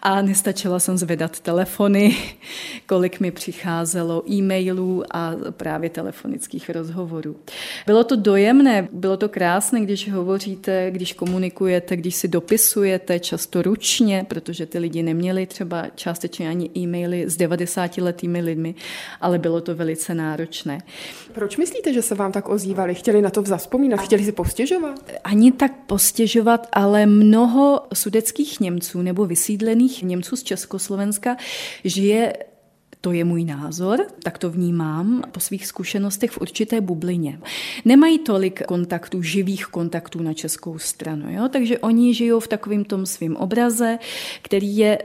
a 0.02 0.22
nestačila 0.22 0.80
jsem 0.80 0.98
zvedat 0.98 1.40
telefony, 1.40 2.18
kolik 2.86 3.20
mi 3.20 3.32
přicházelo 3.32 4.32
e-mailů 4.32 5.04
a 5.12 5.34
právě 5.52 5.90
telefonických 5.90 6.70
rozhovorů. 6.70 7.36
Bylo 7.86 8.04
to 8.04 8.16
dojemné, 8.16 8.88
bylo 8.92 9.18
to 9.18 9.30
krásné, 9.30 9.82
když 9.82 10.12
hovoříte, 10.12 10.92
když 10.92 11.14
komunikujete, 11.14 11.96
když 11.96 12.16
si 12.16 12.28
dopisujete, 12.28 13.20
často 13.20 13.62
ručně, 13.62 14.26
protože 14.28 14.66
ty 14.66 14.80
lidi 14.80 15.04
neměli 15.04 15.46
třeba 15.46 15.86
částečně 15.96 16.50
ani 16.50 16.70
e-maily 16.78 17.30
s 17.30 17.38
90-letými 17.38 18.44
lidmi, 18.44 18.76
ale 19.22 19.40
bylo 19.40 19.62
to 19.62 19.76
velice 19.76 20.14
náročné. 20.14 20.27
Proč 21.34 21.58
myslíte, 21.58 21.94
že 21.94 22.02
se 22.02 22.16
vám 22.16 22.32
tak 22.32 22.50
ozývali? 22.50 22.96
Chtěli 22.96 23.22
na 23.22 23.30
to 23.30 23.44
vzpomínat? 23.58 24.00
Chtěli 24.00 24.26
si 24.26 24.32
postěžovat? 24.32 25.12
Ani 25.24 25.52
tak 25.52 25.72
postěžovat, 25.86 26.68
ale 26.74 27.06
mnoho 27.06 27.82
sudeckých 27.94 28.60
Němců 28.60 29.02
nebo 29.02 29.26
vysídlených 29.26 30.04
Němců 30.04 30.36
z 30.36 30.44
Československa 30.44 31.38
žije 31.84 32.34
to 33.02 33.12
je 33.12 33.24
můj 33.24 33.44
názor, 33.44 34.06
tak 34.24 34.38
to 34.38 34.50
vnímám 34.50 35.24
po 35.32 35.40
svých 35.40 35.68
zkušenostech 35.68 36.32
v 36.32 36.42
určité 36.42 36.82
bublině. 36.82 37.40
Nemají 37.86 38.20
tolik 38.20 38.66
kontaktů, 38.66 39.22
živých 39.22 39.66
kontaktů 39.66 40.22
na 40.22 40.34
českou 40.34 40.80
stranu, 40.80 41.32
jo? 41.32 41.50
takže 41.50 41.80
oni 41.80 42.14
žijou 42.14 42.40
v 42.40 42.48
takovém 42.48 42.86
tom 42.86 43.06
svém 43.06 43.36
obraze, 43.36 44.00
který 44.42 44.78
je 44.78 45.00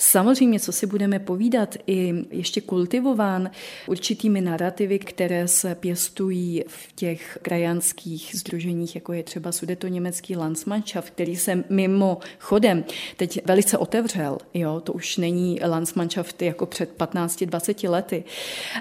Samozřejmě, 0.00 0.60
co 0.60 0.72
si 0.72 0.86
budeme 0.86 1.18
povídat, 1.18 1.76
i 1.86 2.14
ještě 2.30 2.60
kultivován 2.60 3.50
určitými 3.86 4.40
narrativy, 4.40 4.98
které 4.98 5.48
se 5.48 5.74
pěstují 5.74 6.64
v 6.66 6.92
těch 6.92 7.38
krajanských 7.42 8.30
združeních, 8.34 8.94
jako 8.94 9.12
je 9.12 9.22
třeba 9.22 9.52
sudeto-německý 9.52 10.36
Landsmannschaft, 10.36 11.10
který 11.10 11.36
se 11.36 11.64
mimo 11.68 12.18
chodem 12.38 12.84
teď 13.16 13.40
velice 13.46 13.78
otevřel. 13.78 14.38
Jo? 14.54 14.80
To 14.80 14.92
už 14.92 15.16
není 15.16 15.60
Landsmannschaft 15.64 16.42
jako 16.42 16.66
před 16.66 16.98
15-20 16.98 17.90
lety. 17.90 18.24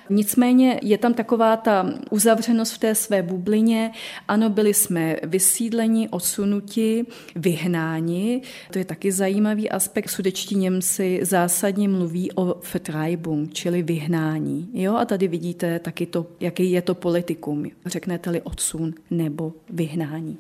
Nicméně 0.09 0.79
je 0.83 0.97
tam 0.97 1.13
taková 1.13 1.57
ta 1.57 1.93
uzavřenost 2.09 2.73
v 2.73 2.77
té 2.77 2.95
své 2.95 3.23
bublině. 3.23 3.91
Ano, 4.27 4.49
byli 4.49 4.73
jsme 4.73 5.15
vysídleni, 5.23 6.09
odsunuti, 6.09 7.05
vyhnáni. 7.35 8.41
To 8.71 8.79
je 8.79 8.85
taky 8.85 9.11
zajímavý 9.11 9.69
aspekt. 9.69 10.09
Sudečtí 10.09 10.55
Němci 10.55 11.08
zásadně 11.21 11.89
mluví 11.89 12.31
o 12.31 12.45
Vertreibung, 12.73 13.53
čili 13.53 13.83
vyhnání. 13.83 14.69
Jo? 14.73 14.95
A 14.95 15.05
tady 15.05 15.27
vidíte 15.27 15.79
taky 15.79 16.05
to, 16.05 16.25
jaký 16.39 16.71
je 16.71 16.81
to 16.81 16.95
politikum. 16.95 17.65
Řeknete-li 17.85 18.41
odsun 18.41 18.93
nebo 19.11 19.53
vyhnání. 19.69 20.37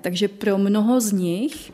Takže 0.00 0.28
pro 0.28 0.58
mnoho 0.58 1.00
z 1.00 1.12
nich 1.12 1.72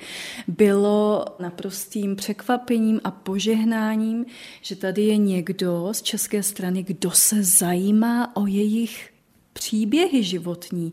bylo 0.49 1.25
naprostým 1.39 2.17
překvapením 2.17 3.01
a 3.05 3.11
požehnáním, 3.11 4.27
že 4.63 4.77
tady 4.77 5.03
je 5.03 5.17
někdo 5.17 5.89
z 5.93 6.03
české 6.03 6.43
strany, 6.43 6.83
kdo 6.83 7.11
se 7.11 7.43
zajímá 7.43 8.37
o 8.37 8.47
jejich 8.47 9.11
příběhy 9.53 10.23
životní. 10.23 10.93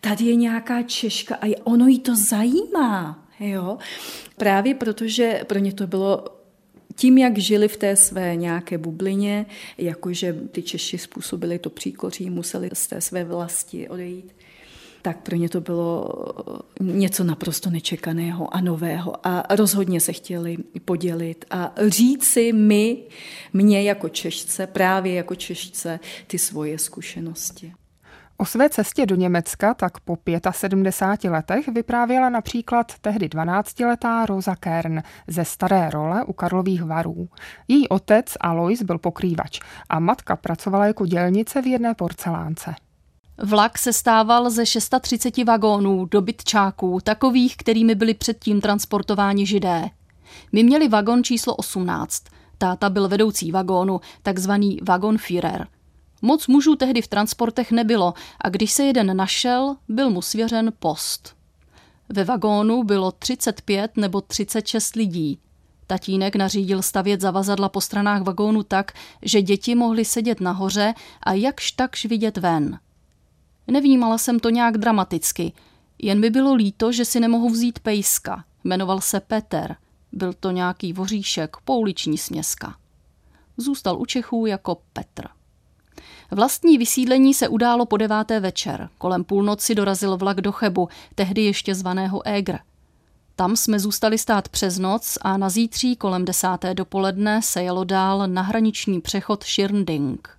Tady 0.00 0.24
je 0.24 0.34
nějaká 0.34 0.82
Češka 0.82 1.34
a 1.34 1.54
ono 1.64 1.86
jí 1.86 1.98
to 1.98 2.16
zajímá. 2.16 3.26
Jo? 3.40 3.78
Právě 4.36 4.74
protože 4.74 5.40
pro 5.46 5.58
ně 5.58 5.72
to 5.72 5.86
bylo 5.86 6.24
tím, 6.96 7.18
jak 7.18 7.38
žili 7.38 7.68
v 7.68 7.76
té 7.76 7.96
své 7.96 8.36
nějaké 8.36 8.78
bublině, 8.78 9.46
jakože 9.78 10.32
ty 10.52 10.62
Češi 10.62 10.98
způsobili 10.98 11.58
to 11.58 11.70
příkoří, 11.70 12.30
museli 12.30 12.70
z 12.72 12.86
té 12.86 13.00
své 13.00 13.24
vlasti 13.24 13.88
odejít, 13.88 14.34
tak 15.02 15.22
pro 15.22 15.36
ně 15.36 15.48
to 15.48 15.60
bylo 15.60 16.08
něco 16.80 17.24
naprosto 17.24 17.70
nečekaného 17.70 18.54
a 18.54 18.60
nového. 18.60 19.26
A 19.26 19.44
rozhodně 19.50 20.00
se 20.00 20.12
chtěli 20.12 20.56
podělit 20.84 21.44
a 21.50 21.74
říci 21.86 22.52
mi, 22.52 23.02
mě 23.52 23.82
jako 23.82 24.08
Češce, 24.08 24.66
právě 24.66 25.14
jako 25.14 25.34
Češce, 25.34 26.00
ty 26.26 26.38
svoje 26.38 26.78
zkušenosti. 26.78 27.72
O 28.38 28.44
své 28.44 28.68
cestě 28.68 29.06
do 29.06 29.16
Německa 29.16 29.74
tak 29.74 30.00
po 30.00 30.18
75 30.50 31.30
letech 31.30 31.68
vyprávěla 31.68 32.28
například 32.28 32.92
tehdy 33.00 33.26
12-letá 33.26 34.26
Rosa 34.26 34.56
Kern 34.56 35.02
ze 35.26 35.44
Staré 35.44 35.90
role 35.90 36.24
u 36.24 36.32
Karlových 36.32 36.82
varů. 36.82 37.28
Její 37.68 37.88
otec 37.88 38.26
Alois 38.40 38.82
byl 38.82 38.98
pokrývač 38.98 39.60
a 39.88 39.98
matka 39.98 40.36
pracovala 40.36 40.86
jako 40.86 41.06
dělnice 41.06 41.62
v 41.62 41.66
jedné 41.66 41.94
porcelánce. 41.94 42.74
Vlak 43.42 43.78
se 43.78 43.92
stával 43.92 44.50
ze 44.50 44.66
630 44.66 45.44
vagónů 45.44 46.04
dobytčáků, 46.04 46.98
takových, 47.02 47.56
kterými 47.56 47.94
byli 47.94 48.14
předtím 48.14 48.60
transportováni 48.60 49.46
židé. 49.46 49.84
My 50.52 50.62
měli 50.62 50.88
vagon 50.88 51.24
číslo 51.24 51.56
18. 51.56 52.22
Táta 52.58 52.90
byl 52.90 53.08
vedoucí 53.08 53.52
vagónu, 53.52 54.00
takzvaný 54.22 54.78
Wagonführer– 54.82 55.66
Moc 56.22 56.46
mužů 56.46 56.76
tehdy 56.76 57.02
v 57.02 57.08
transportech 57.08 57.72
nebylo 57.72 58.14
a 58.40 58.48
když 58.48 58.72
se 58.72 58.84
jeden 58.84 59.16
našel, 59.16 59.76
byl 59.88 60.10
mu 60.10 60.22
svěřen 60.22 60.72
post. 60.78 61.36
Ve 62.08 62.24
vagónu 62.24 62.84
bylo 62.84 63.12
35 63.12 63.96
nebo 63.96 64.20
36 64.20 64.96
lidí. 64.96 65.38
Tatínek 65.86 66.36
nařídil 66.36 66.82
stavět 66.82 67.20
zavazadla 67.20 67.68
po 67.68 67.80
stranách 67.80 68.22
vagónu 68.22 68.62
tak, 68.62 68.92
že 69.22 69.42
děti 69.42 69.74
mohly 69.74 70.04
sedět 70.04 70.40
nahoře 70.40 70.94
a 71.22 71.32
jakž 71.32 71.70
takž 71.70 72.04
vidět 72.04 72.36
ven. 72.36 72.78
Nevnímala 73.66 74.18
jsem 74.18 74.40
to 74.40 74.50
nějak 74.50 74.78
dramaticky, 74.78 75.52
jen 75.98 76.20
by 76.20 76.30
bylo 76.30 76.54
líto, 76.54 76.92
že 76.92 77.04
si 77.04 77.20
nemohu 77.20 77.48
vzít 77.48 77.78
pejska. 77.78 78.44
Jmenoval 78.64 79.00
se 79.00 79.20
Peter. 79.20 79.76
Byl 80.12 80.32
to 80.32 80.50
nějaký 80.50 80.92
voříšek, 80.92 81.56
pouliční 81.64 82.18
směska. 82.18 82.76
Zůstal 83.56 84.00
u 84.00 84.06
Čechů 84.06 84.46
jako 84.46 84.82
Petr. 84.92 85.28
Vlastní 86.30 86.78
vysídlení 86.78 87.34
se 87.34 87.48
událo 87.48 87.86
po 87.86 87.96
deváté 87.96 88.40
večer. 88.40 88.88
Kolem 88.98 89.24
půlnoci 89.24 89.74
dorazil 89.74 90.16
vlak 90.16 90.40
do 90.40 90.52
Chebu, 90.52 90.88
tehdy 91.14 91.42
ještě 91.42 91.74
zvaného 91.74 92.26
Egr. 92.26 92.58
Tam 93.36 93.56
jsme 93.56 93.80
zůstali 93.80 94.18
stát 94.18 94.48
přes 94.48 94.78
noc 94.78 95.18
a 95.22 95.36
na 95.36 95.48
zítří 95.48 95.96
kolem 95.96 96.24
desáté 96.24 96.74
dopoledne 96.74 97.42
se 97.42 97.62
jelo 97.62 97.84
dál 97.84 98.26
na 98.26 98.42
hraniční 98.42 99.00
přechod 99.00 99.42
Schirnding. 99.42 100.38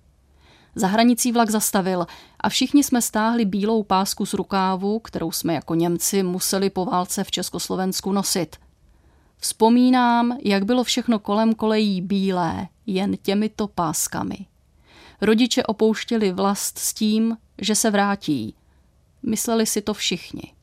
Za 0.74 0.86
hranicí 0.86 1.32
vlak 1.32 1.50
zastavil 1.50 2.06
a 2.40 2.48
všichni 2.48 2.84
jsme 2.84 3.02
stáhli 3.02 3.44
bílou 3.44 3.82
pásku 3.82 4.26
z 4.26 4.34
rukávu, 4.34 4.98
kterou 4.98 5.32
jsme 5.32 5.54
jako 5.54 5.74
Němci 5.74 6.22
museli 6.22 6.70
po 6.70 6.84
válce 6.84 7.24
v 7.24 7.30
Československu 7.30 8.12
nosit. 8.12 8.56
Vzpomínám, 9.38 10.38
jak 10.44 10.64
bylo 10.64 10.84
všechno 10.84 11.18
kolem 11.18 11.54
kolejí 11.54 12.00
bílé, 12.00 12.68
jen 12.86 13.16
těmito 13.22 13.68
páskami. 13.68 14.46
Rodiče 15.20 15.62
opouštěli 15.62 16.32
vlast 16.32 16.78
s 16.78 16.94
tím, 16.94 17.36
že 17.58 17.74
se 17.74 17.90
vrátí. 17.90 18.54
Mysleli 19.22 19.66
si 19.66 19.82
to 19.82 19.94
všichni. 19.94 20.54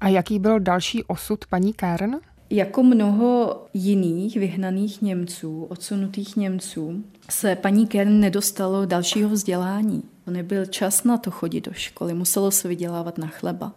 A 0.00 0.08
jaký 0.08 0.38
byl 0.38 0.60
další 0.60 1.04
osud 1.04 1.46
paní 1.46 1.72
Kern? 1.72 2.16
Jako 2.50 2.82
mnoho 2.82 3.62
jiných 3.74 4.36
vyhnaných 4.36 5.02
Němců, 5.02 5.64
odsunutých 5.64 6.36
Němců, 6.36 7.04
se 7.30 7.56
paní 7.56 7.86
Kern 7.86 8.20
nedostalo 8.20 8.86
dalšího 8.86 9.28
vzdělání. 9.28 10.02
Nebyl 10.26 10.66
čas 10.66 11.04
na 11.04 11.16
to 11.18 11.30
chodit 11.30 11.64
do 11.64 11.72
školy, 11.72 12.14
muselo 12.14 12.50
se 12.50 12.68
vydělávat 12.68 13.18
na 13.18 13.26
chleba. 13.26 13.72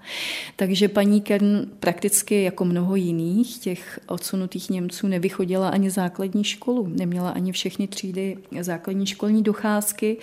Takže 0.56 0.88
paní 0.88 1.22
Kern 1.22 1.66
prakticky 1.80 2.44
jako 2.44 2.66
mnoho 2.66 2.96
jiných 2.96 3.58
těch 3.58 4.00
odsunutých 4.08 4.70
Němců 4.70 5.08
nevychodila 5.08 5.70
ani 5.70 5.90
základní 5.90 6.44
školu, 6.44 6.88
neměla 6.88 7.30
ani 7.30 7.52
všechny 7.52 7.88
třídy 7.88 8.38
základní 8.62 9.06
školní 9.06 9.44
docházky 9.44 10.18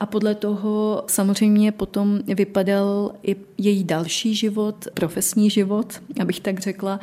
a 0.00 0.06
podle 0.06 0.34
toho 0.34 1.04
samozřejmě 1.06 1.72
potom 1.72 2.20
vypadal 2.26 3.12
i 3.22 3.36
její 3.58 3.84
další 3.84 4.34
život, 4.34 4.88
profesní 4.94 5.50
život, 5.50 6.02
abych 6.20 6.40
tak 6.40 6.60
řekla. 6.60 7.00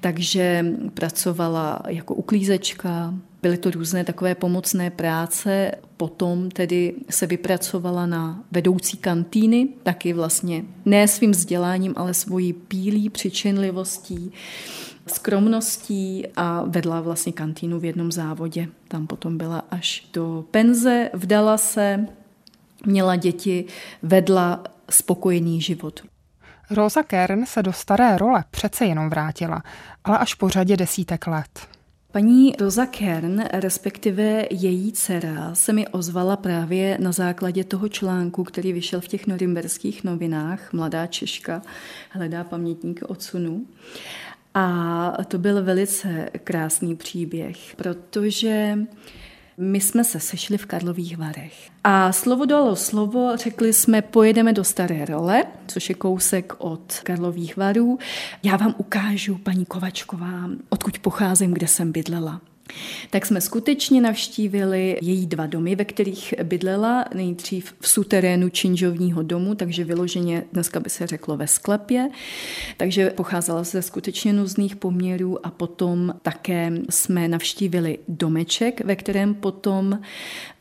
Takže 0.00 0.66
pracovala 0.94 1.82
jako 1.88 2.14
uklízečka, 2.14 3.14
Byly 3.42 3.58
to 3.58 3.70
různé 3.70 4.04
takové 4.04 4.34
pomocné 4.34 4.90
práce. 4.90 5.72
Potom 5.96 6.50
tedy 6.50 6.94
se 7.10 7.26
vypracovala 7.26 8.06
na 8.06 8.44
vedoucí 8.50 8.96
kantýny, 8.96 9.68
taky 9.82 10.12
vlastně 10.12 10.64
ne 10.84 11.08
svým 11.08 11.30
vzděláním, 11.30 11.94
ale 11.96 12.14
svojí 12.14 12.52
pílí, 12.52 13.10
přičinlivostí, 13.10 14.32
skromností 15.06 16.26
a 16.36 16.64
vedla 16.66 17.00
vlastně 17.00 17.32
kantýnu 17.32 17.80
v 17.80 17.84
jednom 17.84 18.12
závodě. 18.12 18.68
Tam 18.88 19.06
potom 19.06 19.38
byla 19.38 19.64
až 19.70 20.08
do 20.12 20.44
penze, 20.50 21.10
vdala 21.14 21.58
se, 21.58 22.06
měla 22.86 23.16
děti, 23.16 23.64
vedla 24.02 24.64
spokojený 24.90 25.60
život. 25.60 26.00
Rosa 26.70 27.02
Kern 27.02 27.46
se 27.46 27.62
do 27.62 27.72
staré 27.72 28.18
role 28.18 28.44
přece 28.50 28.84
jenom 28.84 29.10
vrátila, 29.10 29.62
ale 30.04 30.18
až 30.18 30.34
po 30.34 30.48
řadě 30.48 30.76
desítek 30.76 31.26
let. 31.26 31.60
Paní 32.12 32.52
Rosa 32.60 32.86
Kern, 32.86 33.44
respektive 33.52 34.46
její 34.50 34.92
dcera, 34.92 35.54
se 35.54 35.72
mi 35.72 35.88
ozvala 35.88 36.36
právě 36.36 36.98
na 37.00 37.12
základě 37.12 37.64
toho 37.64 37.88
článku, 37.88 38.44
který 38.44 38.72
vyšel 38.72 39.00
v 39.00 39.08
těch 39.08 39.26
norimberských 39.26 40.04
novinách. 40.04 40.72
Mladá 40.72 41.06
Češka 41.06 41.62
hledá 42.10 42.44
pamětník 42.44 43.00
odsunu. 43.08 43.66
A 44.54 45.24
to 45.28 45.38
byl 45.38 45.64
velice 45.64 46.28
krásný 46.44 46.96
příběh, 46.96 47.56
protože 47.76 48.78
my 49.60 49.80
jsme 49.80 50.04
se 50.04 50.20
sešli 50.20 50.58
v 50.58 50.66
Karlových 50.66 51.18
Varech. 51.18 51.70
A 51.84 52.12
slovo 52.12 52.44
dalo 52.44 52.76
slovo, 52.76 53.36
řekli 53.36 53.72
jsme, 53.72 54.02
pojedeme 54.02 54.52
do 54.52 54.64
Staré 54.64 55.04
role, 55.04 55.44
což 55.66 55.88
je 55.88 55.94
kousek 55.94 56.52
od 56.58 57.00
Karlových 57.02 57.56
Varů. 57.56 57.98
Já 58.42 58.56
vám 58.56 58.74
ukážu, 58.78 59.38
paní 59.38 59.66
Kovačková, 59.66 60.50
odkud 60.68 60.98
pocházím, 60.98 61.54
kde 61.54 61.66
jsem 61.66 61.92
bydlela 61.92 62.40
tak 63.10 63.26
jsme 63.26 63.40
skutečně 63.40 64.00
navštívili 64.00 64.98
její 65.02 65.26
dva 65.26 65.46
domy, 65.46 65.76
ve 65.76 65.84
kterých 65.84 66.34
bydlela, 66.42 67.04
nejdřív 67.14 67.74
v 67.80 67.88
suterénu 67.88 68.48
činžovního 68.48 69.22
domu, 69.22 69.54
takže 69.54 69.84
vyloženě 69.84 70.44
dneska 70.52 70.80
by 70.80 70.90
se 70.90 71.06
řeklo 71.06 71.36
ve 71.36 71.46
sklepě, 71.46 72.10
takže 72.76 73.10
pocházela 73.10 73.64
ze 73.64 73.82
skutečně 73.82 74.32
nuzných 74.32 74.76
poměrů 74.76 75.46
a 75.46 75.50
potom 75.50 76.14
také 76.22 76.72
jsme 76.90 77.28
navštívili 77.28 77.98
domeček, 78.08 78.80
ve 78.84 78.96
kterém 78.96 79.34
potom 79.34 80.00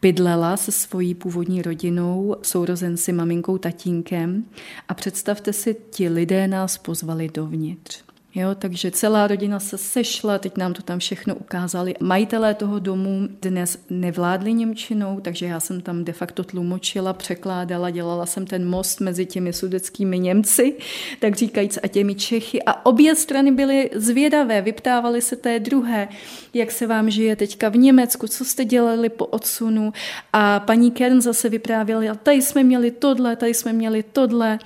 bydlela 0.02 0.58
se 0.58 0.72
svojí 0.72 1.16
původní 1.16 1.62
rodinou, 1.62 2.36
sourozenci, 2.42 3.14
maminkou, 3.14 3.58
tatínkem 3.58 4.46
a 4.88 4.94
představte 4.94 5.54
si, 5.54 5.76
ti 5.90 6.10
lidé 6.10 6.48
nás 6.48 6.78
pozvali 6.78 7.30
dovnitř. 7.34 8.09
Jo, 8.36 8.56
takže 8.56 8.92
celá 8.92 9.28
rodina 9.28 9.60
se 9.60 9.78
sešla, 9.78 10.38
teď 10.38 10.58
nám 10.58 10.74
to 10.74 10.82
tam 10.82 11.00
všechno 11.00 11.36
ukázali. 11.36 11.96
Majitelé 12.00 12.54
toho 12.54 12.80
domu 12.80 13.28
dnes 13.42 13.80
nevládli 13.90 14.54
Němčinou, 14.54 15.20
takže 15.20 15.46
já 15.46 15.60
jsem 15.60 15.82
tam 15.82 16.04
de 16.04 16.14
facto 16.14 16.44
tlumočila, 16.44 17.14
překládala, 17.14 17.90
dělala 17.90 18.26
jsem 18.26 18.46
ten 18.46 18.70
most 18.70 19.02
mezi 19.02 19.26
těmi 19.26 19.54
sudeckými 19.54 20.20
Němci, 20.20 20.76
tak 21.20 21.36
říkajíc, 21.36 21.80
a 21.84 21.88
těmi 21.88 22.16
Čechy. 22.16 22.64
A 22.64 22.86
obě 22.86 23.16
strany 23.16 23.52
byly 23.52 23.90
zvědavé, 23.96 24.62
vyptávali 24.62 25.22
se 25.22 25.36
té 25.36 25.60
druhé, 25.60 26.08
jak 26.54 26.72
se 26.72 26.88
vám 26.88 27.10
žije 27.10 27.36
teďka 27.36 27.70
v 27.70 27.78
Německu, 27.78 28.28
co 28.28 28.46
jste 28.46 28.66
dělali 28.66 29.10
po 29.10 29.26
odsunu. 29.26 29.94
A 30.34 30.60
paní 30.60 30.92
Kern 30.92 31.22
zase 31.22 31.50
vyprávěla, 31.50 32.16
tady 32.16 32.42
jsme 32.42 32.64
měli 32.64 32.92
tohle, 32.92 33.36
tady 33.36 33.54
jsme 33.54 33.74
měli 33.74 34.04
tohle. 34.04 34.60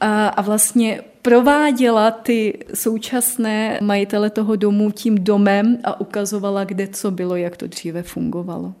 A, 0.00 0.28
a 0.28 0.42
vlastně 0.42 1.02
prováděla 1.22 2.10
ty 2.10 2.58
současné 2.74 3.78
majitele 3.82 4.30
toho 4.30 4.56
domu 4.56 4.90
tím 4.90 5.24
domem 5.24 5.78
a 5.84 6.00
ukazovala, 6.00 6.64
kde 6.64 6.86
co 6.86 7.10
bylo, 7.10 7.36
jak 7.36 7.56
to 7.56 7.66
dříve 7.66 8.02
fungovalo. 8.02 8.74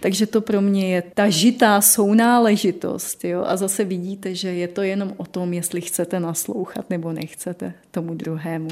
Takže 0.00 0.26
to 0.26 0.40
pro 0.40 0.60
mě 0.60 0.94
je 0.94 1.02
ta 1.14 1.28
žitá 1.28 1.80
sounáležitost. 1.80 3.24
Jo? 3.24 3.44
A 3.46 3.56
zase 3.56 3.84
vidíte, 3.84 4.34
že 4.34 4.48
je 4.48 4.68
to 4.68 4.82
jenom 4.82 5.14
o 5.16 5.26
tom, 5.26 5.52
jestli 5.52 5.80
chcete 5.80 6.20
naslouchat 6.20 6.90
nebo 6.90 7.12
nechcete 7.12 7.72
tomu 7.90 8.14
druhému. 8.14 8.68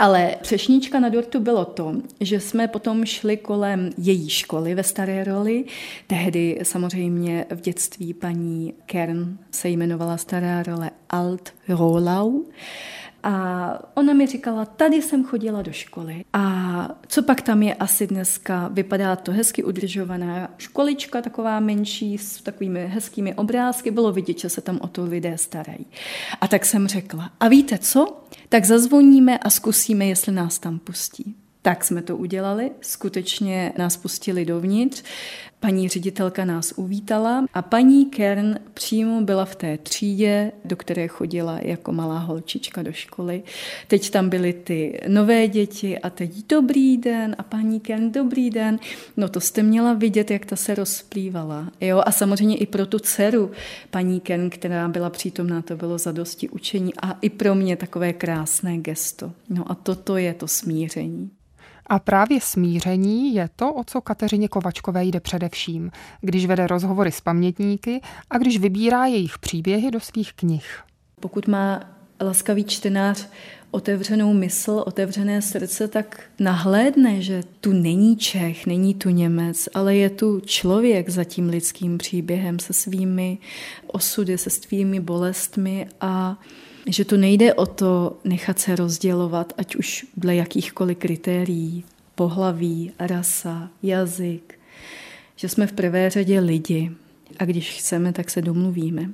Ale 0.00 0.36
přešníčka 0.42 1.00
na 1.00 1.08
dortu 1.08 1.40
bylo 1.40 1.64
to, 1.64 1.94
že 2.20 2.40
jsme 2.40 2.68
potom 2.68 3.04
šli 3.04 3.36
kolem 3.36 3.90
její 3.98 4.28
školy 4.28 4.74
ve 4.74 4.82
Staré 4.82 5.24
roli. 5.24 5.64
Tehdy 6.06 6.58
samozřejmě 6.62 7.46
v 7.50 7.60
dětství 7.60 8.14
paní 8.14 8.74
Kern 8.86 9.38
se 9.50 9.68
jmenovala 9.68 10.16
Stará 10.16 10.62
role 10.62 10.90
Alt 11.10 11.52
Rolau. 11.68 12.42
A 13.22 13.78
ona 13.94 14.12
mi 14.12 14.26
říkala, 14.26 14.64
tady 14.64 15.02
jsem 15.02 15.24
chodila 15.24 15.62
do 15.62 15.72
školy. 15.72 16.24
A 16.32 16.88
co 17.06 17.22
pak 17.22 17.42
tam 17.42 17.62
je 17.62 17.74
asi 17.74 18.06
dneska? 18.06 18.68
Vypadá 18.72 19.16
to 19.16 19.32
hezky 19.32 19.64
udržovaná 19.64 20.50
školička, 20.58 21.22
taková 21.22 21.60
menší, 21.60 22.18
s 22.18 22.42
takovými 22.42 22.86
hezkými 22.86 23.34
obrázky. 23.34 23.90
Bylo 23.90 24.12
vidět, 24.12 24.38
že 24.38 24.48
se 24.48 24.60
tam 24.60 24.78
o 24.82 24.86
to 24.86 25.04
lidé 25.04 25.38
starají. 25.38 25.86
A 26.40 26.48
tak 26.48 26.64
jsem 26.64 26.88
řekla, 26.88 27.30
a 27.40 27.48
víte 27.48 27.78
co? 27.78 28.20
Tak 28.48 28.64
zazvoníme 28.64 29.38
a 29.38 29.50
zkusíme, 29.50 30.06
jestli 30.06 30.32
nás 30.32 30.58
tam 30.58 30.78
pustí. 30.78 31.34
Tak 31.62 31.84
jsme 31.84 32.02
to 32.02 32.16
udělali, 32.16 32.70
skutečně 32.80 33.72
nás 33.78 33.96
pustili 33.96 34.44
dovnitř. 34.44 35.02
Paní 35.60 35.88
ředitelka 35.88 36.44
nás 36.44 36.72
uvítala 36.76 37.44
a 37.54 37.62
paní 37.62 38.06
Kern 38.06 38.58
přímo 38.74 39.20
byla 39.20 39.44
v 39.44 39.56
té 39.56 39.78
třídě, 39.78 40.52
do 40.64 40.76
které 40.76 41.08
chodila 41.08 41.58
jako 41.62 41.92
malá 41.92 42.18
holčička 42.18 42.82
do 42.82 42.92
školy. 42.92 43.42
Teď 43.88 44.10
tam 44.10 44.28
byly 44.28 44.52
ty 44.52 45.00
nové 45.08 45.48
děti 45.48 45.98
a 45.98 46.10
teď 46.10 46.46
dobrý 46.48 46.96
den 46.96 47.36
a 47.38 47.42
paní 47.42 47.80
Kern 47.80 48.12
dobrý 48.12 48.50
den. 48.50 48.78
No 49.16 49.28
to 49.28 49.40
jste 49.40 49.62
měla 49.62 49.92
vidět, 49.92 50.30
jak 50.30 50.46
ta 50.46 50.56
se 50.56 50.74
rozplývala. 50.74 51.72
Jo? 51.80 52.02
A 52.06 52.12
samozřejmě 52.12 52.56
i 52.56 52.66
pro 52.66 52.86
tu 52.86 52.98
dceru 52.98 53.50
paní 53.90 54.20
Kern, 54.20 54.50
která 54.50 54.88
byla 54.88 55.10
přítomná, 55.10 55.62
to 55.62 55.76
bylo 55.76 55.98
zadosti 55.98 56.48
učení 56.48 56.92
a 57.02 57.12
i 57.20 57.30
pro 57.30 57.54
mě 57.54 57.76
takové 57.76 58.12
krásné 58.12 58.78
gesto. 58.78 59.32
No 59.48 59.70
a 59.70 59.74
toto 59.74 60.16
je 60.16 60.34
to 60.34 60.48
smíření. 60.48 61.30
A 61.90 61.98
právě 61.98 62.40
smíření 62.40 63.34
je 63.34 63.48
to, 63.56 63.74
o 63.74 63.84
co 63.84 64.00
Kateřině 64.00 64.48
Kovačkové 64.48 65.04
jde 65.04 65.20
především, 65.20 65.90
když 66.20 66.46
vede 66.46 66.66
rozhovory 66.66 67.12
s 67.12 67.20
pamětníky 67.20 68.00
a 68.30 68.38
když 68.38 68.58
vybírá 68.58 69.06
jejich 69.06 69.38
příběhy 69.38 69.90
do 69.90 70.00
svých 70.00 70.32
knih. 70.32 70.82
Pokud 71.20 71.48
má 71.48 71.80
laskavý 72.20 72.64
čtenář 72.64 73.28
otevřenou 73.70 74.32
mysl, 74.32 74.82
otevřené 74.86 75.42
srdce, 75.42 75.88
tak 75.88 76.22
nahlédne, 76.40 77.22
že 77.22 77.42
tu 77.60 77.72
není 77.72 78.16
Čech, 78.16 78.66
není 78.66 78.94
tu 78.94 79.08
Němec, 79.08 79.68
ale 79.74 79.96
je 79.96 80.10
tu 80.10 80.40
člověk 80.40 81.08
za 81.08 81.24
tím 81.24 81.48
lidským 81.48 81.98
příběhem 81.98 82.58
se 82.58 82.72
svými 82.72 83.38
osudy, 83.86 84.38
se 84.38 84.50
svými 84.50 85.00
bolestmi 85.00 85.86
a 86.00 86.40
že 86.86 87.04
to 87.04 87.16
nejde 87.16 87.54
o 87.54 87.66
to 87.66 88.18
nechat 88.24 88.58
se 88.58 88.76
rozdělovat, 88.76 89.52
ať 89.56 89.76
už 89.76 90.06
dle 90.16 90.34
jakýchkoliv 90.34 90.98
kritérií, 90.98 91.84
pohlaví, 92.14 92.92
rasa, 92.98 93.70
jazyk, 93.82 94.58
že 95.36 95.48
jsme 95.48 95.66
v 95.66 95.72
prvé 95.72 96.10
řadě 96.10 96.40
lidi 96.40 96.92
a 97.38 97.44
když 97.44 97.78
chceme, 97.78 98.12
tak 98.12 98.30
se 98.30 98.42
domluvíme. 98.42 99.10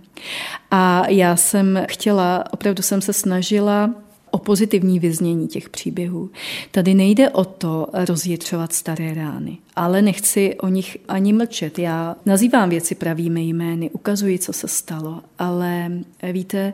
A 0.71 1.09
já 1.09 1.37
jsem 1.37 1.85
chtěla, 1.89 2.45
opravdu 2.53 2.83
jsem 2.83 3.01
se 3.01 3.13
snažila 3.13 3.95
o 4.37 4.39
pozitivní 4.39 4.99
vyznění 4.99 5.49
těch 5.49 5.69
příběhů. 5.69 6.31
Tady 6.71 6.95
nejde 6.95 7.31
o 7.31 7.45
to 7.45 7.87
rozjitřovat 7.93 8.73
staré 8.73 9.15
rány, 9.15 9.59
ale 9.77 10.03
nechci 10.03 10.55
o 10.55 10.69
nich 10.69 10.99
ani 11.09 11.33
mlčet. 11.33 11.79
Já 11.79 12.17
nazývám 12.27 12.71
věci 12.71 12.95
pravými 12.95 13.43
jmény, 13.43 13.91
ukazuji, 13.91 14.39
co 14.39 14.53
se 14.53 14.69
stalo, 14.69 15.23
ale 15.39 15.93
víte, 16.33 16.73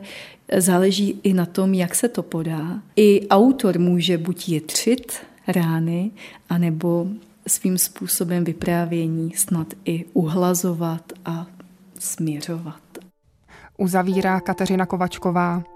záleží 0.57 1.19
i 1.23 1.33
na 1.33 1.45
tom, 1.45 1.73
jak 1.73 1.95
se 1.95 2.09
to 2.09 2.23
podá. 2.23 2.81
I 2.95 3.27
autor 3.27 3.79
může 3.79 4.17
buď 4.17 4.49
jitřit 4.49 5.13
rány, 5.47 6.11
anebo 6.49 7.07
svým 7.47 7.77
způsobem 7.77 8.43
vyprávění 8.43 9.31
snad 9.35 9.67
i 9.85 10.05
uhlazovat 10.13 11.13
a 11.25 11.47
směřovat. 11.99 12.81
Uzavírá 13.77 14.39
Kateřina 14.39 14.85
Kovačková. 14.85 15.72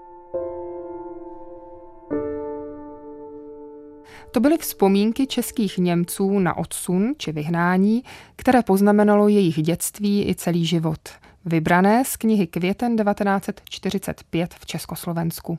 To 4.38 4.42
byly 4.42 4.58
vzpomínky 4.58 5.26
českých 5.26 5.78
Němců 5.78 6.38
na 6.38 6.56
odsun 6.56 7.14
či 7.16 7.32
vyhnání, 7.32 8.02
které 8.36 8.62
poznamenalo 8.62 9.28
jejich 9.28 9.62
dětství 9.62 10.28
i 10.28 10.34
celý 10.34 10.66
život. 10.66 11.08
Vybrané 11.44 12.04
z 12.04 12.16
knihy 12.16 12.46
Květen 12.46 12.96
1945 12.96 14.54
v 14.54 14.66
Československu. 14.66 15.58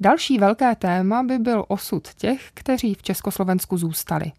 Další 0.00 0.38
velké 0.38 0.74
téma 0.74 1.22
by 1.22 1.38
byl 1.38 1.64
osud 1.68 2.08
těch, 2.14 2.50
kteří 2.54 2.94
v 2.94 3.02
Československu 3.02 3.76
zůstali. 3.78 4.32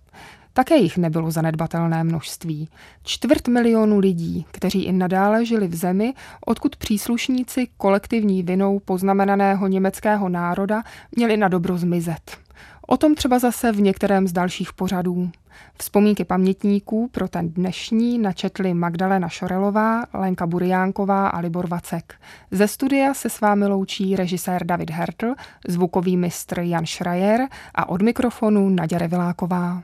Také 0.54 0.78
jich 0.78 0.98
nebylo 0.98 1.32
zanedbatelné 1.32 2.04
množství. 2.04 2.70
Čtvrt 3.04 3.48
milionu 3.48 4.00
lidí, 4.00 4.46
kteří 4.52 4.84
i 4.84 4.92
nadále 4.92 5.46
žili 5.46 5.68
v 5.68 5.76
zemi, 5.76 6.14
odkud 6.46 6.76
příslušníci 6.76 7.68
kolektivní 7.78 8.44
vinou 8.44 8.80
poznamenaného 8.80 9.68
německého 9.68 10.30
národa 10.30 10.84
měli 11.16 11.38
na 11.38 11.48
dobro 11.48 11.78
zmizet. 11.78 12.43
O 12.88 12.98
tom 12.98 13.16
třeba 13.16 13.40
zase 13.40 13.72
v 13.72 13.82
některém 13.82 14.28
z 14.28 14.32
dalších 14.32 14.74
pořadů. 14.74 15.30
Vzpomínky 15.78 16.26
pamětníků 16.26 17.10
pro 17.12 17.28
ten 17.28 17.50
dnešní 17.50 18.20
načetli 18.20 18.74
Magdalena 18.74 19.30
Šorelová, 19.30 20.04
Lenka 20.14 20.48
Buriánková 20.48 21.28
a 21.28 21.40
Libor 21.40 21.68
Vacek. 21.68 22.16
Ze 22.52 22.68
studia 22.68 23.14
se 23.14 23.30
s 23.30 23.42
vámi 23.42 23.68
loučí 23.68 24.16
režisér 24.16 24.66
David 24.66 24.90
Hertl, 24.90 25.34
zvukový 25.68 26.18
mistr 26.18 26.60
Jan 26.60 26.86
Schreier 26.86 27.48
a 27.76 27.90
od 27.90 28.02
mikrofonu 28.02 28.70
Naděra 28.70 29.04
Reviláková. 29.04 29.82